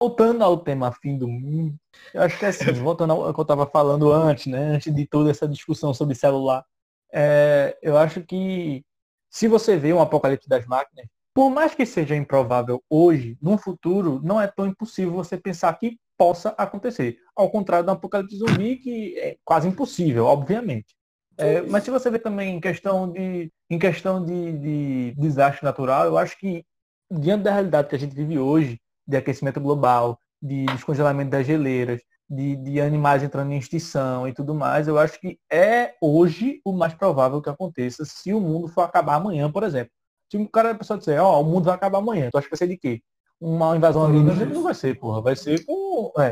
Voltando 0.00 0.44
ao 0.44 0.56
tema 0.58 0.92
fim 0.92 1.18
do 1.18 1.26
mundo, 1.26 1.74
eu 2.14 2.22
acho 2.22 2.38
que 2.38 2.44
é 2.44 2.48
assim, 2.48 2.72
voltando 2.72 3.12
ao 3.14 3.34
que 3.34 3.40
eu 3.40 3.42
estava 3.42 3.66
falando 3.66 4.12
antes, 4.12 4.46
né? 4.46 4.76
Antes 4.76 4.94
de 4.94 5.04
toda 5.06 5.28
essa 5.30 5.48
discussão 5.48 5.92
sobre 5.92 6.14
celular, 6.14 6.64
é, 7.12 7.76
eu 7.82 7.96
acho 7.96 8.22
que 8.22 8.84
se 9.30 9.48
você 9.48 9.76
vê 9.76 9.92
um 9.92 10.00
apocalipse 10.00 10.48
das 10.48 10.66
máquinas, 10.66 11.06
por 11.34 11.50
mais 11.50 11.74
que 11.74 11.86
seja 11.86 12.16
improvável 12.16 12.82
hoje, 12.90 13.38
no 13.40 13.56
futuro, 13.56 14.20
não 14.24 14.40
é 14.40 14.46
tão 14.46 14.66
impossível 14.66 15.12
você 15.12 15.36
pensar 15.36 15.72
que 15.78 15.96
possa 16.16 16.50
acontecer. 16.58 17.18
Ao 17.36 17.48
contrário 17.48 17.86
do 17.86 17.92
apocalipse 17.92 18.36
zumbi, 18.36 18.76
que 18.76 19.16
é 19.18 19.36
quase 19.44 19.68
impossível, 19.68 20.24
obviamente. 20.24 20.96
É, 21.36 21.62
mas 21.62 21.84
se 21.84 21.90
você 21.90 22.10
vê 22.10 22.18
também 22.18 22.56
em 22.56 22.60
questão 22.60 23.08
de, 23.10 23.52
em 23.70 23.78
questão 23.78 24.24
de, 24.24 24.52
de 24.58 25.14
desastre 25.16 25.64
natural, 25.64 26.06
eu 26.06 26.18
acho 26.18 26.36
que 26.36 26.64
diante 27.08 27.44
da 27.44 27.52
realidade 27.52 27.88
que 27.88 27.94
a 27.94 27.98
gente 27.98 28.14
vive 28.14 28.38
hoje, 28.38 28.80
de 29.06 29.16
aquecimento 29.16 29.60
global, 29.60 30.18
de 30.42 30.66
descongelamento 30.66 31.30
das 31.30 31.46
geleiras, 31.46 32.02
de, 32.28 32.56
de 32.56 32.80
animais 32.80 33.22
entrando 33.22 33.52
em 33.52 33.58
extinção 33.58 34.28
e 34.28 34.32
tudo 34.32 34.54
mais, 34.54 34.86
eu 34.86 34.98
acho 34.98 35.18
que 35.18 35.38
é 35.50 35.94
hoje 36.00 36.60
o 36.64 36.72
mais 36.72 36.92
provável 36.94 37.40
que 37.40 37.48
aconteça 37.48 38.04
se 38.04 38.34
o 38.34 38.40
mundo 38.40 38.68
for 38.68 38.82
acabar 38.82 39.14
amanhã, 39.14 39.50
por 39.50 39.62
exemplo. 39.62 39.90
Se 40.30 40.36
o 40.36 40.48
cara 40.48 40.72
a 40.72 40.74
pessoa 40.74 40.98
disser, 40.98 41.22
ó, 41.22 41.40
o 41.40 41.44
mundo 41.44 41.64
vai 41.64 41.74
acabar 41.74 41.98
amanhã, 41.98 42.28
tu 42.30 42.36
acha 42.36 42.46
que 42.46 42.50
vai 42.50 42.58
ser 42.58 42.66
de 42.68 42.76
quê? 42.76 43.00
Uma 43.40 43.76
invasão 43.76 44.04
alienígena 44.04 44.52
não 44.52 44.62
vai 44.62 44.74
ser, 44.74 44.98
porra, 44.98 45.22
vai 45.22 45.34
ser 45.36 45.64
com. 45.64 46.12
É, 46.18 46.30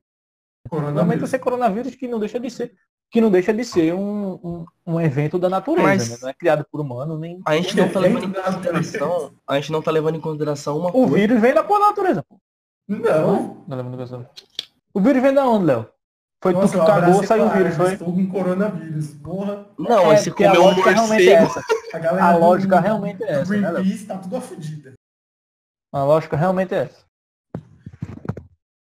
Normalmente 0.70 1.20
vai 1.20 1.28
ser 1.28 1.38
coronavírus 1.38 1.94
que 1.94 2.08
não 2.08 2.18
deixa 2.18 2.38
de 2.40 2.50
ser, 2.50 2.74
que 3.10 3.20
não 3.20 3.30
deixa 3.30 3.54
de 3.54 3.64
ser 3.64 3.94
um, 3.94 4.32
um, 4.44 4.64
um 4.84 5.00
evento 5.00 5.38
da 5.38 5.48
natureza, 5.48 5.86
Mas- 5.86 6.10
né? 6.10 6.16
Não 6.20 6.28
é 6.28 6.34
criado 6.34 6.66
por 6.70 6.80
humano, 6.80 7.16
nem. 7.16 7.40
A 7.46 7.54
gente 7.56 7.76
não 7.76 7.88
tá 7.88 8.00
levando 8.00 8.24
em 8.24 8.32
consideração. 8.32 9.32
A 9.46 9.54
gente 9.54 9.72
não 9.72 9.80
tá 9.80 9.90
levando 9.92 10.16
em 10.16 10.20
consideração 10.20 10.76
uma 10.78 10.88
O 10.88 10.92
coisa. 10.92 11.14
vírus 11.14 11.40
vem 11.40 11.54
da 11.54 11.62
natureza, 11.62 12.22
pô. 12.28 12.36
Não. 12.88 13.64
Não 13.66 13.76
lembro 13.76 13.92
do 13.92 13.98
consideração. 13.98 14.26
O 14.96 15.00
vírus 15.00 15.20
vem 15.20 15.34
da 15.34 15.46
onde, 15.46 15.66
Léo? 15.66 15.86
Foi 16.42 16.54
tu 16.54 16.60
Nossa, 16.60 16.72
que 16.72 16.78
eu 16.80 16.86
cagou, 16.86 17.22
saiu 17.22 17.44
o 17.44 17.48
a 17.50 17.52
vírus, 17.52 17.76
foi? 17.76 17.92
Estou 17.92 18.14
com 18.14 18.26
coronavírus. 18.28 19.08
Porra. 19.22 19.66
Não, 19.78 20.10
É, 20.10 20.16
a 20.18 20.32
comeu 20.34 20.62
um 20.62 20.64
lógica 20.64 20.90
realmente 20.90 21.28
é 21.28 21.40
morcego. 21.40 21.60
essa. 21.60 21.96
A 21.96 21.98
galera 21.98 22.24
A 22.24 22.32
do- 22.32 22.38
lógica 22.40 22.80
realmente 22.80 23.22
é 23.24 23.30
essa, 23.32 23.52
né, 23.56 23.60
Léo? 23.60 23.72
Greenpeace 23.82 24.06
tá 24.06 24.16
tudo 24.16 24.36
afudida. 24.36 24.94
A 25.92 26.02
lógica 26.02 26.34
realmente 26.34 26.74
é 26.74 26.78
essa. 26.84 27.04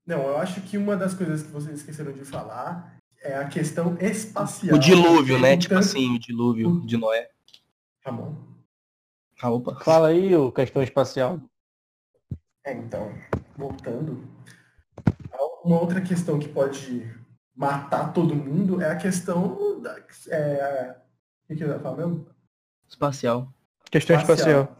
Não, 0.06 0.22
eu 0.22 0.38
acho 0.38 0.62
que 0.62 0.78
uma 0.78 0.96
das 0.96 1.12
coisas 1.12 1.42
que 1.42 1.48
vocês 1.50 1.76
esqueceram 1.80 2.12
de 2.12 2.24
falar 2.24 2.96
é 3.22 3.36
a 3.36 3.46
questão 3.46 3.98
espacial. 4.00 4.76
O 4.76 4.78
dilúvio, 4.78 5.38
né? 5.38 5.54
Tipo 5.58 5.74
assim, 5.74 6.16
o 6.16 6.18
dilúvio 6.18 6.80
de 6.86 6.96
Noé. 6.96 7.28
Tá 8.02 8.10
bom. 8.10 8.34
Ah, 9.42 9.50
opa. 9.50 9.74
Fala 9.84 10.08
aí, 10.08 10.34
o 10.34 10.50
questão 10.50 10.82
espacial. 10.82 11.38
É, 12.64 12.72
então, 12.72 13.12
voltando. 13.56 14.24
Uma 15.64 15.80
outra 15.80 16.00
questão 16.00 16.38
que 16.38 16.48
pode 16.48 17.08
matar 17.54 18.12
todo 18.12 18.34
mundo 18.34 18.80
é 18.80 18.90
a 18.90 18.96
questão 18.96 19.80
da. 19.80 19.96
É, 20.28 20.96
o 21.44 21.48
que, 21.48 21.56
que 21.56 21.64
eu 21.64 21.68
ia 21.68 21.78
falar 21.78 21.98
mesmo? 21.98 22.26
Espacial. 22.88 23.52
Questão 23.90 24.16
espacial. 24.16 24.76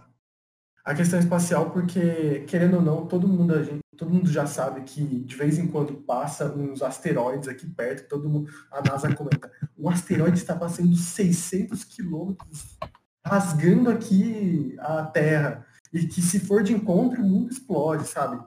A 0.84 0.94
questão 0.94 1.18
espacial, 1.18 1.70
porque, 1.70 2.40
querendo 2.48 2.76
ou 2.76 2.82
não, 2.82 3.06
todo 3.06 3.28
mundo, 3.28 3.54
a 3.54 3.62
gente, 3.62 3.80
todo 3.96 4.10
mundo 4.10 4.30
já 4.30 4.46
sabe 4.46 4.80
que 4.80 5.20
de 5.24 5.36
vez 5.36 5.58
em 5.58 5.66
quando 5.66 5.92
passa 5.92 6.50
uns 6.50 6.82
asteroides 6.82 7.48
aqui 7.48 7.66
perto, 7.68 8.08
todo 8.08 8.30
mundo, 8.30 8.50
a 8.72 8.80
NASA 8.80 9.14
comenta, 9.14 9.52
um 9.78 9.90
asteroide 9.90 10.38
está 10.38 10.56
passando 10.56 10.96
600 10.96 11.84
quilômetros, 11.84 12.78
rasgando 13.24 13.90
aqui 13.90 14.74
a 14.78 15.04
Terra, 15.04 15.66
e 15.92 16.06
que 16.06 16.22
se 16.22 16.40
for 16.40 16.62
de 16.62 16.72
encontro, 16.72 17.20
o 17.20 17.28
mundo 17.28 17.52
explode, 17.52 18.08
sabe? 18.08 18.42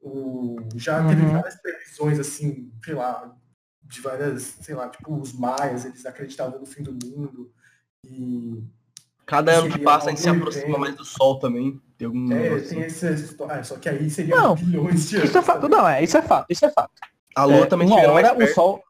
O, 0.00 0.56
já 0.76 1.06
teve 1.08 1.22
Uhum. 1.22 1.32
várias 1.32 1.60
previsões, 1.60 2.18
assim, 2.18 2.72
sei 2.84 2.94
lá, 2.94 3.34
de 3.82 4.00
várias, 4.00 4.42
sei 4.60 4.74
lá, 4.74 4.88
tipo, 4.88 5.14
os 5.18 5.32
maias, 5.32 5.84
eles 5.84 6.06
acreditavam 6.06 6.60
no 6.60 6.66
fim 6.66 6.82
do 6.82 6.92
mundo, 6.92 7.50
e 8.04 8.62
Cada 9.26 9.52
ano 9.52 9.70
que 9.70 9.78
passa 9.78 10.06
a 10.06 10.10
gente 10.10 10.22
se 10.22 10.28
aproxima 10.28 10.78
mais 10.78 10.94
do 10.96 11.04
Sol 11.04 11.38
também. 11.38 11.78
Tem 11.98 12.06
algum 12.06 12.32
É, 12.32 12.34
negócio 12.44 12.68
tem 12.70 12.84
assim. 12.84 13.06
essa 13.06 13.10
história. 13.10 13.52
É, 13.60 13.62
só 13.62 13.76
que 13.76 13.86
aí 13.88 14.08
seria 14.08 14.34
Não, 14.34 14.54
bilhões 14.54 15.08
de 15.10 15.16
anos. 15.16 15.28
Isso 15.28 15.38
é 15.38 15.42
fato. 15.42 15.68
Não, 15.68 15.86
é, 15.86 16.02
isso 16.02 16.16
é 16.16 16.22
fato, 16.22 16.46
isso 16.48 16.64
é 16.64 16.70
fato. 16.70 16.92
A 17.34 17.44
Lua 17.44 17.64
É, 17.64 17.66
também 17.66 17.86
uma 17.88 18.00
hora 18.10 18.34
o. 18.42 18.46
Sol. 18.54 18.82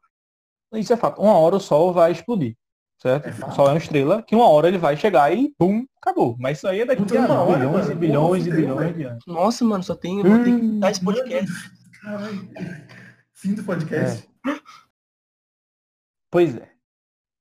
Isso 0.75 0.93
é 0.93 0.95
fato. 0.97 1.21
Uma 1.21 1.33
hora 1.33 1.55
o 1.57 1.59
Sol 1.59 1.91
vai 1.91 2.11
explodir. 2.13 2.55
Certo? 3.01 3.27
É 3.27 3.31
o 3.47 3.51
Sol 3.53 3.67
é 3.67 3.71
uma 3.71 3.77
estrela 3.77 4.21
que 4.21 4.35
uma 4.35 4.49
hora 4.49 4.67
ele 4.67 4.77
vai 4.77 4.97
chegar 4.97 5.31
e 5.33 5.53
pum, 5.57 5.85
acabou. 6.01 6.35
Mas 6.37 6.57
isso 6.57 6.67
aí 6.67 6.81
é 6.81 6.85
daqui 6.85 7.01
Puta, 7.01 7.17
a 7.17 7.25
uma 7.25 7.41
hora, 7.43 7.57
bilhões 7.59 7.73
mano. 7.87 7.91
e 7.91 7.95
bilhões 7.95 8.45
e 8.45 8.49
Porra, 8.49 8.59
bilhões 8.61 8.95
de 8.97 9.03
anos. 9.03 9.23
Nossa, 9.25 9.63
mano, 9.65 9.83
só 9.83 9.95
tem. 9.95 10.21
Vou 10.21 10.37
ter 10.39 10.43
que 10.43 10.49
Hum, 10.51 10.79
dar 10.79 10.91
esse 10.91 11.03
podcast. 11.03 11.71
Caralho. 12.01 12.49
Fim 13.33 13.53
do 13.53 13.63
podcast. 13.63 14.29
Pois 16.31 16.55
é. 16.57 16.69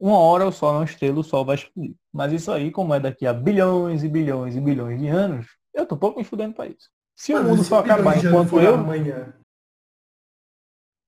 Uma 0.00 0.16
hora 0.18 0.46
o 0.46 0.52
Sol 0.52 0.70
é 0.74 0.78
uma 0.78 0.84
estrela, 0.84 1.18
o 1.18 1.24
Sol 1.24 1.44
vai 1.44 1.56
explodir. 1.56 1.96
Mas 2.12 2.32
isso 2.32 2.52
aí, 2.52 2.70
como 2.70 2.94
é 2.94 3.00
daqui 3.00 3.26
a 3.26 3.32
bilhões 3.34 4.04
e 4.04 4.08
bilhões 4.08 4.54
e 4.54 4.60
bilhões 4.60 5.00
de 5.00 5.08
anos, 5.08 5.46
eu 5.74 5.84
tô 5.84 5.96
pouco 5.96 6.18
me 6.20 6.24
fudendo 6.24 6.54
pra 6.54 6.66
isso. 6.68 6.88
Se 7.16 7.34
o 7.34 7.42
mundo 7.42 7.64
bilhões 7.64 7.72
acabar 7.72 8.16
enquanto 8.16 8.60
eu. 8.60 8.74
Amanhã. 8.74 9.34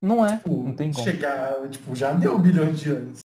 Não 0.02 0.26
é, 0.26 0.38
Tipo, 0.38 0.62
não 0.64 0.74
tem 0.74 0.92
como. 0.92 1.04
chegar, 1.04 1.68
tipo, 1.68 1.94
já 1.94 2.12
deu 2.12 2.36
bilhões 2.38 2.80
de 2.80 2.90
anos. 2.90 3.20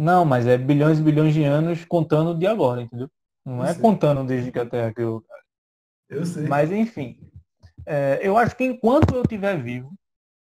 Não, 0.00 0.24
mas 0.24 0.46
é 0.46 0.56
bilhões 0.56 0.98
e 0.98 1.02
bilhões 1.02 1.34
de 1.34 1.44
anos 1.44 1.84
contando 1.84 2.34
de 2.34 2.46
agora, 2.46 2.80
entendeu? 2.80 3.10
Não 3.44 3.58
Eu 3.58 3.64
é 3.64 3.74
sei. 3.74 3.82
contando 3.82 4.24
desde 4.24 4.50
que 4.50 4.58
a 4.58 4.64
Terra 4.64 4.94
criou. 4.94 5.22
Eu 6.08 6.24
sei. 6.24 6.46
Mas 6.48 6.72
enfim, 6.72 7.20
é, 7.84 8.18
eu 8.22 8.38
acho 8.38 8.56
que 8.56 8.64
enquanto 8.64 9.14
eu 9.14 9.20
estiver 9.20 9.62
vivo, 9.62 9.92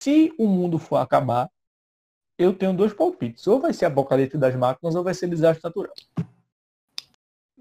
se 0.03 0.33
o 0.37 0.47
mundo 0.47 0.77
for 0.77 0.97
acabar, 0.97 1.49
eu 2.37 2.53
tenho 2.53 2.73
dois 2.73 2.93
palpites. 2.93 3.47
Ou 3.47 3.61
vai 3.61 3.71
ser 3.71 3.85
apocalipse 3.85 4.37
das 4.37 4.53
máquinas 4.53 4.95
ou 4.95 5.03
vai 5.03 5.13
ser 5.13 5.29
desastre 5.29 5.63
natural. 5.63 5.93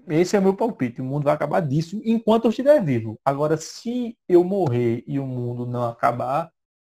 Esse 0.09 0.35
é 0.35 0.39
o 0.39 0.43
meu 0.43 0.57
palpite. 0.57 0.99
O 0.99 1.05
mundo 1.05 1.23
vai 1.23 1.33
acabar 1.33 1.61
disso 1.61 2.01
enquanto 2.03 2.43
eu 2.43 2.49
estiver 2.49 2.83
vivo. 2.83 3.17
Agora, 3.23 3.55
se 3.55 4.17
eu 4.27 4.43
morrer 4.43 5.05
e 5.07 5.19
o 5.19 5.25
mundo 5.25 5.65
não 5.65 5.85
acabar, 5.85 6.51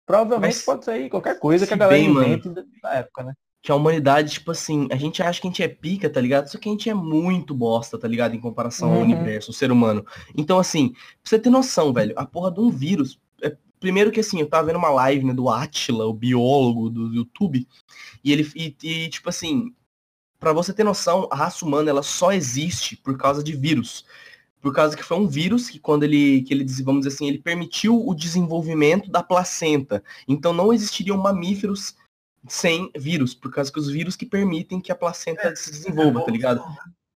provavelmente 0.05 0.55
Mas, 0.55 0.65
pode 0.65 0.83
sair 0.83 1.09
qualquer 1.09 1.39
coisa 1.39 1.65
que 1.65 1.73
a 1.73 1.77
galera 1.77 1.97
bem, 1.97 2.09
mano, 2.09 2.27
invente 2.27 2.49
na 2.83 2.95
época, 2.95 3.23
né? 3.23 3.33
Que 3.61 3.71
a 3.71 3.75
humanidade, 3.75 4.31
tipo 4.33 4.49
assim, 4.51 4.87
a 4.91 4.95
gente 4.95 5.21
acha 5.21 5.39
que 5.39 5.47
a 5.47 5.49
gente 5.49 5.61
é 5.61 5.67
pica, 5.67 6.09
tá 6.09 6.19
ligado? 6.19 6.47
Só 6.47 6.57
que 6.57 6.67
a 6.67 6.71
gente 6.71 6.89
é 6.89 6.93
muito 6.95 7.53
bosta, 7.53 7.97
tá 7.97 8.07
ligado? 8.07 8.35
Em 8.35 8.39
comparação 8.39 8.89
ao 8.89 8.95
Uhum. 8.95 9.01
universo, 9.03 9.51
o 9.51 9.53
ser 9.53 9.71
humano. 9.71 10.03
Então, 10.35 10.57
assim, 10.57 10.89
pra 10.93 10.99
você 11.23 11.37
ter 11.39 11.49
noção, 11.51 11.93
velho, 11.93 12.13
a 12.17 12.25
porra 12.25 12.51
de 12.51 12.59
um 12.59 12.69
vírus. 12.71 13.19
é- 13.43 13.55
primeiro 13.79 14.11
que 14.11 14.19
assim, 14.19 14.39
eu 14.39 14.47
tava 14.47 14.67
vendo 14.67 14.77
uma 14.77 14.89
live, 14.91 15.25
né, 15.25 15.33
do 15.33 15.49
Atila, 15.49 16.05
o 16.05 16.13
biólogo 16.13 16.89
do 16.89 17.13
YouTube, 17.13 17.67
e 18.23 18.31
ele, 18.31 18.47
e, 18.55 18.75
e, 18.83 19.09
tipo 19.09 19.29
assim, 19.29 19.73
pra 20.39 20.53
você 20.53 20.73
ter 20.73 20.83
noção, 20.83 21.27
a 21.31 21.35
raça 21.35 21.63
humana, 21.65 21.89
ela 21.89 22.03
só 22.03 22.31
existe 22.31 22.95
por 22.97 23.17
causa 23.17 23.43
de 23.43 23.55
vírus. 23.55 24.05
Por 24.61 24.73
causa 24.73 24.95
que 24.95 25.03
foi 25.03 25.17
um 25.17 25.27
vírus 25.27 25.69
que 25.69 25.79
quando 25.79 26.03
ele, 26.03 26.43
que 26.43 26.53
ele, 26.53 26.65
vamos 26.83 27.01
dizer 27.05 27.15
assim, 27.15 27.27
ele 27.27 27.39
permitiu 27.39 28.07
o 28.07 28.13
desenvolvimento 28.13 29.09
da 29.09 29.23
placenta. 29.23 30.03
Então 30.27 30.53
não 30.53 30.71
existiriam 30.71 31.17
mamíferos 31.17 31.95
sem 32.47 32.91
vírus, 32.95 33.33
por 33.33 33.51
causa 33.51 33.71
que 33.71 33.79
os 33.79 33.89
vírus 33.89 34.15
que 34.15 34.25
permitem 34.25 34.81
que 34.81 34.91
a 34.91 34.95
placenta 34.95 35.55
se 35.55 35.71
desenvolva, 35.71 36.21
tá 36.21 36.31
ligado? 36.31 36.63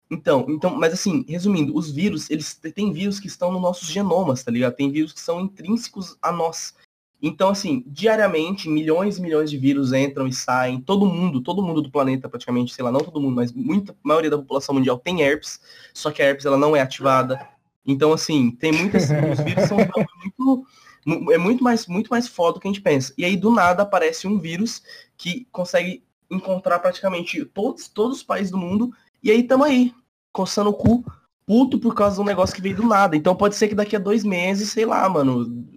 Então, 0.09 0.45
então, 0.49 0.75
mas 0.75 0.93
assim, 0.93 1.23
resumindo, 1.27 1.75
os 1.75 1.89
vírus, 1.89 2.29
eles 2.29 2.53
tem 2.53 2.91
vírus 2.91 3.19
que 3.19 3.27
estão 3.27 3.51
nos 3.51 3.61
nossos 3.61 3.87
genomas, 3.87 4.43
tá 4.43 4.51
ligado? 4.51 4.75
Tem 4.75 4.91
vírus 4.91 5.13
que 5.13 5.21
são 5.21 5.39
intrínsecos 5.39 6.17
a 6.21 6.31
nós. 6.31 6.75
Então, 7.21 7.49
assim, 7.49 7.83
diariamente, 7.85 8.67
milhões 8.67 9.19
e 9.19 9.21
milhões 9.21 9.49
de 9.49 9.57
vírus 9.57 9.93
entram 9.93 10.27
e 10.27 10.33
saem. 10.33 10.81
Todo 10.81 11.05
mundo, 11.05 11.39
todo 11.39 11.61
mundo 11.61 11.81
do 11.81 11.91
planeta, 11.91 12.27
praticamente, 12.27 12.73
sei 12.73 12.83
lá, 12.83 12.91
não 12.91 12.99
todo 12.99 13.21
mundo, 13.21 13.35
mas 13.35 13.53
muita 13.53 13.95
maioria 14.01 14.31
da 14.31 14.37
população 14.37 14.73
mundial 14.73 14.97
tem 14.97 15.21
herpes, 15.21 15.61
só 15.93 16.11
que 16.11 16.21
a 16.21 16.25
herpes 16.25 16.45
ela 16.45 16.57
não 16.57 16.75
é 16.75 16.81
ativada. 16.81 17.47
Então, 17.85 18.11
assim, 18.11 18.51
tem 18.51 18.71
muitas. 18.71 19.03
os 19.03 19.39
vírus 19.45 19.65
são 19.65 19.77
muito. 20.23 20.65
É 21.05 21.37
muito 21.37 21.63
mais, 21.63 21.87
muito 21.87 22.09
mais 22.09 22.27
foda 22.27 22.53
do 22.53 22.59
que 22.59 22.67
a 22.67 22.71
gente 22.71 22.81
pensa. 22.81 23.13
E 23.17 23.25
aí, 23.25 23.35
do 23.35 23.51
nada, 23.51 23.83
aparece 23.83 24.27
um 24.27 24.39
vírus 24.39 24.83
que 25.17 25.47
consegue 25.51 26.03
encontrar 26.29 26.79
praticamente 26.79 27.43
todos, 27.45 27.87
todos 27.87 28.17
os 28.17 28.23
países 28.23 28.51
do 28.51 28.57
mundo. 28.57 28.91
E 29.23 29.31
aí, 29.31 29.43
tamo 29.43 29.63
aí, 29.63 29.93
coçando 30.31 30.69
o 30.69 30.73
cu, 30.73 31.03
puto 31.45 31.79
por 31.79 31.95
causa 31.95 32.15
de 32.15 32.21
um 32.21 32.25
negócio 32.25 32.55
que 32.55 32.61
veio 32.61 32.75
do 32.75 32.87
nada. 32.87 33.15
Então 33.15 33.35
pode 33.35 33.55
ser 33.55 33.67
que 33.67 33.75
daqui 33.75 33.95
a 33.95 33.99
dois 33.99 34.23
meses, 34.23 34.71
sei 34.71 34.85
lá, 34.85 35.07
mano, 35.09 35.67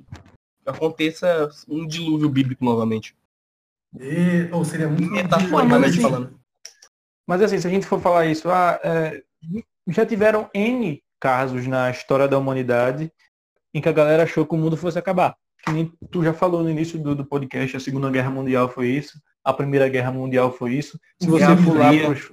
aconteça 0.67 1.51
um 1.69 1.87
dilúvio 1.87 2.29
bíblico 2.29 2.65
novamente. 2.65 3.17
E, 3.99 4.49
ou 4.53 4.65
seria 4.65 4.89
muito 4.89 5.11
Metaforicamente 5.11 5.91
assim, 5.91 6.01
falando. 6.01 6.41
Mas 7.27 7.43
assim, 7.43 7.59
se 7.59 7.67
a 7.67 7.71
gente 7.71 7.87
for 7.87 8.01
falar 8.01 8.27
isso, 8.27 8.51
ah, 8.51 8.79
é, 8.83 9.23
já 9.89 10.05
tiveram 10.05 10.51
N 10.53 11.03
casos 11.19 11.67
na 11.67 11.91
história 11.91 12.29
da 12.29 12.39
humanidade 12.39 13.11
em 13.75 13.81
que 13.81 13.89
a 13.89 13.93
galera 13.93 14.23
achou 14.23 14.47
que 14.47 14.55
o 14.55 14.59
mundo 14.59 14.77
fosse 14.77 14.99
acabar. 14.99 15.37
Que 15.65 15.73
nem 15.73 15.93
tu 16.11 16.23
já 16.23 16.33
falou 16.33 16.63
no 16.63 16.71
início 16.71 16.99
do, 16.99 17.15
do 17.15 17.25
podcast, 17.25 17.77
a 17.77 17.81
Segunda 17.81 18.11
Guerra 18.11 18.31
Mundial 18.31 18.69
foi 18.69 18.89
isso, 18.89 19.19
a 19.43 19.53
Primeira 19.53 19.89
Guerra 19.89 20.13
Mundial 20.13 20.53
foi 20.53 20.75
isso. 20.75 20.99
Se 21.21 21.29
você 21.29 21.45
Guerra 21.45 21.57
for 21.57 21.77
lá 21.77 21.91
pros, 21.91 22.33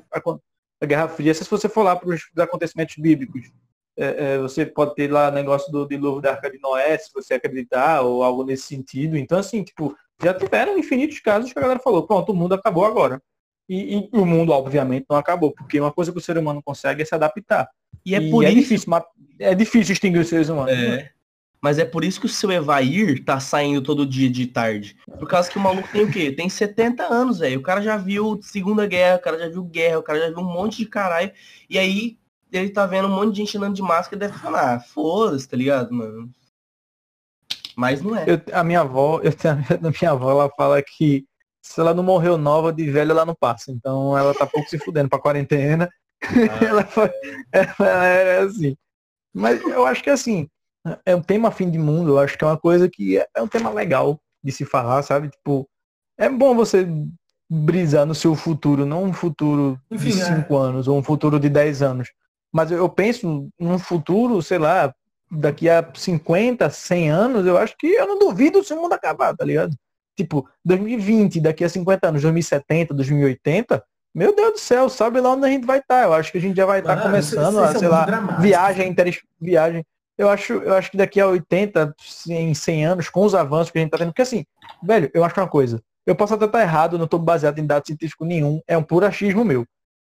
a, 0.82 0.86
Guerra 0.86 1.08
Fria, 1.08 1.34
se 1.34 1.50
você 1.50 1.68
for 1.68 1.84
lá 1.84 1.96
para 1.96 2.10
os 2.10 2.22
acontecimentos 2.38 2.96
bíblicos, 2.98 3.52
é, 3.98 4.34
é, 4.34 4.38
você 4.38 4.66
pode 4.66 4.96
ter 4.96 5.12
lá 5.12 5.30
negócio 5.32 5.72
do 5.72 5.88
dilúvio 5.88 6.22
da 6.22 6.32
Arca 6.32 6.50
de 6.50 6.60
Noé, 6.60 6.98
se 6.98 7.12
você 7.14 7.36
acreditar, 7.36 8.02
ou 8.02 8.24
algo 8.24 8.44
nesse 8.44 8.64
sentido. 8.64 9.18
Então, 9.18 9.38
assim, 9.38 9.64
tipo, 9.64 9.96
já 10.22 10.34
tiveram 10.34 10.78
infinitos 10.78 11.20
casos 11.20 11.52
que 11.52 11.60
a 11.60 11.62
galera 11.62 11.80
falou, 11.80 12.06
pronto, 12.06 12.32
o 12.32 12.36
mundo 12.36 12.54
acabou 12.54 12.86
agora. 12.86 13.22
E, 13.68 14.10
e 14.14 14.18
o 14.18 14.26
mundo, 14.26 14.52
obviamente, 14.52 15.06
não 15.10 15.18
acabou, 15.18 15.52
porque 15.52 15.80
uma 15.80 15.92
coisa 15.92 16.12
que 16.12 16.18
o 16.18 16.22
ser 16.22 16.38
humano 16.38 16.62
consegue 16.64 17.02
é 17.02 17.06
se 17.06 17.16
adaptar. 17.16 17.70
E 18.06 18.16
é 18.16 18.30
por 18.30 18.44
isso. 18.44 18.56
difícil, 18.56 18.94
é 19.40 19.56
difícil 19.56 19.94
extinguir 19.94 20.20
os 20.20 20.28
seres 20.28 20.50
humanos. 20.50 20.74
É. 20.74 21.12
Mas 21.62 21.78
é 21.78 21.86
por 21.86 22.04
isso 22.04 22.20
que 22.20 22.26
o 22.26 22.30
seu 22.30 22.52
Evair 22.52 23.24
tá 23.24 23.40
saindo 23.40 23.84
todo 23.84 24.06
dia 24.06 24.30
de 24.30 24.48
tarde. 24.48 24.98
Por 25.20 25.28
causa 25.28 25.50
que 25.50 25.58
o 25.58 25.62
maluco 25.62 25.88
tem 25.92 26.04
o 26.04 26.12
quê? 26.12 26.32
Tem 26.32 26.50
70 26.50 27.04
anos, 27.04 27.38
velho. 27.38 27.60
O 27.60 27.64
cara 27.64 27.82
já 27.82 27.98
viu 27.98 28.40
Segunda 28.42 28.88
Guerra, 28.88 29.18
o 29.18 29.22
cara 29.22 29.38
já 29.38 29.48
viu 29.48 29.64
guerra, 29.64 30.00
o 30.00 30.04
cara 30.04 30.20
já 30.20 30.30
viu 30.30 30.40
um 30.40 30.52
monte 30.52 30.78
de 30.78 30.88
caralho. 30.88 31.32
E 31.70 31.78
aí 31.78 32.18
ele 32.52 32.70
tá 32.70 32.88
vendo 32.88 33.08
um 33.08 33.12
monte 33.16 33.34
de 33.34 33.38
gente 33.38 33.58
andando 33.58 33.76
de 33.76 33.82
máscara 33.84 34.16
e 34.16 34.28
deve 34.28 34.40
falar, 34.40 34.76
ah, 34.76 34.80
foda-se, 34.80 35.48
tá 35.48 35.56
ligado, 35.56 35.94
mano? 35.94 36.32
Mas 37.76 38.02
não 38.02 38.16
é. 38.16 38.26
Eu- 38.28 38.42
a 38.54 38.64
minha 38.64 38.82
avó, 38.82 39.22
eu 39.24 39.32
tenho 39.32 39.54
a 39.54 39.58
minha 39.92 40.12
avó, 40.12 40.32
ela 40.32 40.50
fala 40.58 40.82
que 40.82 41.26
se 41.62 41.80
ela 41.80 41.94
não 41.94 42.04
morreu 42.04 42.38
nova 42.40 42.74
de 42.74 42.90
velha, 42.90 43.12
ela 43.12 43.26
não 43.26 43.36
passa. 43.36 43.72
Então 43.72 44.18
ela 44.18 44.34
tá 44.34 44.48
pouco 44.48 44.68
se 44.68 44.80
fudendo 44.80 45.10
pra 45.10 45.20
quarentena. 45.20 45.88
ela, 46.62 46.84
foi, 46.86 47.10
ela 47.52 48.06
é 48.08 48.40
assim. 48.40 48.76
Mas 49.34 49.62
eu 49.62 49.86
acho 49.86 50.04
que 50.04 50.10
assim, 50.10 50.50
é 51.06 51.16
um 51.16 51.22
tema 51.22 51.52
fim 51.52 51.70
de 51.70 51.78
mundo, 51.78 52.12
eu 52.12 52.20
acho 52.20 52.38
que 52.38 52.44
é 52.44 52.48
uma 52.48 52.58
coisa 52.58 52.90
que 52.90 53.18
é, 53.18 53.28
é 53.36 53.42
um 53.42 53.48
tema 53.48 53.70
legal 53.70 54.20
de 54.44 54.52
se 54.52 54.66
falar, 54.66 55.02
sabe? 55.04 55.30
Tipo, 55.30 55.68
é 56.18 56.28
bom 56.30 56.56
você 56.56 56.88
brisar 57.50 58.06
no 58.06 58.16
seu 58.16 58.34
futuro, 58.36 58.86
não 58.86 59.04
um 59.04 59.14
futuro 59.14 59.80
Enfim, 59.92 60.12
de 60.12 60.22
é. 60.22 60.26
5 60.38 60.58
anos 60.58 60.88
ou 60.88 60.98
um 60.98 61.04
futuro 61.04 61.40
de 61.40 61.50
10 61.50 61.82
anos. 61.82 62.10
Mas 62.52 62.72
eu, 62.72 62.88
penso 62.90 63.50
num 63.60 63.78
futuro, 63.78 64.42
sei 64.42 64.58
lá, 64.58 64.94
daqui 65.30 65.70
a 65.70 65.88
50, 65.94 66.70
100 66.70 67.10
anos, 67.10 67.46
eu 67.46 67.58
acho 67.58 67.76
que 67.78 67.88
eu 67.88 68.08
não 68.08 68.18
duvido 68.20 68.64
se 68.64 68.74
o 68.74 68.82
mundo 68.82 68.94
acabar, 68.94 69.36
tá 69.36 69.46
ligado? 69.46 69.76
Tipo, 70.18 70.48
2020, 70.66 71.40
daqui 71.40 71.64
a 71.64 71.70
50 71.70 72.08
anos, 72.10 72.22
2070, 72.22 72.94
2080, 72.94 73.84
meu 74.14 74.36
Deus 74.36 74.54
do 74.54 74.60
céu, 74.60 74.90
sabe 74.90 75.22
lá 75.22 75.32
onde 75.32 75.46
a 75.46 75.50
gente 75.50 75.66
vai 75.66 75.80
estar. 75.80 76.04
Eu 76.04 76.14
acho 76.14 76.32
que 76.32 76.38
a 76.38 76.42
gente 76.42 76.56
já 76.58 76.66
vai 76.66 76.80
estar 76.80 76.96
Mano, 76.98 77.08
começando, 77.08 77.54
isso- 77.54 77.64
isso 77.64 77.74
a, 77.74 77.76
é 77.76 77.80
sei 77.80 77.88
lá, 77.88 78.06
dramático. 78.06 78.42
viagem, 78.42 78.90
inter... 78.90 79.20
viagem. 79.40 79.86
Eu 80.18 80.30
acho, 80.30 80.54
eu 80.54 80.74
acho 80.76 80.92
que 80.92 80.98
daqui 80.98 81.20
a 81.20 81.28
80, 81.28 81.96
100, 82.00 82.54
100 82.54 82.86
anos, 82.86 83.10
com 83.10 83.26
os 83.26 83.34
avanços 83.34 83.72
que 83.72 83.78
a 83.80 83.82
gente 83.82 83.92
tá 83.92 83.98
tendo, 83.98 84.10
porque 84.10 84.22
assim, 84.22 84.46
velho, 84.84 85.10
eu 85.14 85.24
acho 85.24 85.40
uma 85.40 85.48
coisa, 85.48 85.82
eu 86.06 86.16
posso 86.16 86.34
até 86.34 86.46
estar 86.46 86.62
errado, 86.62 86.98
não 86.98 87.06
estou 87.06 87.20
baseado 87.20 87.58
em 87.60 87.66
dado 87.66 87.86
científico 87.88 88.26
nenhum, 88.26 88.62
é 88.68 88.78
um 88.78 88.84
puro 88.84 89.06
achismo 89.06 89.44
meu. 89.44 89.66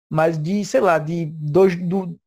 Mas 0.10 0.42
de, 0.42 0.66
sei 0.66 0.82
lá, 0.82 1.00
de 1.00 1.26
dois, 1.28 1.76
do, 1.76 2.18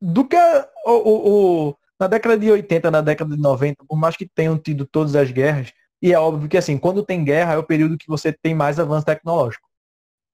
do 0.00 0.24
que 0.26 0.36
a- 0.36 0.68
o, 0.86 0.92
o, 0.92 1.68
o- 1.70 1.76
na 2.00 2.08
década 2.08 2.36
de 2.38 2.50
80, 2.50 2.90
na 2.90 3.00
década 3.00 3.36
de 3.36 3.42
90, 3.42 3.84
por 3.88 3.96
mais 3.96 4.16
que 4.16 4.28
tenham 4.28 4.58
tido 4.58 4.86
todas 4.86 5.14
as 5.16 5.30
guerras, 5.30 5.72
e 6.02 6.12
é 6.12 6.18
óbvio 6.18 6.48
que 6.48 6.56
assim, 6.58 6.78
quando 6.78 7.04
tem 7.04 7.24
guerra 7.24 7.54
é 7.54 7.58
o 7.58 7.62
período 7.64 7.96
que 7.98 8.08
você 8.08 8.32
tem 8.32 8.54
mais 8.54 8.80
avanço 8.80 9.06
tecnológico. 9.06 9.68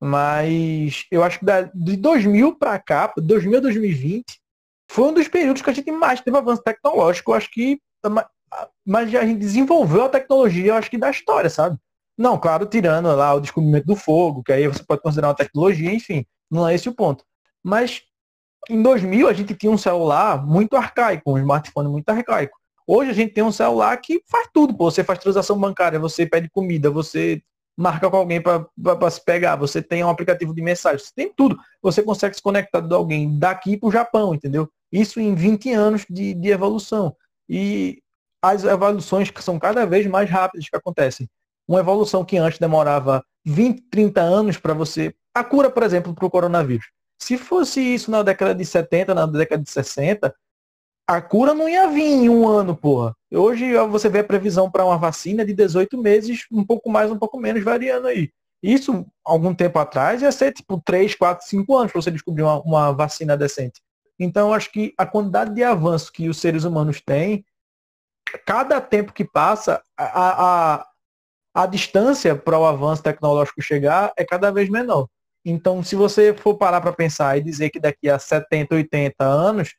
Mas 0.00 1.06
eu 1.10 1.22
acho 1.24 1.40
que 1.40 1.44
da, 1.44 1.62
de 1.62 1.96
2000 1.96 2.56
para 2.56 2.78
cá, 2.78 3.12
2000 3.18 3.58
a 3.58 3.60
2020, 3.60 4.40
foi 4.90 5.04
um 5.08 5.14
dos 5.14 5.28
períodos 5.28 5.62
que 5.62 5.70
a 5.70 5.72
gente 5.72 5.90
mais 5.92 6.20
teve 6.20 6.36
avanço 6.36 6.62
tecnológico. 6.62 7.30
Eu 7.32 7.36
acho 7.36 7.50
que 7.50 7.80
ma- 8.10 8.28
mas 8.86 9.14
a 9.14 9.24
gente 9.26 9.38
desenvolveu 9.38 10.04
a 10.04 10.08
tecnologia, 10.08 10.66
eu 10.68 10.74
acho 10.74 10.90
que 10.90 10.98
da 10.98 11.10
história, 11.10 11.50
sabe? 11.50 11.76
Não, 12.16 12.38
claro, 12.38 12.66
tirando 12.66 13.14
lá 13.14 13.34
o 13.34 13.40
descobrimento 13.40 13.86
do 13.86 13.94
fogo, 13.96 14.42
que 14.42 14.52
aí 14.52 14.66
você 14.66 14.82
pode 14.82 15.02
considerar 15.02 15.28
uma 15.28 15.34
tecnologia, 15.34 15.92
enfim, 15.92 16.24
não 16.50 16.66
é 16.68 16.74
esse 16.74 16.88
o 16.88 16.94
ponto. 16.94 17.24
Mas 17.62 18.02
em 18.68 18.82
2000 18.82 19.28
a 19.28 19.32
gente 19.32 19.54
tinha 19.54 19.70
um 19.72 19.78
celular 19.78 20.44
muito 20.44 20.76
arcaico, 20.76 21.32
um 21.32 21.38
smartphone 21.38 21.88
muito 21.88 22.08
arcaico. 22.08 22.56
Hoje 22.86 23.10
a 23.10 23.14
gente 23.14 23.32
tem 23.34 23.44
um 23.44 23.52
celular 23.52 23.96
que 23.98 24.22
faz 24.30 24.48
tudo, 24.52 24.74
pô. 24.76 24.90
Você 24.90 25.04
faz 25.04 25.18
transação 25.18 25.58
bancária, 25.58 25.98
você 25.98 26.26
pede 26.26 26.48
comida, 26.50 26.90
você 26.90 27.42
marca 27.76 28.10
com 28.10 28.16
alguém 28.16 28.40
para 28.42 29.10
se 29.10 29.24
pegar, 29.24 29.56
você 29.56 29.80
tem 29.82 30.02
um 30.02 30.08
aplicativo 30.08 30.54
de 30.54 30.62
mensagem, 30.62 30.98
você 30.98 31.12
tem 31.14 31.32
tudo. 31.34 31.56
Você 31.82 32.02
consegue 32.02 32.34
se 32.34 32.42
conectar 32.42 32.80
de 32.80 32.92
alguém 32.94 33.38
daqui 33.38 33.76
para 33.76 33.88
o 33.88 33.92
Japão, 33.92 34.34
entendeu? 34.34 34.68
Isso 34.92 35.20
em 35.20 35.34
20 35.34 35.72
anos 35.72 36.04
de, 36.08 36.34
de 36.34 36.48
evolução. 36.48 37.14
E 37.48 38.02
as 38.42 38.64
evoluções 38.64 39.30
que 39.30 39.42
são 39.42 39.58
cada 39.58 39.84
vez 39.84 40.06
mais 40.06 40.28
rápidas 40.30 40.68
que 40.68 40.76
acontecem. 40.76 41.28
Uma 41.66 41.80
evolução 41.80 42.24
que 42.24 42.36
antes 42.36 42.58
demorava 42.58 43.24
20, 43.44 43.82
30 43.90 44.20
anos 44.20 44.56
para 44.56 44.72
você. 44.74 45.14
A 45.34 45.44
cura, 45.44 45.70
por 45.70 45.82
exemplo, 45.82 46.14
para 46.14 46.26
o 46.26 46.30
coronavírus. 46.30 46.86
Se 47.20 47.36
fosse 47.36 47.80
isso 47.80 48.10
na 48.10 48.22
década 48.22 48.54
de 48.54 48.64
70, 48.64 49.14
na 49.14 49.26
década 49.26 49.62
de 49.62 49.70
60, 49.70 50.34
a 51.06 51.20
cura 51.20 51.54
não 51.54 51.68
ia 51.68 51.88
vir 51.88 52.04
em 52.04 52.28
um 52.28 52.46
ano, 52.46 52.76
porra. 52.76 53.14
Hoje 53.32 53.74
você 53.88 54.08
vê 54.08 54.20
a 54.20 54.24
previsão 54.24 54.70
para 54.70 54.84
uma 54.84 54.96
vacina 54.96 55.44
de 55.44 55.52
18 55.52 55.98
meses, 55.98 56.46
um 56.52 56.64
pouco 56.64 56.90
mais, 56.90 57.10
um 57.10 57.18
pouco 57.18 57.38
menos, 57.38 57.62
variando 57.64 58.06
aí. 58.06 58.30
Isso, 58.62 59.06
algum 59.24 59.54
tempo 59.54 59.78
atrás, 59.78 60.22
ia 60.22 60.32
ser 60.32 60.52
tipo 60.52 60.80
3, 60.84 61.14
4, 61.14 61.46
5 61.46 61.76
anos 61.76 61.92
para 61.92 62.02
você 62.02 62.10
descobrir 62.10 62.42
uma, 62.42 62.60
uma 62.60 62.92
vacina 62.92 63.36
decente. 63.36 63.80
Então, 64.18 64.52
acho 64.52 64.70
que 64.72 64.92
a 64.98 65.06
quantidade 65.06 65.54
de 65.54 65.62
avanço 65.62 66.12
que 66.12 66.28
os 66.28 66.38
seres 66.38 66.64
humanos 66.64 67.00
têm, 67.00 67.44
cada 68.44 68.80
tempo 68.80 69.12
que 69.12 69.24
passa, 69.24 69.82
a, 69.96 70.76
a, 70.76 70.86
a 71.54 71.66
distância 71.66 72.34
para 72.34 72.58
o 72.58 72.66
avanço 72.66 73.02
tecnológico 73.02 73.62
chegar 73.62 74.12
é 74.16 74.24
cada 74.24 74.50
vez 74.50 74.68
menor. 74.68 75.08
Então, 75.44 75.82
se 75.82 75.94
você 75.94 76.34
for 76.34 76.56
parar 76.56 76.80
para 76.80 76.92
pensar 76.92 77.38
e 77.38 77.42
dizer 77.42 77.70
que 77.70 77.80
daqui 77.80 78.08
a 78.08 78.18
70, 78.18 78.74
80 78.74 79.24
anos, 79.24 79.74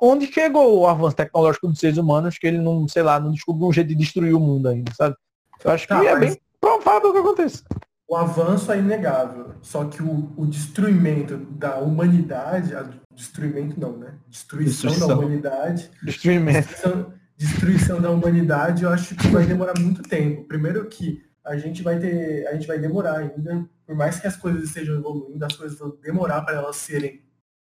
onde 0.00 0.26
chegou 0.26 0.80
o 0.80 0.86
avanço 0.86 1.16
tecnológico 1.16 1.68
dos 1.68 1.78
seres 1.78 1.96
humanos 1.96 2.36
que 2.38 2.46
ele 2.46 2.58
não, 2.58 2.86
sei 2.86 3.02
lá, 3.02 3.18
não 3.18 3.32
descobriu 3.32 3.68
um 3.68 3.72
jeito 3.72 3.88
de 3.88 3.94
destruir 3.94 4.34
o 4.34 4.40
mundo 4.40 4.68
ainda, 4.68 4.92
sabe? 4.94 5.16
Eu 5.64 5.70
acho 5.70 5.86
que 5.86 5.94
tá, 5.94 6.04
é 6.04 6.16
bem 6.16 6.40
provável 6.60 7.12
que 7.12 7.18
aconteça. 7.18 7.64
O 8.12 8.14
avanço 8.14 8.70
é 8.70 8.78
inegável, 8.78 9.54
só 9.62 9.86
que 9.86 10.02
o, 10.02 10.34
o 10.36 10.44
destruimento 10.44 11.38
da 11.38 11.78
humanidade, 11.78 12.74
a 12.74 12.86
destruimento 13.14 13.80
não, 13.80 13.96
né? 13.96 14.18
Destruição, 14.28 14.90
destruição. 14.90 15.08
da 15.08 15.14
humanidade. 15.14 15.90
Destruimento. 16.02 16.68
Destruição, 16.68 17.14
destruição 17.38 18.00
da 18.02 18.10
humanidade, 18.10 18.82
eu 18.82 18.90
acho 18.90 19.14
que 19.14 19.28
vai 19.28 19.46
demorar 19.46 19.72
muito 19.80 20.02
tempo. 20.02 20.44
Primeiro 20.44 20.86
que 20.90 21.24
a 21.42 21.56
gente 21.56 21.82
vai 21.82 21.98
ter, 21.98 22.46
a 22.48 22.52
gente 22.52 22.66
vai 22.66 22.78
demorar 22.78 23.16
ainda, 23.16 23.66
por 23.86 23.96
mais 23.96 24.20
que 24.20 24.26
as 24.26 24.36
coisas 24.36 24.64
estejam 24.64 24.94
evoluindo, 24.96 25.42
as 25.42 25.56
coisas 25.56 25.78
vão 25.78 25.96
demorar 26.02 26.42
para 26.42 26.56
elas 26.56 26.76
serem 26.76 27.22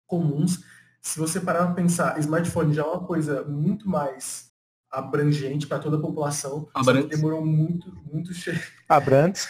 comuns. 0.07 0.63
Se 1.01 1.19
você 1.19 1.41
parar 1.41 1.65
para 1.65 1.75
pensar, 1.75 2.17
smartphone 2.17 2.73
já 2.73 2.83
é 2.83 2.85
uma 2.85 3.05
coisa 3.05 3.43
muito 3.43 3.89
mais 3.89 4.47
abrangente 4.89 5.67
para 5.67 5.79
toda 5.79 5.97
a 5.97 6.01
população. 6.01 6.69
Abrante. 6.73 7.09
Demorou 7.09 7.45
muito, 7.45 7.93
muito 8.09 8.33
che... 8.33 8.57
Abrante. 8.87 9.41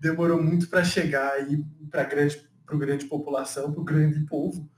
Demorou 0.00 0.42
muito 0.42 0.68
para 0.68 0.82
chegar 0.82 1.32
aí 1.32 1.62
para 1.90 2.04
grande, 2.04 2.42
para 2.64 2.76
grande 2.78 3.04
população, 3.04 3.70
para 3.70 3.80
o 3.80 3.84
grande 3.84 4.20
povo. 4.20 4.68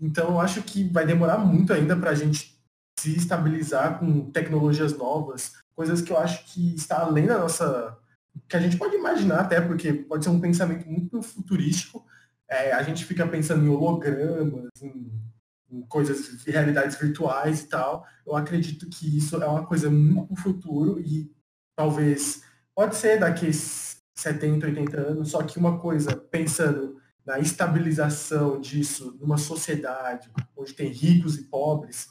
Então, 0.00 0.30
eu 0.30 0.40
acho 0.40 0.62
que 0.62 0.84
vai 0.84 1.04
demorar 1.04 1.38
muito 1.38 1.72
ainda 1.72 1.96
para 1.96 2.10
a 2.10 2.14
gente 2.14 2.56
se 2.98 3.16
estabilizar 3.16 3.98
com 3.98 4.30
tecnologias 4.30 4.96
novas, 4.96 5.54
coisas 5.74 6.00
que 6.00 6.12
eu 6.12 6.18
acho 6.18 6.44
que 6.46 6.74
está 6.74 7.00
além 7.00 7.26
da 7.26 7.38
nossa. 7.38 7.96
que 8.48 8.56
a 8.56 8.60
gente 8.60 8.76
pode 8.76 8.96
imaginar 8.96 9.40
até, 9.40 9.60
porque 9.60 9.92
pode 9.92 10.24
ser 10.24 10.30
um 10.30 10.40
pensamento 10.40 10.88
muito 10.88 11.20
futurístico. 11.20 12.04
É, 12.48 12.72
a 12.72 12.82
gente 12.82 13.04
fica 13.04 13.26
pensando 13.26 13.64
em 13.64 13.68
hologramas, 13.68 14.70
em, 14.80 15.10
coisas, 15.88 16.44
realidades 16.44 16.96
virtuais 16.96 17.60
e 17.60 17.68
tal. 17.68 18.06
Eu 18.26 18.34
acredito 18.36 18.88
que 18.88 19.18
isso 19.18 19.36
é 19.42 19.46
uma 19.46 19.66
coisa 19.66 19.90
muito 19.90 20.34
futuro 20.36 20.98
e 21.00 21.30
talvez 21.76 22.42
pode 22.74 22.96
ser 22.96 23.20
daqui 23.20 23.50
70, 24.18 24.66
80 24.66 25.00
anos, 25.00 25.30
só 25.30 25.42
que 25.44 25.58
uma 25.58 25.78
coisa, 25.78 26.16
pensando 26.16 27.00
na 27.24 27.38
estabilização 27.38 28.60
disso 28.60 29.16
numa 29.20 29.38
sociedade 29.38 30.28
onde 30.56 30.74
tem 30.74 30.88
ricos 30.88 31.36
e 31.36 31.44
pobres, 31.44 32.08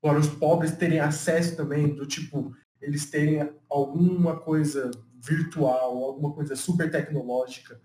para 0.00 0.18
os 0.18 0.26
pobres 0.26 0.72
terem 0.72 1.00
acesso 1.00 1.56
também, 1.56 1.94
do 1.94 2.06
tipo, 2.06 2.56
eles 2.80 3.10
terem 3.10 3.52
alguma 3.68 4.40
coisa 4.40 4.90
virtual, 5.22 6.02
alguma 6.02 6.32
coisa 6.32 6.56
super 6.56 6.90
tecnológica 6.90 7.78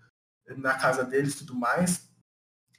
na 0.56 0.74
casa 0.74 1.04
deles 1.04 1.34
e 1.34 1.38
tudo 1.38 1.54
mais, 1.54 2.08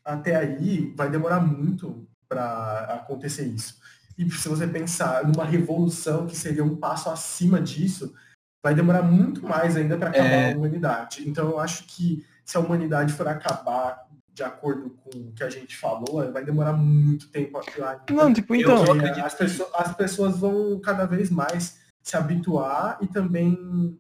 até 0.04 0.36
aí 0.36 0.92
vai 0.96 1.12
demorar 1.12 1.42
muito 1.42 2.08
para 2.28 2.96
acontecer 2.96 3.46
isso. 3.46 3.80
E 4.18 4.28
se 4.32 4.50
você 4.50 4.66
pensar 4.66 5.28
numa 5.28 5.46
revolução 5.46 6.26
que 6.26 6.36
seria 6.36 6.64
um 6.64 6.76
passo 6.76 7.08
acima 7.08 7.62
disso, 7.62 8.16
vai 8.64 8.74
demorar 8.74 9.04
muito 9.04 9.44
mais 9.44 9.76
ainda 9.76 9.98
para 9.98 10.10
acabar 10.10 10.28
é... 10.28 10.54
a 10.54 10.58
humanidade. 10.58 11.28
Então 11.28 11.50
eu 11.50 11.60
acho 11.60 11.86
que 11.86 12.26
se 12.44 12.58
a 12.58 12.60
humanidade 12.60 13.14
for 13.14 13.28
acabar 13.28 14.08
de 14.34 14.44
acordo 14.44 14.92
com 14.92 15.18
o 15.18 15.32
que 15.32 15.44
a 15.44 15.50
gente 15.50 15.76
falou, 15.76 16.32
vai 16.32 16.46
demorar 16.46 16.74
muito 16.74 17.28
tempo 17.30 17.58
aqui 17.58 17.80
lá. 17.80 18.00
Não, 18.12 18.32
tipo, 18.32 18.54
então. 18.54 18.84
as, 19.26 19.34
pessoas, 19.34 19.70
as 19.74 19.96
pessoas 19.96 20.38
vão 20.38 20.80
cada 20.80 21.06
vez 21.06 21.32
mais 21.32 21.80
se 22.04 22.16
habituar 22.16 23.00
e 23.02 23.08
também 23.08 24.00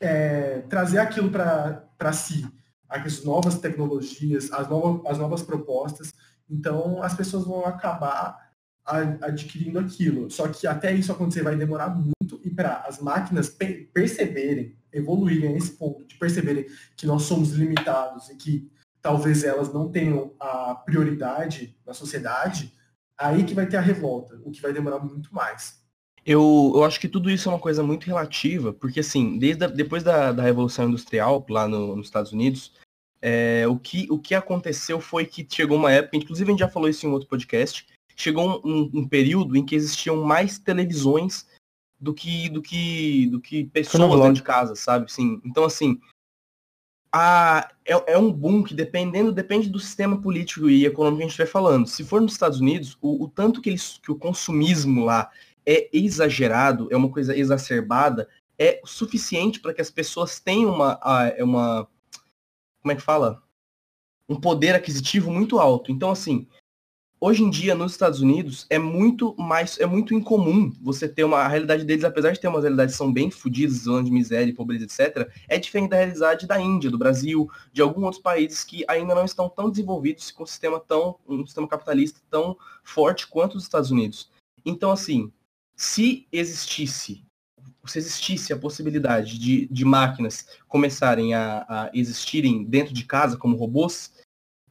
é, 0.00 0.62
trazer 0.68 0.98
aquilo 0.98 1.30
para 1.30 2.12
si, 2.12 2.44
as 2.88 3.24
novas 3.24 3.58
tecnologias, 3.60 4.50
as 4.50 4.68
novas, 4.68 5.06
as 5.08 5.18
novas 5.18 5.42
propostas. 5.42 6.12
Então, 6.50 7.00
as 7.00 7.14
pessoas 7.14 7.44
vão 7.44 7.64
acabar 7.64 8.49
adquirindo 9.20 9.78
aquilo. 9.78 10.30
Só 10.30 10.48
que 10.48 10.66
até 10.66 10.92
isso 10.92 11.12
acontecer 11.12 11.42
vai 11.42 11.56
demorar 11.56 11.88
muito 11.90 12.40
e 12.44 12.50
para 12.50 12.84
as 12.86 13.00
máquinas 13.00 13.48
perceberem, 13.92 14.74
evoluírem 14.92 15.54
a 15.54 15.56
esse 15.56 15.72
ponto 15.72 16.04
de 16.04 16.16
perceberem 16.16 16.66
que 16.96 17.06
nós 17.06 17.22
somos 17.22 17.52
limitados 17.52 18.28
e 18.28 18.36
que 18.36 18.70
talvez 19.02 19.44
elas 19.44 19.72
não 19.72 19.90
tenham 19.90 20.32
a 20.38 20.74
prioridade 20.74 21.76
na 21.86 21.94
sociedade, 21.94 22.72
aí 23.16 23.44
que 23.44 23.54
vai 23.54 23.66
ter 23.66 23.76
a 23.76 23.80
revolta, 23.80 24.40
o 24.44 24.50
que 24.50 24.60
vai 24.60 24.72
demorar 24.72 24.98
muito 24.98 25.34
mais. 25.34 25.80
Eu, 26.24 26.72
eu 26.74 26.84
acho 26.84 27.00
que 27.00 27.08
tudo 27.08 27.30
isso 27.30 27.48
é 27.48 27.52
uma 27.52 27.58
coisa 27.58 27.82
muito 27.82 28.04
relativa, 28.04 28.72
porque 28.72 29.00
assim, 29.00 29.38
desde 29.38 29.64
a, 29.64 29.68
depois 29.68 30.02
da, 30.02 30.32
da 30.32 30.42
Revolução 30.42 30.88
Industrial 30.88 31.44
lá 31.48 31.66
no, 31.66 31.96
nos 31.96 32.06
Estados 32.06 32.32
Unidos, 32.32 32.74
é, 33.22 33.66
o, 33.66 33.78
que, 33.78 34.06
o 34.10 34.18
que 34.18 34.34
aconteceu 34.34 35.00
foi 35.00 35.24
que 35.24 35.46
chegou 35.48 35.76
uma 35.76 35.92
época, 35.92 36.16
inclusive 36.16 36.50
a 36.50 36.52
gente 36.52 36.60
já 36.60 36.68
falou 36.68 36.88
isso 36.88 37.06
em 37.06 37.10
outro 37.10 37.28
podcast, 37.28 37.86
chegou 38.20 38.60
um, 38.64 38.90
um, 38.92 39.08
período 39.08 39.56
em 39.56 39.64
que 39.64 39.74
existiam 39.74 40.22
mais 40.22 40.58
televisões 40.58 41.46
do 41.98 42.14
que 42.14 42.48
do 42.48 42.62
que 42.62 43.26
do 43.26 43.40
que 43.40 43.64
pessoas 43.64 44.10
dentro 44.10 44.32
de 44.32 44.42
casa, 44.42 44.74
sabe? 44.74 45.10
Sim. 45.10 45.40
Então 45.44 45.64
assim, 45.64 46.00
a, 47.12 47.68
é, 47.84 48.12
é, 48.12 48.18
um 48.18 48.32
boom 48.32 48.62
que 48.62 48.74
dependendo, 48.74 49.32
depende 49.32 49.68
do 49.68 49.80
sistema 49.80 50.20
político 50.20 50.70
e 50.70 50.86
econômico 50.86 51.18
que 51.18 51.22
a 51.22 51.26
gente 51.26 51.32
estiver 51.32 51.50
falando. 51.50 51.86
Se 51.86 52.04
for 52.04 52.20
nos 52.20 52.32
Estados 52.32 52.60
Unidos, 52.60 52.96
o, 53.00 53.24
o 53.24 53.28
tanto 53.28 53.60
que, 53.60 53.70
eles, 53.70 53.98
que 54.02 54.12
o 54.12 54.16
consumismo 54.16 55.04
lá 55.04 55.30
é 55.66 55.88
exagerado, 55.92 56.88
é 56.90 56.96
uma 56.96 57.10
coisa 57.10 57.36
exacerbada, 57.36 58.28
é 58.58 58.80
suficiente 58.84 59.58
para 59.60 59.74
que 59.74 59.80
as 59.80 59.90
pessoas 59.90 60.38
tenham 60.38 60.72
uma, 60.72 61.00
é 61.36 61.42
uma. 61.42 61.88
Como 62.80 62.92
é 62.92 62.94
que 62.94 63.02
fala? 63.02 63.42
Um 64.28 64.40
poder 64.40 64.74
aquisitivo 64.74 65.30
muito 65.30 65.58
alto. 65.58 65.90
Então, 65.90 66.10
assim, 66.10 66.46
hoje 67.20 67.42
em 67.42 67.50
dia 67.50 67.74
nos 67.74 67.92
Estados 67.92 68.20
Unidos 68.20 68.66
é 68.70 68.78
muito 68.78 69.34
mais 69.36 69.78
é 69.78 69.84
muito 69.84 70.14
incomum 70.14 70.72
você 70.80 71.06
ter 71.06 71.22
uma 71.22 71.38
a 71.38 71.48
realidade 71.48 71.84
deles 71.84 72.02
apesar 72.02 72.32
de 72.32 72.40
ter 72.40 72.48
umas 72.48 72.62
realidades 72.62 72.94
são 72.94 73.12
bem 73.12 73.30
fodidas 73.30 73.82
zona 73.82 74.02
de 74.02 74.10
miséria 74.10 74.54
pobreza 74.54 74.84
etc 74.84 75.30
é 75.46 75.58
diferente 75.58 75.90
da 75.90 75.96
realidade 75.96 76.46
da 76.46 76.58
Índia 76.58 76.90
do 76.90 76.96
Brasil 76.96 77.50
de 77.72 77.82
alguns 77.82 78.04
outros 78.04 78.22
países 78.22 78.64
que 78.64 78.84
ainda 78.88 79.14
não 79.14 79.24
estão 79.24 79.48
tão 79.48 79.68
desenvolvidos 79.68 80.30
com 80.30 80.44
um 80.44 80.46
sistema 80.46 80.80
tão 80.80 81.16
um 81.28 81.44
sistema 81.44 81.68
capitalista 81.68 82.20
tão 82.30 82.56
forte 82.82 83.26
quanto 83.26 83.56
os 83.56 83.64
Estados 83.64 83.90
Unidos. 83.90 84.30
Então 84.64 84.90
assim 84.90 85.30
se 85.76 86.26
existisse 86.32 87.22
se 87.86 87.98
existisse 87.98 88.52
a 88.52 88.58
possibilidade 88.58 89.38
de, 89.38 89.66
de 89.66 89.84
máquinas 89.84 90.46
começarem 90.68 91.34
a, 91.34 91.64
a 91.68 91.90
existirem 91.92 92.64
dentro 92.64 92.94
de 92.94 93.04
casa 93.04 93.36
como 93.36 93.56
robôs 93.56 94.12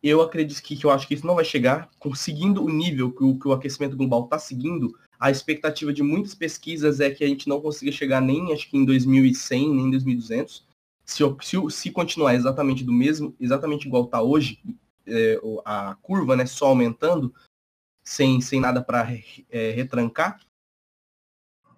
eu 0.01 0.21
acredito 0.21 0.62
que, 0.62 0.75
que 0.75 0.85
eu 0.85 0.91
acho 0.91 1.07
que 1.07 1.13
isso 1.13 1.27
não 1.27 1.35
vai 1.35 1.45
chegar, 1.45 1.89
conseguindo 1.99 2.63
o 2.63 2.69
nível 2.69 3.12
que 3.12 3.23
o, 3.23 3.38
que 3.38 3.47
o 3.47 3.51
aquecimento 3.51 3.97
global 3.97 4.23
está 4.23 4.39
seguindo, 4.39 4.97
a 5.19 5.29
expectativa 5.29 5.91
de 5.91 6.01
muitas 6.01 6.33
pesquisas 6.33 6.99
é 6.99 7.09
que 7.09 7.23
a 7.23 7.27
gente 7.27 7.49
não 7.49 7.59
consiga 7.59 7.91
chegar 7.91 8.21
nem, 8.21 8.53
acho 8.53 8.69
que 8.69 8.77
em 8.77 8.85
2100, 8.85 9.75
nem 9.75 9.85
em 9.88 9.91
2200. 9.91 10.65
Se, 11.05 11.23
se, 11.41 11.57
se 11.71 11.91
continuar 11.91 12.35
exatamente 12.35 12.83
do 12.83 12.93
mesmo, 12.93 13.35
exatamente 13.39 13.88
igual 13.88 14.05
está 14.05 14.21
hoje, 14.21 14.59
é, 15.05 15.39
a 15.65 15.97
curva 16.01 16.35
né, 16.35 16.45
só 16.45 16.67
aumentando, 16.67 17.33
sem, 18.03 18.39
sem 18.39 18.62
nada 18.62 18.81
para 18.81 19.05
é, 19.49 19.71
retrancar, 19.71 20.39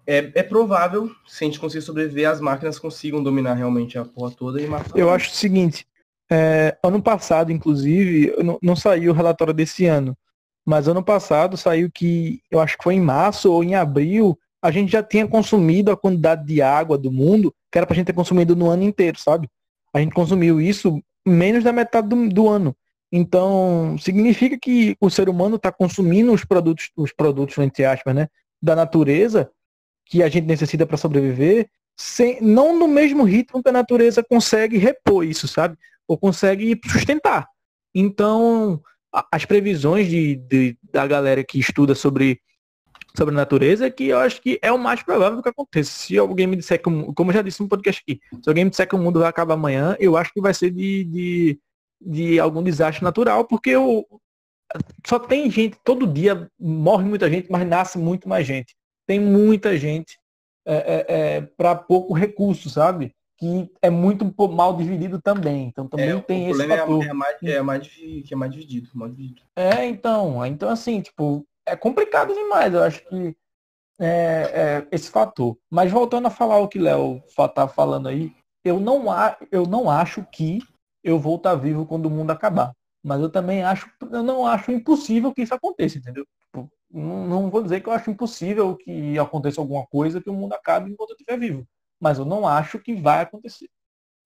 é, 0.06 0.32
é, 0.36 0.44
provável, 0.44 1.10
se 1.28 1.44
a 1.44 1.48
gente 1.48 1.60
conseguir 1.60 1.84
sobreviver, 1.84 2.30
as 2.30 2.42
máquinas 2.42 2.80
consigam 2.80 3.24
dominar 3.24 3.54
realmente 3.54 3.98
a 3.98 4.06
porra 4.06 4.32
toda 4.32 4.62
e 4.62 4.68
matar. 4.68 4.98
Eu 4.98 5.10
acho 5.10 5.30
o 5.30 5.34
seguinte, 5.34 5.88
é, 6.32 6.78
ano 6.82 7.02
passado, 7.02 7.52
inclusive, 7.52 8.34
não, 8.44 8.58
não 8.62 8.76
saiu 8.76 9.12
o 9.12 9.16
relatório 9.16 9.54
desse 9.54 9.86
ano, 9.86 10.18
mas 10.66 10.88
ano 10.88 11.04
passado 11.04 11.58
saiu 11.58 11.92
que, 11.92 12.42
eu 12.50 12.60
acho 12.60 12.78
que 12.78 12.84
foi 12.84 12.96
em 12.96 13.02
março 13.02 13.52
ou 13.52 13.64
em 13.64 13.76
abril, 13.76 14.38
a 14.62 14.72
gente 14.72 14.92
já 14.92 15.04
tinha 15.04 15.28
consumido 15.28 15.92
a 15.92 15.98
quantidade 15.98 16.46
de 16.46 16.62
água 16.62 16.98
do 16.98 17.12
mundo 17.12 17.54
que 17.72 17.78
era 17.78 17.88
para 17.88 17.94
a 17.94 17.98
gente 17.98 18.08
ter 18.08 18.14
consumido 18.14 18.56
no 18.56 18.70
ano 18.70 18.84
inteiro, 18.84 19.18
sabe? 19.20 19.50
A 19.94 20.00
gente 20.00 20.14
consumiu 20.14 20.60
isso 20.62 21.02
menos 21.26 21.64
da 21.64 21.72
metade 21.72 22.08
do, 22.08 22.30
do 22.30 22.48
ano. 22.48 22.76
Então, 23.12 23.98
significa 24.00 24.58
que 24.58 24.96
o 25.00 25.10
ser 25.10 25.30
humano 25.30 25.56
está 25.56 25.72
consumindo 25.72 26.32
os 26.32 26.46
produtos, 26.46 26.92
os 26.96 27.12
produtos, 27.12 27.58
entre 27.58 27.86
aspas, 27.86 28.16
né, 28.16 28.28
da 28.62 28.76
natureza 28.76 29.50
que 30.06 30.22
a 30.22 30.30
gente 30.30 30.46
necessita 30.46 30.86
para 30.86 30.98
sobreviver, 30.98 31.70
sem, 31.98 32.42
não 32.42 32.78
no 32.78 32.88
mesmo 32.88 33.24
ritmo 33.24 33.62
que 33.62 33.70
a 33.70 33.74
natureza 33.74 34.24
consegue 34.24 34.78
repor 34.78 35.26
isso, 35.26 35.48
sabe? 35.48 35.78
Ou 36.08 36.18
consegue 36.18 36.80
sustentar. 36.86 37.48
Então, 37.94 38.82
as 39.32 39.46
previsões 39.46 40.08
de, 40.08 40.36
de, 40.36 40.78
da 40.92 41.06
galera 41.06 41.44
que 41.44 41.60
estuda 41.60 41.94
sobre, 41.94 42.40
sobre 43.16 43.34
a 43.34 43.38
natureza 43.38 43.88
é 43.88 43.92
que 43.92 44.08
eu 44.08 44.20
acho 44.20 44.42
que 44.42 44.60
é 44.62 44.72
o 44.72 44.80
mais 44.80 45.04
provável 45.04 45.42
que 45.42 45.50
aconteça. 45.50 45.92
Se 45.92 46.18
alguém 46.18 46.48
me 46.48 46.56
disser 46.56 46.78
que, 46.78 46.84
como 46.84 47.30
eu 47.30 47.34
já 47.34 47.42
disse 47.42 47.62
no 47.62 47.68
podcast 47.68 48.02
aqui, 48.02 48.20
se 48.42 48.50
alguém 48.50 48.64
me 48.64 48.70
disser 48.70 48.88
que 48.88 48.96
o 48.96 49.00
mundo 49.00 49.20
vai 49.20 49.30
acabar 49.30 49.56
amanhã, 49.56 49.96
eu 50.00 50.16
acho 50.16 50.34
que 50.34 50.42
vai 50.42 50.54
ser 50.54 50.72
de, 50.72 51.04
de, 51.04 51.60
de 52.00 52.40
algum 52.40 52.64
desastre 52.64 53.04
natural, 53.04 53.46
porque 53.46 53.72
eu, 53.72 54.06
só 55.06 55.20
tem 55.20 55.50
gente, 55.52 55.78
todo 55.84 56.08
dia 56.08 56.50
morre 56.60 57.04
muita 57.04 57.30
gente, 57.30 57.52
mas 57.52 57.68
nasce 57.68 57.98
muito 57.98 58.30
mais 58.30 58.48
gente. 58.48 58.76
Tem 59.06 59.20
muita 59.20 59.78
gente 59.78 60.18
é, 60.66 60.76
é, 60.76 61.06
é 61.38 61.42
para 61.42 61.76
pouco 61.76 62.14
recurso, 62.14 62.70
sabe? 62.70 63.14
Que 63.42 63.72
é 63.82 63.90
muito 63.90 64.24
mal 64.50 64.78
dividido 64.78 65.20
também. 65.20 65.66
Então 65.66 65.88
também 65.88 66.10
É, 66.12 66.22
tem 66.22 66.48
esse 66.48 66.60
problema 66.60 66.78
fator. 66.78 67.04
é, 67.04 67.08
é 67.08 67.14
mais, 67.14 67.38
é 67.42 67.62
mais 67.64 67.82
divi- 67.84 68.22
que 68.22 68.34
é 68.36 68.38
mais 68.38 68.52
dividido, 68.52 68.88
mal 68.94 69.10
dividido. 69.10 69.42
É, 69.56 69.84
então, 69.88 70.46
então 70.46 70.70
assim, 70.70 71.02
tipo, 71.02 71.44
é 71.66 71.76
complicado 71.76 72.36
demais, 72.36 72.72
eu 72.72 72.84
acho 72.84 73.04
que 73.10 73.36
é, 74.00 74.84
é, 74.84 74.88
esse 74.92 75.10
fator. 75.10 75.58
Mas 75.72 75.92
voltando 75.92 76.28
a 76.28 76.30
falar 76.30 76.60
o 76.60 76.68
que 76.68 76.78
Léo 76.78 77.24
tá 77.56 77.68
falando 77.68 78.10
aí, 78.10 78.32
eu 78.64 78.80
não, 78.80 79.12
a, 79.12 79.36
eu 79.52 79.66
não 79.66 79.90
acho 79.90 80.24
que 80.32 80.60
eu 81.04 81.18
vou 81.20 81.38
estar 81.38 81.56
vivo 81.56 81.84
quando 81.84 82.06
o 82.06 82.12
mundo 82.12 82.30
acabar. 82.30 82.74
Mas 83.04 83.20
eu 83.22 83.30
também 83.32 83.64
acho, 83.64 83.90
eu 84.12 84.22
não 84.22 84.46
acho 84.46 84.72
impossível 84.72 85.34
que 85.34 85.42
isso 85.42 85.56
aconteça, 85.56 85.98
entendeu? 85.98 86.28
Tipo, 86.46 86.72
não, 86.92 87.28
não 87.28 87.50
vou 87.50 87.64
dizer 87.64 87.82
que 87.82 87.90
eu 87.90 87.94
acho 87.94 88.12
impossível 88.12 88.76
que 88.76 89.18
aconteça 89.18 89.60
alguma 89.60 89.88
coisa 89.88 90.22
que 90.22 90.30
o 90.30 90.34
mundo 90.34 90.54
acabe 90.54 90.92
enquanto 90.92 91.10
eu 91.10 91.16
estiver 91.16 91.40
vivo. 91.40 91.68
Mas 92.02 92.18
eu 92.18 92.26
não 92.26 92.48
acho 92.48 92.80
que 92.80 92.96
vai 92.96 93.22
acontecer. 93.22 93.70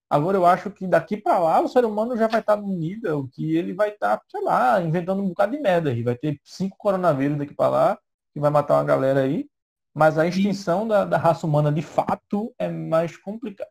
Agora 0.09 0.37
eu 0.37 0.45
acho 0.45 0.69
que 0.69 0.87
daqui 0.87 1.17
para 1.17 1.39
lá 1.39 1.59
o 1.59 1.67
ser 1.67 1.83
humano 1.83 2.15
já 2.15 2.27
vai 2.27 2.39
estar 2.39 2.55
num 2.55 2.77
nível 2.77 3.27
que 3.33 3.55
ele 3.55 3.73
vai 3.73 3.89
estar, 3.89 4.21
sei 4.31 4.41
lá, 4.41 4.81
inventando 4.81 5.21
um 5.21 5.29
bocado 5.29 5.51
de 5.51 5.59
merda 5.59 5.89
aí. 5.89 6.03
Vai 6.03 6.15
ter 6.15 6.39
cinco 6.43 6.77
coronavírus 6.77 7.37
daqui 7.37 7.53
para 7.53 7.69
lá, 7.69 7.99
que 8.33 8.39
vai 8.39 8.49
matar 8.49 8.75
uma 8.75 8.83
galera 8.83 9.21
aí. 9.21 9.47
Mas 9.93 10.17
a 10.17 10.27
extinção 10.27 10.87
da, 10.87 11.05
da 11.05 11.17
raça 11.17 11.47
humana 11.47 11.71
de 11.71 11.81
fato 11.81 12.53
é 12.59 12.69
mais 12.69 13.17
complicada. 13.17 13.69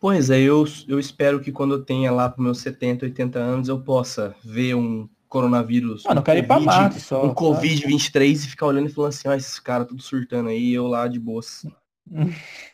Pois 0.00 0.30
é, 0.30 0.38
eu, 0.40 0.64
eu 0.86 0.98
espero 0.98 1.40
que 1.40 1.50
quando 1.50 1.74
eu 1.74 1.84
tenha 1.84 2.12
lá 2.12 2.28
para 2.28 2.42
meus 2.42 2.58
70, 2.58 3.06
80 3.06 3.38
anos, 3.38 3.68
eu 3.68 3.80
possa 3.82 4.34
ver 4.42 4.74
um 4.74 5.08
coronavírus, 5.28 6.04
Mano, 6.04 6.16
um 6.16 6.20
eu 6.20 6.24
quero 6.24 6.38
ir 6.38 6.46
pra 6.46 6.56
Covid, 6.56 6.66
Marte 6.66 7.00
só. 7.00 7.24
um 7.24 7.34
sabe? 7.34 7.68
Covid-23 7.68 8.34
e 8.34 8.48
ficar 8.48 8.66
olhando 8.66 8.88
e 8.88 8.92
falando 8.92 9.08
assim, 9.08 9.28
ó, 9.28 9.34
esses 9.34 9.58
caras 9.58 9.88
tudo 9.88 10.00
surtando 10.00 10.48
aí, 10.48 10.72
eu 10.72 10.86
lá 10.86 11.08
de 11.08 11.18
boas. 11.18 11.66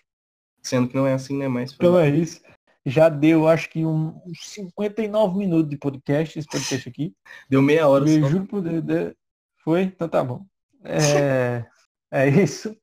Sendo 0.63 0.89
que 0.89 0.97
não 0.97 1.07
é 1.07 1.15
assim, 1.15 1.37
né? 1.37 1.49
Mas 1.49 1.73
Então 1.73 1.99
é 1.99 2.09
isso. 2.09 2.41
Já 2.85 3.09
deu, 3.09 3.47
acho 3.47 3.69
que 3.69 3.85
um- 3.85 4.21
uns 4.27 4.39
59 4.49 5.37
minutos 5.39 5.69
de 5.69 5.77
podcast, 5.77 6.39
esse 6.39 6.49
podcast 6.49 6.89
aqui. 6.89 7.15
deu 7.49 7.61
meia 7.61 7.87
hora 7.87 8.09
Eu 8.09 8.23
só. 8.23 8.29
juro 8.29 8.47
por 8.47 8.63
Deus, 8.63 8.83
de- 8.83 9.15
Foi? 9.63 9.83
Então 9.83 10.09
tá 10.09 10.25
bom. 10.25 10.45
É, 10.83 11.65
é 12.11 12.29
isso. 12.29 12.75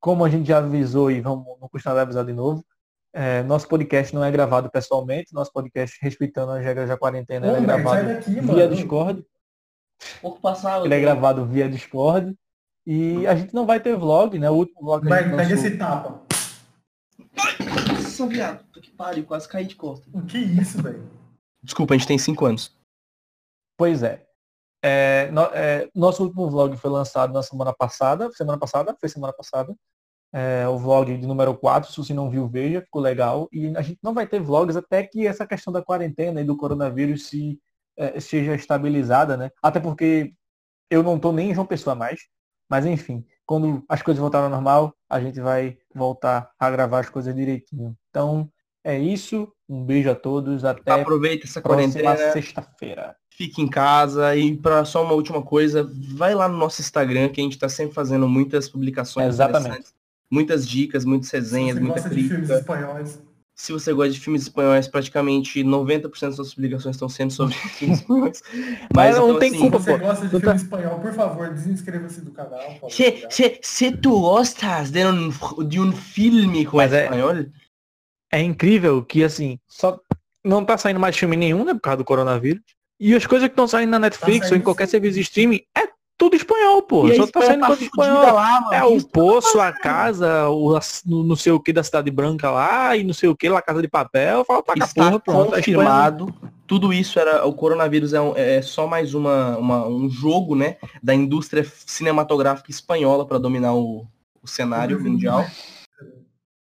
Como 0.00 0.24
a 0.24 0.28
gente 0.28 0.48
já 0.48 0.58
avisou 0.58 1.10
e 1.10 1.20
vamos, 1.20 1.46
não 1.60 1.68
custa 1.68 1.90
nada 1.90 2.02
avisar 2.02 2.24
de 2.24 2.32
novo, 2.32 2.64
é, 3.14 3.42
nosso 3.44 3.68
podcast 3.68 4.12
não 4.14 4.24
é 4.24 4.30
gravado 4.32 4.68
pessoalmente, 4.70 5.32
nosso 5.32 5.52
podcast, 5.52 5.96
respeitando 6.02 6.50
as 6.52 6.64
regras 6.64 6.88
da 6.88 6.96
quarentena, 6.96 7.46
ele 7.46 7.56
é 7.58 7.60
gravado 7.60 8.08
daqui, 8.08 8.30
via 8.32 8.42
mano. 8.42 8.68
Discord. 8.74 9.24
Pouco 10.20 10.40
passava. 10.40 10.84
Ele 10.84 10.94
é 10.94 11.00
gravado 11.00 11.46
via 11.46 11.68
Discord. 11.68 12.34
E 12.84 13.24
a 13.28 13.36
gente 13.36 13.54
não 13.54 13.64
vai 13.64 13.78
ter 13.78 13.96
vlog, 13.96 14.36
né? 14.36 14.50
O 14.50 14.54
último 14.54 14.80
vlog 14.80 15.06
que 15.06 15.12
a 15.12 15.16
gente 15.16 15.26
Humberto, 15.28 15.36
pega 15.36 15.54
lançou- 15.54 15.68
esse 15.68 15.78
tapa. 15.78 16.22
Nossa, 17.92 18.26
viado, 18.26 18.64
puta 18.64 18.80
que 18.80 18.90
pariu, 18.90 19.24
quase 19.24 19.48
caí 19.48 19.66
de 19.66 19.76
costa. 19.76 20.06
O 20.12 20.22
que 20.24 20.38
isso, 20.38 20.82
velho? 20.82 21.08
Desculpa, 21.62 21.94
a 21.94 21.96
gente 21.96 22.06
tem 22.06 22.18
5 22.18 22.44
anos. 22.44 22.76
Pois 23.76 24.02
é. 24.02 24.24
É, 24.84 25.30
no- 25.30 25.42
é, 25.54 25.88
nosso 25.94 26.22
último 26.24 26.50
vlog 26.50 26.76
foi 26.76 26.90
lançado 26.90 27.32
na 27.32 27.42
semana 27.42 27.72
passada. 27.72 28.30
Semana 28.32 28.58
passada? 28.58 28.96
Foi 28.98 29.08
semana 29.08 29.32
passada. 29.32 29.74
É, 30.34 30.66
o 30.66 30.78
vlog 30.78 31.16
de 31.16 31.26
número 31.26 31.54
4, 31.54 31.90
se 31.90 31.96
você 31.96 32.14
não 32.14 32.30
viu, 32.30 32.48
veja, 32.48 32.80
ficou 32.82 33.00
legal. 33.00 33.48
E 33.52 33.76
a 33.76 33.82
gente 33.82 33.98
não 34.02 34.14
vai 34.14 34.26
ter 34.26 34.40
vlogs 34.40 34.76
até 34.76 35.04
que 35.06 35.26
essa 35.26 35.46
questão 35.46 35.72
da 35.72 35.82
quarentena 35.82 36.40
e 36.40 36.44
do 36.44 36.56
coronavírus 36.56 37.26
se 37.26 37.60
é, 37.96 38.18
seja 38.18 38.54
estabilizada, 38.54 39.36
né? 39.36 39.50
Até 39.62 39.78
porque 39.78 40.32
eu 40.90 41.02
não 41.02 41.18
tô 41.18 41.32
nem 41.32 41.50
em 41.50 41.54
João 41.54 41.66
Pessoa 41.66 41.94
mais. 41.94 42.20
Mas 42.68 42.86
enfim, 42.86 43.24
quando 43.44 43.84
as 43.88 44.00
coisas 44.02 44.20
voltarem 44.20 44.46
ao 44.46 44.50
normal, 44.50 44.94
a 45.08 45.20
gente 45.20 45.38
vai 45.40 45.78
voltar 45.94 46.50
a 46.58 46.70
gravar 46.70 47.00
as 47.00 47.10
coisas 47.10 47.34
direitinho. 47.34 47.96
Então, 48.10 48.50
é 48.84 48.98
isso. 48.98 49.52
Um 49.68 49.84
beijo 49.84 50.10
a 50.10 50.14
todos. 50.14 50.64
Até 50.64 50.90
a 50.90 50.96
Aproveita 50.96 51.46
essa 51.46 51.60
próxima 51.60 51.92
quarentena, 51.92 52.32
sexta-feira. 52.32 53.16
fique 53.30 53.62
em 53.62 53.68
casa 53.68 54.34
e 54.36 54.56
para 54.56 54.84
só 54.84 55.02
uma 55.04 55.14
última 55.14 55.42
coisa, 55.42 55.88
vai 56.14 56.34
lá 56.34 56.48
no 56.48 56.56
nosso 56.56 56.80
Instagram 56.80 57.28
que 57.28 57.40
a 57.40 57.44
gente 57.44 57.58
tá 57.58 57.68
sempre 57.68 57.94
fazendo 57.94 58.28
muitas 58.28 58.68
publicações 58.68 59.28
Exatamente. 59.28 59.92
muitas 60.30 60.68
dicas, 60.68 61.04
muitas 61.04 61.28
Se 61.28 61.36
resenhas, 61.36 61.78
muita 61.78 62.00
gosta 62.00 62.10
de 62.10 62.28
filmes 62.28 62.48
crítica. 62.48 63.31
Se 63.62 63.70
você 63.70 63.92
gosta 63.92 64.10
de 64.12 64.18
filmes 64.18 64.42
espanhóis, 64.42 64.88
praticamente 64.88 65.62
90% 65.62 66.20
das 66.20 66.34
suas 66.34 66.52
publicações 66.52 66.96
estão 66.96 67.08
sendo 67.08 67.32
sobre 67.32 67.54
filmes 67.78 68.00
espanhóis. 68.00 68.42
Mas 68.92 69.14
não 69.16 69.28
então, 69.28 69.38
tem 69.38 69.50
assim, 69.50 69.56
Se 69.58 69.62
culpa, 69.62 69.78
você 69.78 69.92
pô. 69.92 69.98
gosta 69.98 70.24
de 70.24 70.30
filme 70.30 70.44
tá- 70.46 70.54
espanhol, 70.56 70.98
por 70.98 71.12
favor, 71.12 71.48
desinscreva-se 71.54 72.22
do 72.22 72.32
canal. 72.32 72.60
Se, 72.90 73.24
se, 73.30 73.60
se 73.62 73.96
tu 73.96 74.20
gostas 74.20 74.90
de 74.90 75.06
um, 75.06 75.28
de 75.68 75.78
um 75.78 75.92
filme 75.92 76.66
com 76.66 76.78
Mas 76.78 76.92
é- 76.92 77.04
espanhol, 77.04 77.30
é 78.32 78.42
incrível 78.42 79.04
que 79.04 79.22
assim, 79.22 79.60
só 79.68 80.00
não 80.44 80.64
tá 80.64 80.76
saindo 80.76 80.98
mais 80.98 81.16
filme 81.16 81.36
nenhum, 81.36 81.64
né, 81.64 81.72
por 81.72 81.82
causa 81.82 81.98
do 81.98 82.04
coronavírus. 82.04 82.64
E 82.98 83.14
as 83.14 83.24
coisas 83.26 83.46
que 83.46 83.52
estão 83.52 83.68
saindo 83.68 83.90
na 83.90 84.00
Netflix 84.00 84.40
ou 84.40 84.46
em 84.46 84.48
saindo 84.48 84.64
qualquer 84.64 84.86
sim. 84.86 84.90
serviço 84.90 85.14
de 85.14 85.20
streaming 85.20 85.60
é 85.78 85.88
tudo 86.22 86.36
espanhol, 86.36 86.82
pô. 86.82 87.06
a 87.06 87.14
Só 87.16 87.26
tá 87.26 87.42
saindo 87.42 87.60
tá 87.60 87.66
coisa 87.66 87.84
fudida 87.84 88.02
espanhol. 88.04 88.34
lá. 88.34 88.68
É 88.72 88.84
o 88.84 89.02
poço, 89.02 89.58
a 89.60 89.72
casa, 89.72 90.48
o 90.48 90.78
não 91.04 91.34
sei 91.34 91.50
o 91.50 91.58
que 91.58 91.72
da 91.72 91.82
Cidade 91.82 92.10
Branca 92.12 92.48
lá, 92.50 92.96
e 92.96 93.02
não 93.02 93.12
sei 93.12 93.28
o 93.28 93.34
que, 93.36 93.48
lá 93.48 93.60
Casa 93.60 93.82
de 93.82 93.88
Papel, 93.88 94.44
fala 94.44 94.62
pra 94.62 94.76
cá, 94.76 94.84
Está 94.84 95.04
porra, 95.04 95.18
pronto. 95.20 95.42
Espanha- 95.46 95.56
confirmado. 95.56 96.34
Tudo 96.66 96.92
isso 96.92 97.18
era. 97.18 97.44
O 97.44 97.52
coronavírus 97.52 98.14
é, 98.14 98.20
um- 98.20 98.36
é 98.36 98.62
só 98.62 98.86
mais 98.86 99.14
uma, 99.14 99.56
uma- 99.58 99.86
um 99.88 100.08
jogo, 100.08 100.54
né? 100.54 100.76
Da 101.02 101.12
indústria 101.14 101.66
cinematográfica 101.86 102.70
espanhola 102.70 103.26
para 103.26 103.38
dominar 103.38 103.74
o, 103.74 104.06
o 104.42 104.46
cenário 104.46 105.00
mundial. 105.02 105.44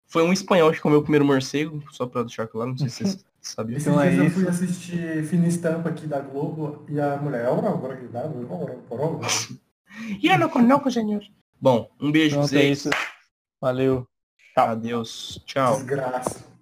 Foi 0.06 0.22
um 0.22 0.32
espanhol 0.32 0.70
que 0.72 0.80
comeu 0.80 0.98
o 1.00 1.02
primeiro 1.02 1.24
morcego, 1.24 1.82
só 1.90 2.06
pra 2.06 2.22
deixar 2.22 2.46
claro, 2.46 2.70
não 2.70 2.78
sei 2.78 2.88
se 2.88 2.96
vocês 3.04 3.24
Esses 3.42 3.86
Então 3.86 4.00
é 4.00 4.10
dias 4.10 4.24
eu 4.24 4.30
fui 4.30 4.48
assistir 4.48 5.24
Fina 5.24 5.48
Estampa 5.48 5.88
aqui 5.88 6.06
da 6.06 6.20
Globo 6.20 6.84
e 6.88 7.00
a 7.00 7.16
mulher, 7.16 7.48
"Ora, 7.48 7.68
agora 7.70 7.96
que 7.96 8.06
dá, 8.06 8.20
ora, 8.20 8.78
ora, 8.88 9.02
ora." 9.02 9.18
E 10.22 10.26
eu 10.28 10.38
não 10.38 10.48
conheço, 10.48 10.90
senhor. 10.92 11.22
Bom, 11.60 11.88
um 12.00 12.10
beijo 12.12 12.36
pra 12.36 12.44
é 12.44 12.48
vocês. 12.48 12.78
isso. 12.86 12.90
Valeu. 13.60 14.06
Adeus. 14.56 15.40
Tchau. 15.44 15.74
desgraça. 15.76 16.52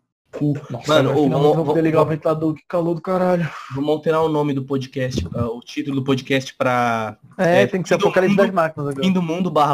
Nossa, 0.70 0.86
Mano, 0.86 1.10
agora 1.10 1.26
ô, 1.26 1.28
vamos- 1.28 1.66
vou 1.66 1.78
ligar 1.80 2.02
o 2.02 2.06
ventilador, 2.06 2.54
que 2.54 2.62
calor 2.68 2.94
do 2.94 3.00
caralho. 3.00 3.50
Vamos 3.74 3.90
alterar 3.90 4.22
o 4.22 4.28
nome 4.28 4.54
do 4.54 4.62
podcast, 4.62 5.26
ah, 5.34 5.46
o 5.50 5.60
título 5.60 5.96
do 5.96 6.04
podcast 6.04 6.54
pra 6.54 7.18
É, 7.36 7.62
É, 7.62 7.66
tem 7.66 7.82
que 7.82 7.88
ser 7.88 7.94
Apocalipse 7.94 8.36
mundo- 8.36 8.46
das 8.46 8.54
Máquinas 8.54 8.88
agora. 8.90 9.04
Fim 9.04 9.12
do 9.12 9.20
Mundo 9.20 9.50
barra 9.50 9.72